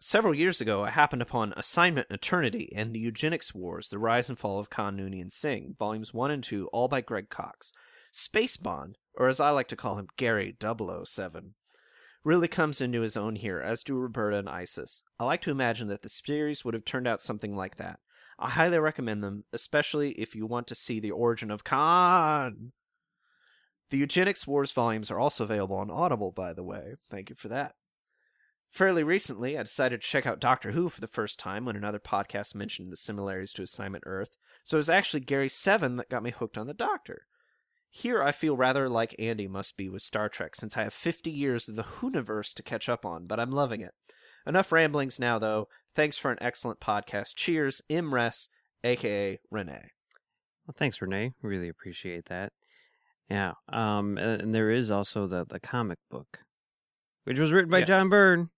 Several 0.00 0.34
years 0.34 0.58
ago, 0.58 0.84
I 0.84 0.90
happened 0.90 1.20
upon 1.20 1.52
Assignment 1.54 2.06
Eternity 2.08 2.72
and 2.74 2.94
the 2.94 3.00
Eugenics 3.00 3.54
Wars, 3.54 3.90
The 3.90 3.98
Rise 3.98 4.30
and 4.30 4.38
Fall 4.38 4.58
of 4.58 4.70
Khan 4.70 4.96
Noonien 4.96 5.20
and 5.20 5.32
Singh, 5.32 5.76
volumes 5.78 6.14
1 6.14 6.30
and 6.30 6.42
2, 6.42 6.68
all 6.72 6.88
by 6.88 7.02
Greg 7.02 7.28
Cox. 7.28 7.74
Space 8.10 8.56
Bond, 8.56 8.96
or 9.14 9.28
as 9.28 9.38
I 9.38 9.50
like 9.50 9.68
to 9.68 9.76
call 9.76 9.98
him, 9.98 10.08
Gary 10.16 10.56
007, 10.62 11.54
really 12.24 12.48
comes 12.48 12.80
into 12.80 13.02
his 13.02 13.18
own 13.18 13.36
here, 13.36 13.60
as 13.60 13.82
do 13.82 13.98
Roberta 13.98 14.38
and 14.38 14.48
Isis. 14.48 15.02
I 15.20 15.26
like 15.26 15.42
to 15.42 15.50
imagine 15.50 15.88
that 15.88 16.00
the 16.00 16.08
series 16.08 16.64
would 16.64 16.72
have 16.72 16.86
turned 16.86 17.06
out 17.06 17.20
something 17.20 17.54
like 17.54 17.76
that. 17.76 18.00
I 18.38 18.48
highly 18.48 18.78
recommend 18.78 19.22
them, 19.22 19.44
especially 19.52 20.12
if 20.12 20.34
you 20.34 20.46
want 20.46 20.66
to 20.68 20.74
see 20.74 21.00
the 21.00 21.10
origin 21.10 21.50
of 21.50 21.64
Khan. 21.64 22.72
The 23.90 23.98
Eugenics 23.98 24.46
Wars 24.46 24.72
volumes 24.72 25.10
are 25.10 25.20
also 25.20 25.44
available 25.44 25.76
on 25.76 25.90
Audible, 25.90 26.32
by 26.32 26.52
the 26.52 26.64
way. 26.64 26.94
Thank 27.10 27.30
you 27.30 27.36
for 27.36 27.48
that. 27.48 27.74
Fairly 28.70 29.04
recently, 29.04 29.56
I 29.56 29.62
decided 29.62 30.02
to 30.02 30.08
check 30.08 30.26
out 30.26 30.40
Doctor 30.40 30.72
Who 30.72 30.88
for 30.88 31.00
the 31.00 31.06
first 31.06 31.38
time 31.38 31.64
when 31.64 31.76
another 31.76 32.00
podcast 32.00 32.54
mentioned 32.54 32.90
the 32.92 32.96
similarities 32.96 33.52
to 33.54 33.62
Assignment 33.62 34.04
Earth, 34.06 34.36
so 34.64 34.76
it 34.76 34.78
was 34.78 34.90
actually 34.90 35.20
Gary 35.20 35.48
Seven 35.48 35.96
that 35.96 36.10
got 36.10 36.22
me 36.22 36.30
hooked 36.30 36.58
on 36.58 36.66
the 36.66 36.74
Doctor. 36.74 37.26
Here, 37.88 38.22
I 38.22 38.32
feel 38.32 38.56
rather 38.56 38.90
like 38.90 39.14
Andy 39.18 39.48
must 39.48 39.76
be 39.76 39.88
with 39.88 40.02
Star 40.02 40.28
Trek, 40.28 40.56
since 40.56 40.76
I 40.76 40.82
have 40.82 40.92
50 40.92 41.30
years 41.30 41.68
of 41.68 41.76
the 41.76 41.84
Whoniverse 41.84 42.52
to 42.54 42.62
catch 42.62 42.88
up 42.88 43.06
on, 43.06 43.26
but 43.26 43.40
I'm 43.40 43.52
loving 43.52 43.80
it. 43.80 43.92
Enough 44.46 44.70
ramblings 44.72 45.18
now, 45.18 45.38
though. 45.38 45.68
Thanks 45.94 46.18
for 46.18 46.30
an 46.30 46.38
excellent 46.40 46.80
podcast. 46.80 47.36
Cheers, 47.36 47.80
Imres, 47.88 48.48
aka 48.84 49.38
Renee. 49.50 49.90
Well, 50.66 50.74
thanks, 50.76 51.00
Renee. 51.00 51.32
Really 51.40 51.68
appreciate 51.68 52.26
that. 52.26 52.52
Yeah. 53.28 53.52
Um, 53.68 54.18
and, 54.18 54.54
there 54.54 54.70
is 54.70 54.90
also 54.90 55.26
the 55.26 55.44
the 55.44 55.60
comic 55.60 55.98
book, 56.10 56.40
which 57.24 57.38
was 57.38 57.52
written 57.52 57.70
by 57.70 57.80
Yes. 57.80 57.88
John 57.88 58.08
Byrne. 58.08 58.50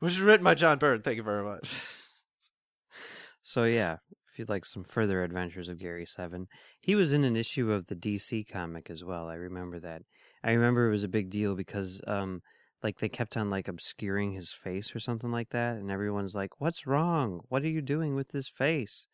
Which 0.00 0.12
was 0.12 0.20
written 0.20 0.44
by 0.44 0.54
John 0.54 0.78
Byrne. 0.78 1.02
Thank 1.02 1.16
you 1.16 1.22
very 1.22 1.44
much. 1.44 1.82
So 3.48 3.62
yeah, 3.62 3.98
if 4.32 4.40
you'd 4.40 4.48
like 4.48 4.64
some 4.64 4.82
further 4.82 5.22
adventures 5.22 5.68
of 5.68 5.78
Gary 5.78 6.04
Seven, 6.04 6.48
he 6.80 6.96
was 6.96 7.12
in 7.12 7.22
an 7.22 7.36
issue 7.36 7.70
of 7.70 7.86
the 7.86 7.94
DC 7.94 8.50
comic 8.50 8.90
as 8.90 9.04
well. 9.04 9.28
I 9.28 9.34
remember 9.34 9.78
that. 9.78 10.02
I 10.42 10.50
remember 10.50 10.88
it 10.88 10.90
was 10.90 11.04
a 11.04 11.08
big 11.08 11.30
deal 11.30 11.54
because 11.54 12.02
um 12.08 12.40
like 12.82 12.98
they 12.98 13.08
kept 13.08 13.36
on 13.36 13.48
like 13.48 13.68
obscuring 13.68 14.32
his 14.32 14.50
face 14.52 14.94
or 14.96 14.98
something 14.98 15.30
like 15.30 15.50
that 15.50 15.76
and 15.76 15.92
everyone's 15.92 16.34
like, 16.34 16.60
"What's 16.60 16.88
wrong? 16.88 17.40
What 17.48 17.62
are 17.62 17.68
you 17.68 17.80
doing 17.82 18.16
with 18.16 18.30
this 18.30 18.48
face?" 18.48 19.06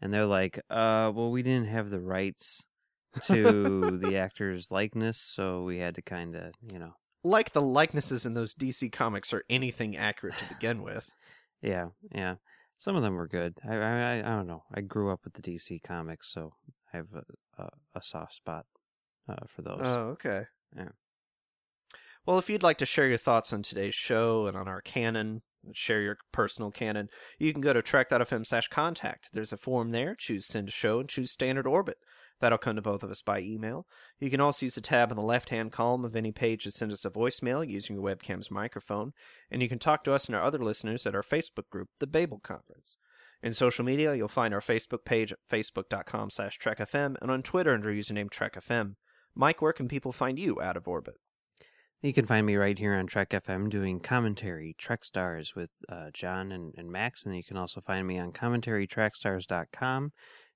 And 0.00 0.14
they're 0.14 0.24
like, 0.24 0.58
"Uh, 0.70 1.10
well, 1.12 1.32
we 1.32 1.42
didn't 1.42 1.68
have 1.68 1.90
the 1.90 2.00
rights 2.00 2.64
to 3.24 3.98
the 4.02 4.16
actor's 4.16 4.70
likeness, 4.70 5.18
so 5.18 5.62
we 5.62 5.78
had 5.78 5.94
to 5.96 6.02
kind 6.02 6.36
of, 6.36 6.52
you 6.72 6.78
know, 6.78 6.92
like 7.22 7.52
the 7.52 7.62
likenesses 7.62 8.24
in 8.24 8.34
those 8.34 8.54
DC 8.54 8.90
comics 8.92 9.32
are 9.32 9.44
anything 9.50 9.96
accurate 9.96 10.36
to 10.38 10.54
begin 10.54 10.82
with. 10.82 11.10
Yeah, 11.62 11.88
yeah. 12.10 12.36
Some 12.78 12.96
of 12.96 13.02
them 13.02 13.16
were 13.16 13.28
good. 13.28 13.58
I, 13.68 13.74
I, 13.74 14.18
I 14.20 14.22
don't 14.22 14.46
know. 14.46 14.62
I 14.74 14.80
grew 14.80 15.12
up 15.12 15.20
with 15.24 15.34
the 15.34 15.42
DC 15.42 15.82
comics, 15.82 16.32
so 16.32 16.54
I 16.90 16.96
have 16.96 17.08
a, 17.14 17.62
a, 17.62 17.68
a 17.96 18.02
soft 18.02 18.32
spot 18.32 18.64
uh, 19.28 19.44
for 19.46 19.60
those. 19.60 19.80
Oh, 19.82 20.04
okay. 20.12 20.44
Yeah. 20.74 20.88
Well, 22.24 22.38
if 22.38 22.48
you'd 22.48 22.62
like 22.62 22.78
to 22.78 22.86
share 22.86 23.08
your 23.08 23.18
thoughts 23.18 23.52
on 23.52 23.62
today's 23.62 23.94
show 23.94 24.46
and 24.46 24.56
on 24.56 24.68
our 24.68 24.80
canon, 24.80 25.42
share 25.72 26.00
your 26.00 26.16
personal 26.32 26.70
canon, 26.70 27.08
you 27.38 27.52
can 27.52 27.60
go 27.60 27.72
to 27.72 27.82
trek.fm 27.82 28.46
slash 28.46 28.68
contact. 28.68 29.28
There's 29.32 29.52
a 29.52 29.56
form 29.56 29.90
there. 29.90 30.14
Choose 30.14 30.46
send 30.46 30.68
a 30.68 30.72
show 30.72 31.00
and 31.00 31.08
choose 31.08 31.30
standard 31.30 31.66
orbit. 31.66 31.98
That'll 32.40 32.58
come 32.58 32.76
to 32.76 32.82
both 32.82 33.02
of 33.02 33.10
us 33.10 33.22
by 33.22 33.40
email. 33.40 33.86
You 34.18 34.30
can 34.30 34.40
also 34.40 34.66
use 34.66 34.74
the 34.74 34.80
tab 34.80 35.10
in 35.10 35.16
the 35.16 35.22
left 35.22 35.50
hand 35.50 35.72
column 35.72 36.04
of 36.04 36.16
any 36.16 36.32
page 36.32 36.64
to 36.64 36.70
send 36.70 36.90
us 36.90 37.04
a 37.04 37.10
voicemail 37.10 37.68
using 37.68 37.96
your 37.96 38.04
webcam's 38.04 38.50
microphone. 38.50 39.12
And 39.50 39.62
you 39.62 39.68
can 39.68 39.78
talk 39.78 40.04
to 40.04 40.12
us 40.12 40.26
and 40.26 40.34
our 40.34 40.42
other 40.42 40.58
listeners 40.58 41.06
at 41.06 41.14
our 41.14 41.22
Facebook 41.22 41.68
group, 41.70 41.88
The 41.98 42.06
Babel 42.06 42.40
Conference. 42.40 42.96
In 43.42 43.52
social 43.52 43.84
media, 43.84 44.14
you'll 44.14 44.28
find 44.28 44.52
our 44.52 44.60
Facebook 44.60 45.04
page 45.04 45.32
at 45.32 45.38
facebook.com 45.50 46.30
slash 46.30 46.58
trekfm 46.58 47.16
and 47.20 47.30
on 47.30 47.42
Twitter 47.42 47.72
under 47.72 47.92
username 47.92 48.30
trekfm. 48.30 48.96
Mike, 49.34 49.62
where 49.62 49.72
can 49.72 49.88
people 49.88 50.12
find 50.12 50.38
you 50.38 50.60
out 50.60 50.76
of 50.76 50.88
orbit? 50.88 51.16
You 52.02 52.14
can 52.14 52.24
find 52.24 52.46
me 52.46 52.56
right 52.56 52.78
here 52.78 52.94
on 52.94 53.06
Trek 53.06 53.28
FM 53.30 53.68
doing 53.68 54.00
commentary, 54.00 54.74
Trek 54.78 55.04
Stars 55.04 55.54
with 55.54 55.68
uh, 55.86 56.06
John 56.14 56.50
and, 56.50 56.72
and 56.78 56.90
Max. 56.90 57.26
And 57.26 57.36
you 57.36 57.44
can 57.44 57.58
also 57.58 57.82
find 57.82 58.06
me 58.06 58.18
on 58.18 58.32
commentarytrackstars.com 58.32 60.12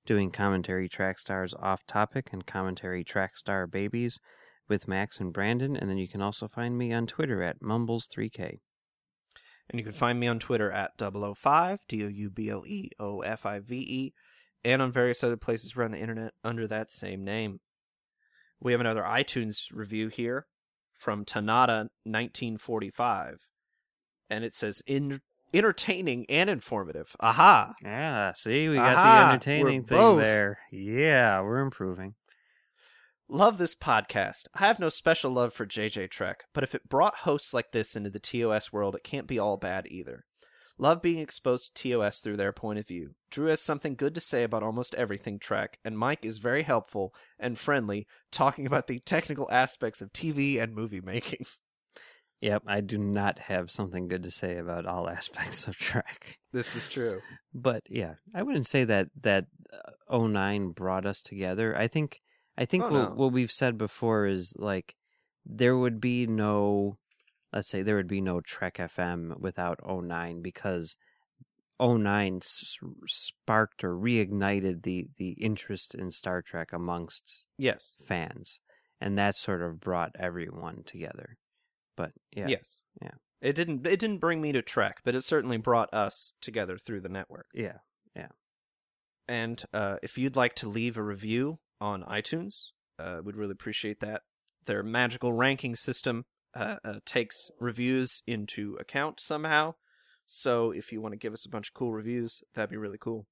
doing 0.06 0.30
commentary 0.30 0.88
track 0.88 1.18
stars 1.18 1.54
off 1.58 1.86
topic 1.86 2.28
and 2.32 2.46
commentary 2.46 3.04
track 3.04 3.36
star 3.36 3.66
babies 3.66 4.18
with 4.68 4.88
Max 4.88 5.20
and 5.20 5.32
Brandon. 5.32 5.76
And 5.76 5.88
then 5.88 5.98
you 5.98 6.08
can 6.08 6.22
also 6.22 6.48
find 6.48 6.76
me 6.76 6.92
on 6.92 7.06
Twitter 7.06 7.42
at 7.42 7.60
Mumbles3K. 7.60 8.58
And 9.70 9.80
you 9.80 9.84
can 9.84 9.92
find 9.92 10.20
me 10.20 10.26
on 10.26 10.38
Twitter 10.38 10.70
at 10.70 10.92
005, 10.98 11.80
D 11.88 12.04
O 12.04 12.08
U 12.08 12.30
B 12.30 12.50
L 12.50 12.64
E 12.66 12.90
O 12.98 13.20
F 13.22 13.46
I 13.46 13.60
V 13.60 13.76
E, 13.76 14.12
and 14.62 14.82
on 14.82 14.92
various 14.92 15.24
other 15.24 15.38
places 15.38 15.74
around 15.74 15.92
the 15.92 16.00
internet 16.00 16.32
under 16.42 16.66
that 16.66 16.90
same 16.90 17.24
name. 17.24 17.60
We 18.60 18.72
have 18.72 18.80
another 18.80 19.02
iTunes 19.02 19.64
review 19.72 20.08
here 20.08 20.46
from 20.92 21.24
Tanada 21.24 21.88
1945, 22.04 23.38
and 24.28 24.44
it 24.44 24.54
says, 24.54 24.82
In- 24.86 25.20
entertaining 25.54 26.26
and 26.28 26.50
informative. 26.50 27.14
Aha! 27.20 27.74
Yeah, 27.82 28.32
see, 28.34 28.68
we 28.68 28.76
got 28.76 28.96
Aha, 28.96 29.18
the 29.18 29.32
entertaining 29.32 29.84
thing 29.84 29.98
both. 29.98 30.18
there. 30.18 30.58
Yeah, 30.70 31.40
we're 31.40 31.60
improving. 31.60 32.14
Love 33.28 33.56
this 33.56 33.74
podcast. 33.74 34.48
I 34.54 34.66
have 34.66 34.78
no 34.78 34.90
special 34.90 35.32
love 35.32 35.54
for 35.54 35.64
JJ 35.64 36.10
Trek, 36.10 36.44
but 36.52 36.62
if 36.62 36.74
it 36.74 36.88
brought 36.88 37.18
hosts 37.18 37.54
like 37.54 37.72
this 37.72 37.96
into 37.96 38.10
the 38.10 38.18
TOS 38.18 38.72
world, 38.72 38.94
it 38.94 39.04
can't 39.04 39.26
be 39.26 39.38
all 39.38 39.56
bad 39.56 39.86
either. 39.88 40.24
Love 40.76 41.00
being 41.00 41.20
exposed 41.20 41.74
to 41.74 41.90
TOS 41.90 42.18
through 42.18 42.36
their 42.36 42.52
point 42.52 42.80
of 42.80 42.86
view. 42.86 43.14
Drew 43.30 43.46
has 43.46 43.60
something 43.60 43.94
good 43.94 44.14
to 44.16 44.20
say 44.20 44.42
about 44.42 44.64
almost 44.64 44.94
everything 44.96 45.38
Trek, 45.38 45.78
and 45.84 45.96
Mike 45.96 46.24
is 46.24 46.38
very 46.38 46.64
helpful 46.64 47.14
and 47.38 47.58
friendly, 47.58 48.06
talking 48.32 48.66
about 48.66 48.88
the 48.88 48.98
technical 49.00 49.48
aspects 49.50 50.02
of 50.02 50.12
TV 50.12 50.60
and 50.60 50.74
movie 50.74 51.00
making. 51.00 51.46
Yep, 52.44 52.62
I 52.66 52.80
do 52.82 52.98
not 52.98 53.38
have 53.38 53.70
something 53.70 54.06
good 54.08 54.22
to 54.24 54.30
say 54.30 54.58
about 54.58 54.84
all 54.86 55.08
aspects 55.18 55.66
of 55.66 55.76
Trek. 55.76 56.38
This 56.52 56.76
is 56.76 56.88
true. 56.88 57.20
But 57.52 57.82
yeah, 57.88 58.14
I 58.34 58.42
wouldn't 58.42 58.66
say 58.66 58.84
that 58.84 59.08
that 59.22 59.46
uh, 60.10 60.18
09 60.18 60.68
brought 60.70 61.06
us 61.06 61.22
together. 61.22 61.76
I 61.76 61.88
think 61.88 62.20
I 62.58 62.64
think 62.66 62.84
Oh, 62.84 62.90
what, 62.90 63.08
no. 63.10 63.14
what 63.16 63.32
we've 63.32 63.50
said 63.52 63.76
before 63.78 64.26
is 64.26 64.52
like 64.56 64.94
there 65.46 65.76
would 65.76 66.00
be 66.00 66.26
no 66.26 66.98
let's 67.52 67.68
say 67.68 67.82
there 67.82 67.96
would 67.96 68.08
be 68.08 68.20
no 68.20 68.40
Trek 68.40 68.76
FM 68.78 69.38
without 69.40 69.80
09 69.86 70.42
because 70.42 70.96
09 71.80 72.40
s- 72.42 72.78
sparked 73.06 73.82
or 73.84 73.94
reignited 73.96 74.82
the 74.82 75.06
the 75.16 75.30
interest 75.40 75.94
in 75.94 76.10
Star 76.10 76.42
Trek 76.42 76.72
amongst 76.72 77.46
Yes. 77.58 77.94
fans 78.06 78.60
and 79.00 79.18
that 79.18 79.34
sort 79.34 79.62
of 79.62 79.80
brought 79.80 80.12
everyone 80.18 80.82
together. 80.84 81.36
But 81.96 82.12
yeah. 82.32 82.46
Yes. 82.48 82.80
Yeah. 83.00 83.10
It 83.40 83.54
didn't 83.54 83.86
it 83.86 84.00
didn't 84.00 84.18
bring 84.18 84.40
me 84.40 84.52
to 84.52 84.62
Trek, 84.62 85.00
but 85.04 85.14
it 85.14 85.22
certainly 85.22 85.58
brought 85.58 85.92
us 85.92 86.32
together 86.40 86.78
through 86.78 87.00
the 87.00 87.08
network. 87.08 87.46
Yeah. 87.54 87.78
Yeah. 88.16 88.28
And 89.28 89.62
uh, 89.72 89.96
if 90.02 90.18
you'd 90.18 90.36
like 90.36 90.54
to 90.56 90.68
leave 90.68 90.96
a 90.96 91.02
review 91.02 91.58
on 91.80 92.02
iTunes, 92.04 92.66
uh, 92.98 93.20
we'd 93.24 93.36
really 93.36 93.52
appreciate 93.52 94.00
that. 94.00 94.22
Their 94.66 94.82
magical 94.82 95.32
ranking 95.32 95.76
system 95.76 96.24
uh, 96.54 96.76
uh, 96.84 96.94
takes 97.04 97.50
reviews 97.58 98.22
into 98.26 98.76
account 98.80 99.20
somehow. 99.20 99.74
So 100.26 100.70
if 100.70 100.92
you 100.92 101.00
want 101.00 101.12
to 101.12 101.18
give 101.18 101.32
us 101.34 101.44
a 101.44 101.50
bunch 101.50 101.68
of 101.68 101.74
cool 101.74 101.92
reviews, 101.92 102.42
that'd 102.54 102.70
be 102.70 102.76
really 102.76 102.98
cool. 102.98 103.26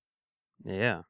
Yeah. 0.65 1.03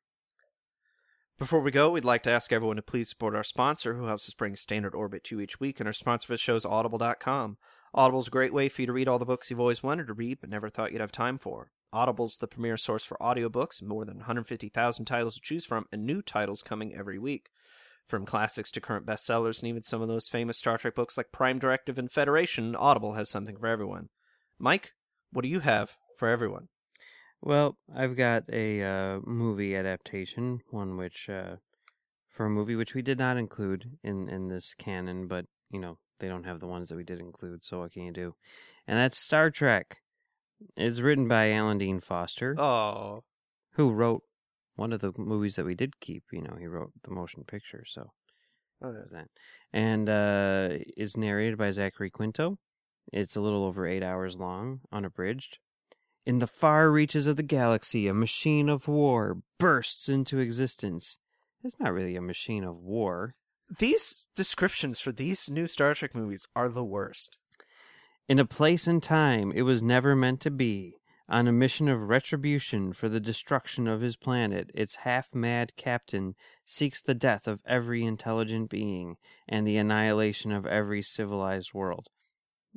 Before 1.39 1.61
we 1.61 1.71
go, 1.71 1.91
we'd 1.91 2.05
like 2.05 2.23
to 2.25 2.31
ask 2.31 2.53
everyone 2.53 2.77
to 2.77 2.83
please 2.83 3.09
support 3.09 3.35
our 3.35 3.43
sponsor 3.43 3.95
who 3.95 4.07
helps 4.07 4.29
us 4.29 4.35
bring 4.35 4.55
Standard 4.55 4.95
Orbit 4.95 5.25
to 5.25 5.37
you 5.37 5.41
each 5.41 5.59
week, 5.59 5.81
and 5.81 5.87
our 5.87 5.93
sponsor 5.93 6.27
for 6.27 6.35
the 6.35 6.39
show 6.39 6.55
is 6.55 6.65
Audible.com. 6.65 7.57
Audible's 7.95 8.29
a 8.29 8.31
great 8.31 8.55
way 8.55 8.69
for 8.69 8.83
you 8.83 8.87
to 8.87 8.93
read 8.93 9.09
all 9.09 9.19
the 9.19 9.25
books 9.25 9.51
you've 9.51 9.61
always 9.61 9.83
wanted 9.83 10.07
to 10.07 10.15
read 10.15 10.39
but 10.41 10.51
never 10.51 10.71
thought 10.71 10.93
you'd 10.93 11.01
have 11.01 11.13
time 11.13 11.39
for. 11.39 11.73
Audible's 11.93 12.37
the 12.37 12.47
premier 12.47 12.77
source 12.77 13.05
for 13.05 13.17
audiobooks, 13.21 13.83
more 13.83 14.05
than 14.05 14.19
150,000 14.19 15.05
titles 15.05 15.35
to 15.35 15.41
choose 15.41 15.65
from, 15.65 15.87
and 15.91 16.07
new 16.07 16.23
titles 16.23 16.63
coming 16.63 16.95
every 16.95 17.19
week. 17.19 17.51
From 18.07 18.25
classics 18.25 18.71
to 18.73 18.81
current 18.81 19.07
bestsellers, 19.07 19.61
and 19.61 19.69
even 19.69 19.83
some 19.83 20.01
of 20.01 20.09
those 20.09 20.29
famous 20.29 20.59
Star 20.59 20.79
Trek 20.79 20.95
books 20.95 21.17
like 21.17 21.33
Prime 21.33 21.59
Directive 21.59 21.99
and 21.99 22.11
Federation, 22.11 22.77
Audible 22.77 23.15
has 23.15 23.29
something 23.29 23.57
for 23.57 23.67
everyone. 23.67 24.09
Mike, 24.59 24.95
what 25.33 25.43
do 25.43 25.49
you 25.49 25.61
have 25.61 25.97
for 26.17 26.29
everyone? 26.29 26.69
Well, 27.43 27.77
I've 27.95 28.17
got 28.17 28.45
a 28.53 28.83
uh, 28.83 29.21
movie 29.25 29.75
adaptation, 29.75 30.61
one 30.71 30.97
which, 30.97 31.29
uh, 31.29 31.57
for 32.31 32.47
a 32.47 32.51
movie 32.51 32.77
which 32.77 32.95
we 32.95 33.03
did 33.03 33.19
not 33.19 33.37
include 33.37 33.99
in, 34.05 34.29
in 34.29 34.49
this 34.49 34.75
canon, 34.75 35.27
but, 35.27 35.47
you 35.71 35.81
know, 35.81 35.99
they 36.21 36.29
don't 36.29 36.45
have 36.45 36.61
the 36.61 36.69
ones 36.69 36.89
that 36.89 36.97
we 36.97 37.05
did 37.05 37.19
include, 37.19 37.65
so 37.65 37.81
what 37.81 37.93
can 37.93 38.05
you 38.05 38.13
do? 38.13 38.35
And 38.87 38.99
that's 38.99 39.19
Star 39.19 39.51
Trek. 39.51 39.99
It's 40.77 41.01
written 41.01 41.27
by 41.27 41.51
Alan 41.51 41.79
Dean 41.79 41.99
Foster. 41.99 42.55
Oh. 42.59 43.25
Who 43.73 43.91
wrote 43.91 44.23
one 44.77 44.93
of 44.93 45.01
the 45.01 45.13
movies 45.17 45.57
that 45.57 45.67
we 45.67 45.75
did 45.75 45.99
keep. 46.01 46.25
You 46.33 46.43
know, 46.43 46.57
he 46.59 46.67
wrote 46.67 46.93
the 47.03 47.11
motion 47.11 47.43
picture, 47.45 47.85
so 47.85 48.13
Oh, 48.83 48.93
there's 48.93 49.11
that. 49.11 49.29
And 49.73 50.09
uh, 50.09 50.69
it's 50.97 51.17
narrated 51.17 51.57
by 51.57 51.71
Zachary 51.71 52.11
Quinto. 52.11 52.59
It's 53.13 53.37
a 53.37 53.41
little 53.41 53.65
over 53.65 53.87
eight 53.87 54.03
hours 54.03 54.37
long, 54.37 54.81
unabridged. 54.91 55.59
In 56.25 56.39
the 56.39 56.47
far 56.47 56.91
reaches 56.91 57.27
of 57.27 57.37
the 57.37 57.43
galaxy, 57.43 58.07
a 58.07 58.15
machine 58.15 58.69
of 58.69 58.87
war 58.87 59.39
bursts 59.59 60.09
into 60.09 60.39
existence. 60.39 61.19
It's 61.65 61.81
not 61.81 61.93
really 61.93 62.17
a 62.17 62.23
machine 62.23 62.65
of 62.65 62.77
war. 62.77 63.35
These 63.79 64.25
descriptions 64.37 65.01
for 65.01 65.13
these 65.13 65.51
new 65.51 65.67
Star 65.67 65.95
Trek 65.95 66.15
movies 66.15 66.47
are 66.55 66.69
the 66.69 66.85
worst. 66.85 67.39
In 68.29 68.39
a 68.39 68.45
place 68.45 68.87
and 68.87 69.03
time 69.03 69.53
it 69.53 69.63
was 69.63 69.83
never 69.83 70.15
meant 70.15 70.41
to 70.43 70.51
be, 70.51 70.97
on 71.29 71.49
a 71.49 71.53
mission 71.53 71.89
of 71.89 72.09
retribution 72.09 72.93
for 72.93 73.09
the 73.09 73.21
destruction 73.21 73.89
of 73.89 74.01
his 74.01 74.17
planet, 74.17 74.71
its 74.75 74.97
half 74.97 75.35
mad 75.35 75.73
captain 75.77 76.35
seeks 76.65 77.03
the 77.03 77.15
death 77.15 77.49
of 77.49 77.63
every 77.67 78.05
intelligent 78.05 78.69
being 78.69 79.17
and 79.49 79.67
the 79.67 79.77
annihilation 79.77 80.53
of 80.53 80.67
every 80.67 81.03
civilized 81.03 81.73
world. 81.73 82.09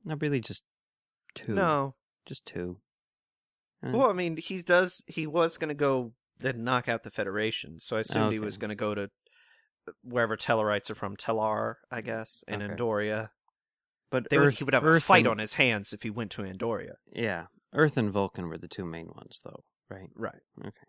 Not 0.04 0.22
really 0.22 0.40
just 0.40 0.64
two. 1.34 1.54
No. 1.54 1.96
Just 2.26 2.46
two. 2.46 2.80
Eh. 3.86 3.92
Well, 3.92 4.10
I 4.10 4.14
mean, 4.14 4.38
he 4.38 4.60
does. 4.62 5.02
He 5.08 5.28
was 5.28 5.58
going 5.58 5.70
to 5.70 5.74
go 5.76 6.14
then 6.40 6.64
knock 6.64 6.90
out 6.90 7.04
the 7.04 7.12
Federation, 7.12 7.80
so 7.80 7.96
I 7.98 8.02
assumed 8.02 8.32
he 8.34 8.40
Okay. 8.40 8.46
was 8.46 8.58
going 8.58 8.70
to 8.70 8.76
go 8.76 8.94
to 8.96 9.10
wherever 10.04 10.36
Tellarites 10.36 10.90
are 10.90 10.96
from, 10.96 11.16
Tellar, 11.16 11.76
I 11.92 12.02
guess, 12.02 12.44
and 12.48 12.62
Okay. 12.64 12.74
Andoria. 12.74 13.30
But 14.12 14.30
They 14.30 14.38
would, 14.38 14.48
Earth- 14.48 14.58
he 14.58 14.64
would 14.64 14.74
have 14.74 14.84
a 14.84 14.88
Earth 14.88 15.04
fight 15.04 15.20
and- 15.20 15.28
on 15.28 15.38
his 15.38 15.54
hands 15.56 15.94
if 15.94 16.02
he 16.04 16.10
went 16.10 16.32
to 16.32 16.42
Andoria. 16.44 16.96
Yeah. 17.12 17.48
Earth 17.74 17.98
and 17.98 18.12
Vulcan 18.12 18.48
were 18.48 18.58
the 18.58 18.68
two 18.68 18.86
main 18.86 19.08
ones, 19.08 19.42
though, 19.44 19.64
right? 19.90 20.10
Right. 20.16 20.42
Okay. 20.60 20.88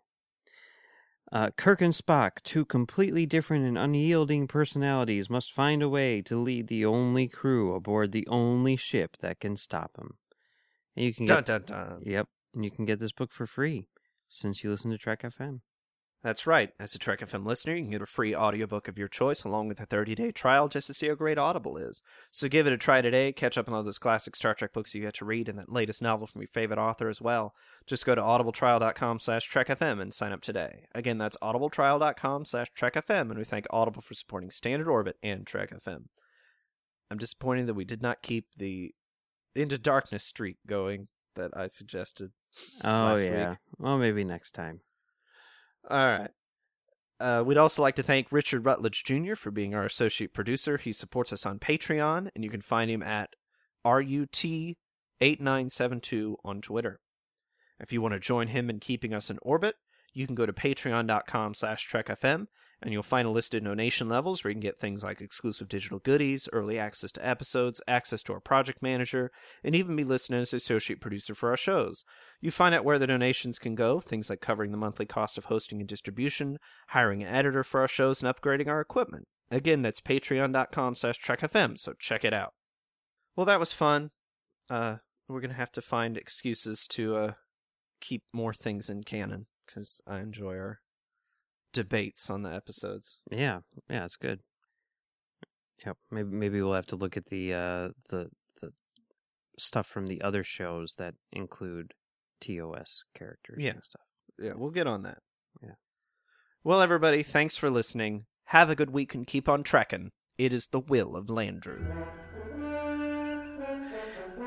Uh, 1.29 1.49
Kirk 1.57 1.81
and 1.81 1.93
Spock, 1.93 2.41
two 2.43 2.63
completely 2.63 3.25
different 3.25 3.65
and 3.65 3.77
unyielding 3.77 4.47
personalities, 4.47 5.29
must 5.29 5.51
find 5.51 5.83
a 5.83 5.89
way 5.89 6.21
to 6.21 6.37
lead 6.39 6.67
the 6.67 6.85
only 6.85 7.27
crew 7.27 7.73
aboard 7.75 8.13
the 8.13 8.25
only 8.27 8.77
ship 8.77 9.17
that 9.19 9.41
can 9.41 9.57
stop 9.57 9.93
them. 9.93 10.17
And 10.95 11.03
you 11.05 11.13
can 11.13 11.25
Dun 11.25 11.43
get, 11.43 11.45
dun 11.45 11.61
dun. 11.63 12.01
Yep, 12.05 12.29
and 12.57 12.65
you 12.65 12.71
can 12.71 12.85
get 12.85 12.99
this 12.99 13.13
book 13.13 13.31
for 13.31 13.45
free 13.45 13.87
since 14.27 14.63
you 14.63 14.71
listen 14.71 14.91
to 14.91 14.97
Trek 14.97 15.21
FM. 15.21 15.61
That's 16.23 16.47
right. 16.47 16.71
As 16.79 16.95
a 16.95 16.97
Trek 16.99 17.19
FM 17.19 17.45
listener, 17.45 17.75
you 17.75 17.83
can 17.83 17.91
get 17.91 18.01
a 18.01 18.07
free 18.07 18.35
audiobook 18.35 18.87
of 18.87 18.97
your 18.97 19.07
choice 19.07 19.43
along 19.43 19.67
with 19.67 19.79
a 19.79 19.85
30-day 19.85 20.31
trial 20.31 20.67
just 20.67 20.87
to 20.87 20.93
see 20.93 21.07
how 21.07 21.13
great 21.13 21.37
Audible 21.37 21.77
is. 21.77 22.01
So 22.31 22.49
give 22.49 22.65
it 22.65 22.73
a 22.73 22.77
try 22.77 23.01
today. 23.01 23.31
Catch 23.31 23.57
up 23.57 23.67
on 23.67 23.75
all 23.75 23.83
those 23.83 23.99
classic 23.99 24.35
Star 24.35 24.55
Trek 24.55 24.73
books 24.73 24.95
you 24.95 25.03
get 25.03 25.13
to 25.13 25.25
read 25.25 25.47
and 25.47 25.57
that 25.59 25.71
latest 25.71 26.01
novel 26.01 26.25
from 26.25 26.41
your 26.41 26.47
favorite 26.47 26.79
author 26.79 27.07
as 27.07 27.21
well. 27.21 27.53
Just 27.85 28.05
go 28.05 28.15
to 28.15 28.21
audibletrial.com 28.21 29.19
slash 29.19 29.49
trekfm 29.49 30.01
and 30.01 30.11
sign 30.11 30.31
up 30.31 30.41
today. 30.41 30.87
Again, 30.95 31.19
that's 31.19 31.37
audibletrial.com 31.37 32.45
slash 32.45 32.67
trekfm, 32.77 33.29
and 33.29 33.37
we 33.37 33.45
thank 33.45 33.67
Audible 33.69 34.01
for 34.01 34.15
supporting 34.15 34.49
Standard 34.49 34.89
Orbit 34.89 35.17
and 35.21 35.45
Trek 35.45 35.71
FM. 35.71 36.05
I'm 37.11 37.19
disappointed 37.19 37.67
that 37.67 37.75
we 37.75 37.85
did 37.85 38.01
not 38.01 38.23
keep 38.23 38.47
the 38.57 38.93
Into 39.55 39.77
Darkness 39.77 40.23
streak 40.25 40.57
going 40.65 41.07
that 41.35 41.55
I 41.55 41.67
suggested 41.67 42.31
Oh, 42.83 43.17
yeah. 43.17 43.49
week. 43.49 43.57
Well, 43.77 43.97
maybe 43.97 44.23
next 44.23 44.51
time. 44.51 44.81
All 45.89 46.05
right. 46.05 46.29
Uh, 47.19 47.43
we'd 47.45 47.57
also 47.57 47.81
like 47.81 47.95
to 47.95 48.03
thank 48.03 48.31
Richard 48.31 48.65
Rutledge 48.65 49.03
Jr. 49.03 49.35
for 49.35 49.49
being 49.49 49.73
our 49.73 49.85
associate 49.85 50.33
producer. 50.33 50.77
He 50.77 50.93
supports 50.93 51.33
us 51.33 51.45
on 51.45 51.59
Patreon, 51.59 52.29
and 52.35 52.43
you 52.43 52.49
can 52.49 52.61
find 52.61 52.91
him 52.91 53.01
at 53.01 53.35
RUT8972 53.85 56.35
on 56.43 56.61
Twitter. 56.61 56.99
If 57.79 57.91
you 57.91 58.01
want 58.01 58.13
to 58.13 58.19
join 58.19 58.49
him 58.49 58.69
in 58.69 58.79
keeping 58.79 59.13
us 59.13 59.29
in 59.29 59.39
orbit, 59.41 59.75
you 60.13 60.25
can 60.25 60.35
go 60.35 60.45
to 60.45 60.53
patreon.com 60.53 61.53
slash 61.53 61.89
trekfm, 61.89 62.47
and 62.81 62.93
you'll 62.93 63.03
find 63.03 63.27
a 63.27 63.31
list 63.31 63.53
of 63.53 63.63
donation 63.63 64.07
levels 64.07 64.43
where 64.43 64.51
you 64.51 64.55
can 64.55 64.61
get 64.61 64.79
things 64.79 65.03
like 65.03 65.19
exclusive 65.19 65.67
digital 65.67 65.99
goodies, 65.99 66.47
early 66.53 66.77
access 66.77 67.11
to 67.11 67.27
episodes, 67.27 67.81
access 67.87 68.21
to 68.23 68.33
our 68.33 68.39
project 68.39 68.81
manager, 68.81 69.31
and 69.63 69.75
even 69.75 69.95
be 69.95 70.03
listed 70.03 70.35
as 70.35 70.53
associate 70.53 71.01
producer 71.01 71.33
for 71.33 71.49
our 71.49 71.57
shows. 71.57 72.05
You 72.39 72.51
find 72.51 72.75
out 72.75 72.85
where 72.85 72.99
the 72.99 73.07
donations 73.07 73.57
can 73.57 73.73
go, 73.73 73.99
things 73.99 74.29
like 74.29 74.41
covering 74.41 74.71
the 74.71 74.77
monthly 74.77 75.07
cost 75.07 75.37
of 75.37 75.45
hosting 75.45 75.79
and 75.79 75.87
distribution, 75.87 76.59
hiring 76.89 77.23
an 77.23 77.33
editor 77.33 77.63
for 77.63 77.81
our 77.81 77.87
shows, 77.87 78.21
and 78.21 78.33
upgrading 78.33 78.67
our 78.67 78.79
equipment. 78.79 79.27
Again, 79.49 79.81
that's 79.81 80.01
patreon.com 80.01 80.95
slash 80.95 81.19
trekfm, 81.19 81.79
so 81.79 81.93
check 81.97 82.23
it 82.23 82.33
out. 82.33 82.53
Well, 83.35 83.45
that 83.45 83.59
was 83.59 83.71
fun. 83.71 84.11
Uh, 84.69 84.97
we're 85.27 85.41
going 85.41 85.51
to 85.51 85.57
have 85.57 85.71
to 85.71 85.81
find 85.81 86.17
excuses 86.17 86.85
to 86.87 87.15
uh, 87.15 87.31
keep 88.01 88.23
more 88.33 88.53
things 88.53 88.89
in 88.89 89.03
canon, 89.03 89.47
because 89.65 90.01
I 90.05 90.19
enjoy 90.19 90.55
our 90.57 90.81
debates 91.77 92.29
on 92.29 92.41
the 92.43 92.53
episodes. 92.53 93.19
Yeah, 93.31 93.59
yeah, 93.89 94.05
it's 94.05 94.15
good. 94.17 94.39
Yep. 95.85 95.97
Maybe 96.11 96.29
maybe 96.29 96.61
we'll 96.61 96.73
have 96.73 96.87
to 96.87 96.95
look 96.95 97.15
at 97.17 97.27
the 97.27 97.53
uh 97.53 97.89
the 98.09 98.29
the 98.61 98.71
stuff 99.59 99.85
from 99.87 100.07
the 100.07 100.21
other 100.21 100.43
shows 100.43 100.93
that 100.97 101.13
include 101.31 101.93
TOS 102.41 103.03
characters 103.15 103.57
Yeah. 103.59 103.71
and 103.71 103.83
stuff. 103.83 104.01
Yeah, 104.39 104.53
we'll 104.55 104.71
get 104.71 104.87
on 104.87 105.03
that. 105.03 105.19
Yeah. 105.61 105.75
Well, 106.63 106.81
everybody, 106.81 107.23
thanks 107.23 107.55
for 107.57 107.69
listening. 107.69 108.25
Have 108.45 108.69
a 108.69 108.75
good 108.75 108.89
week 108.91 109.13
and 109.15 109.25
keep 109.27 109.47
on 109.47 109.63
trekking. 109.63 110.11
It 110.37 110.51
is 110.53 110.67
the 110.67 110.79
will 110.79 111.15
of 111.15 111.27
Landru. 111.27 111.79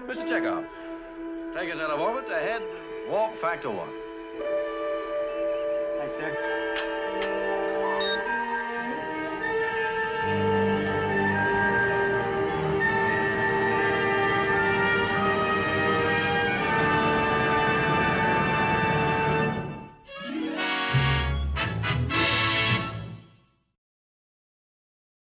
Mr. 0.09 0.29
Chekhov, 0.29 0.65
take 1.55 1.73
us 1.73 1.79
out 1.81 1.91
of 1.91 2.01
orbit 2.01 2.31
ahead, 2.31 2.63
warp 3.09 3.37
factor 3.37 3.71
one. 3.71 3.91
Hi, 6.01 6.07
sir. 6.09 6.97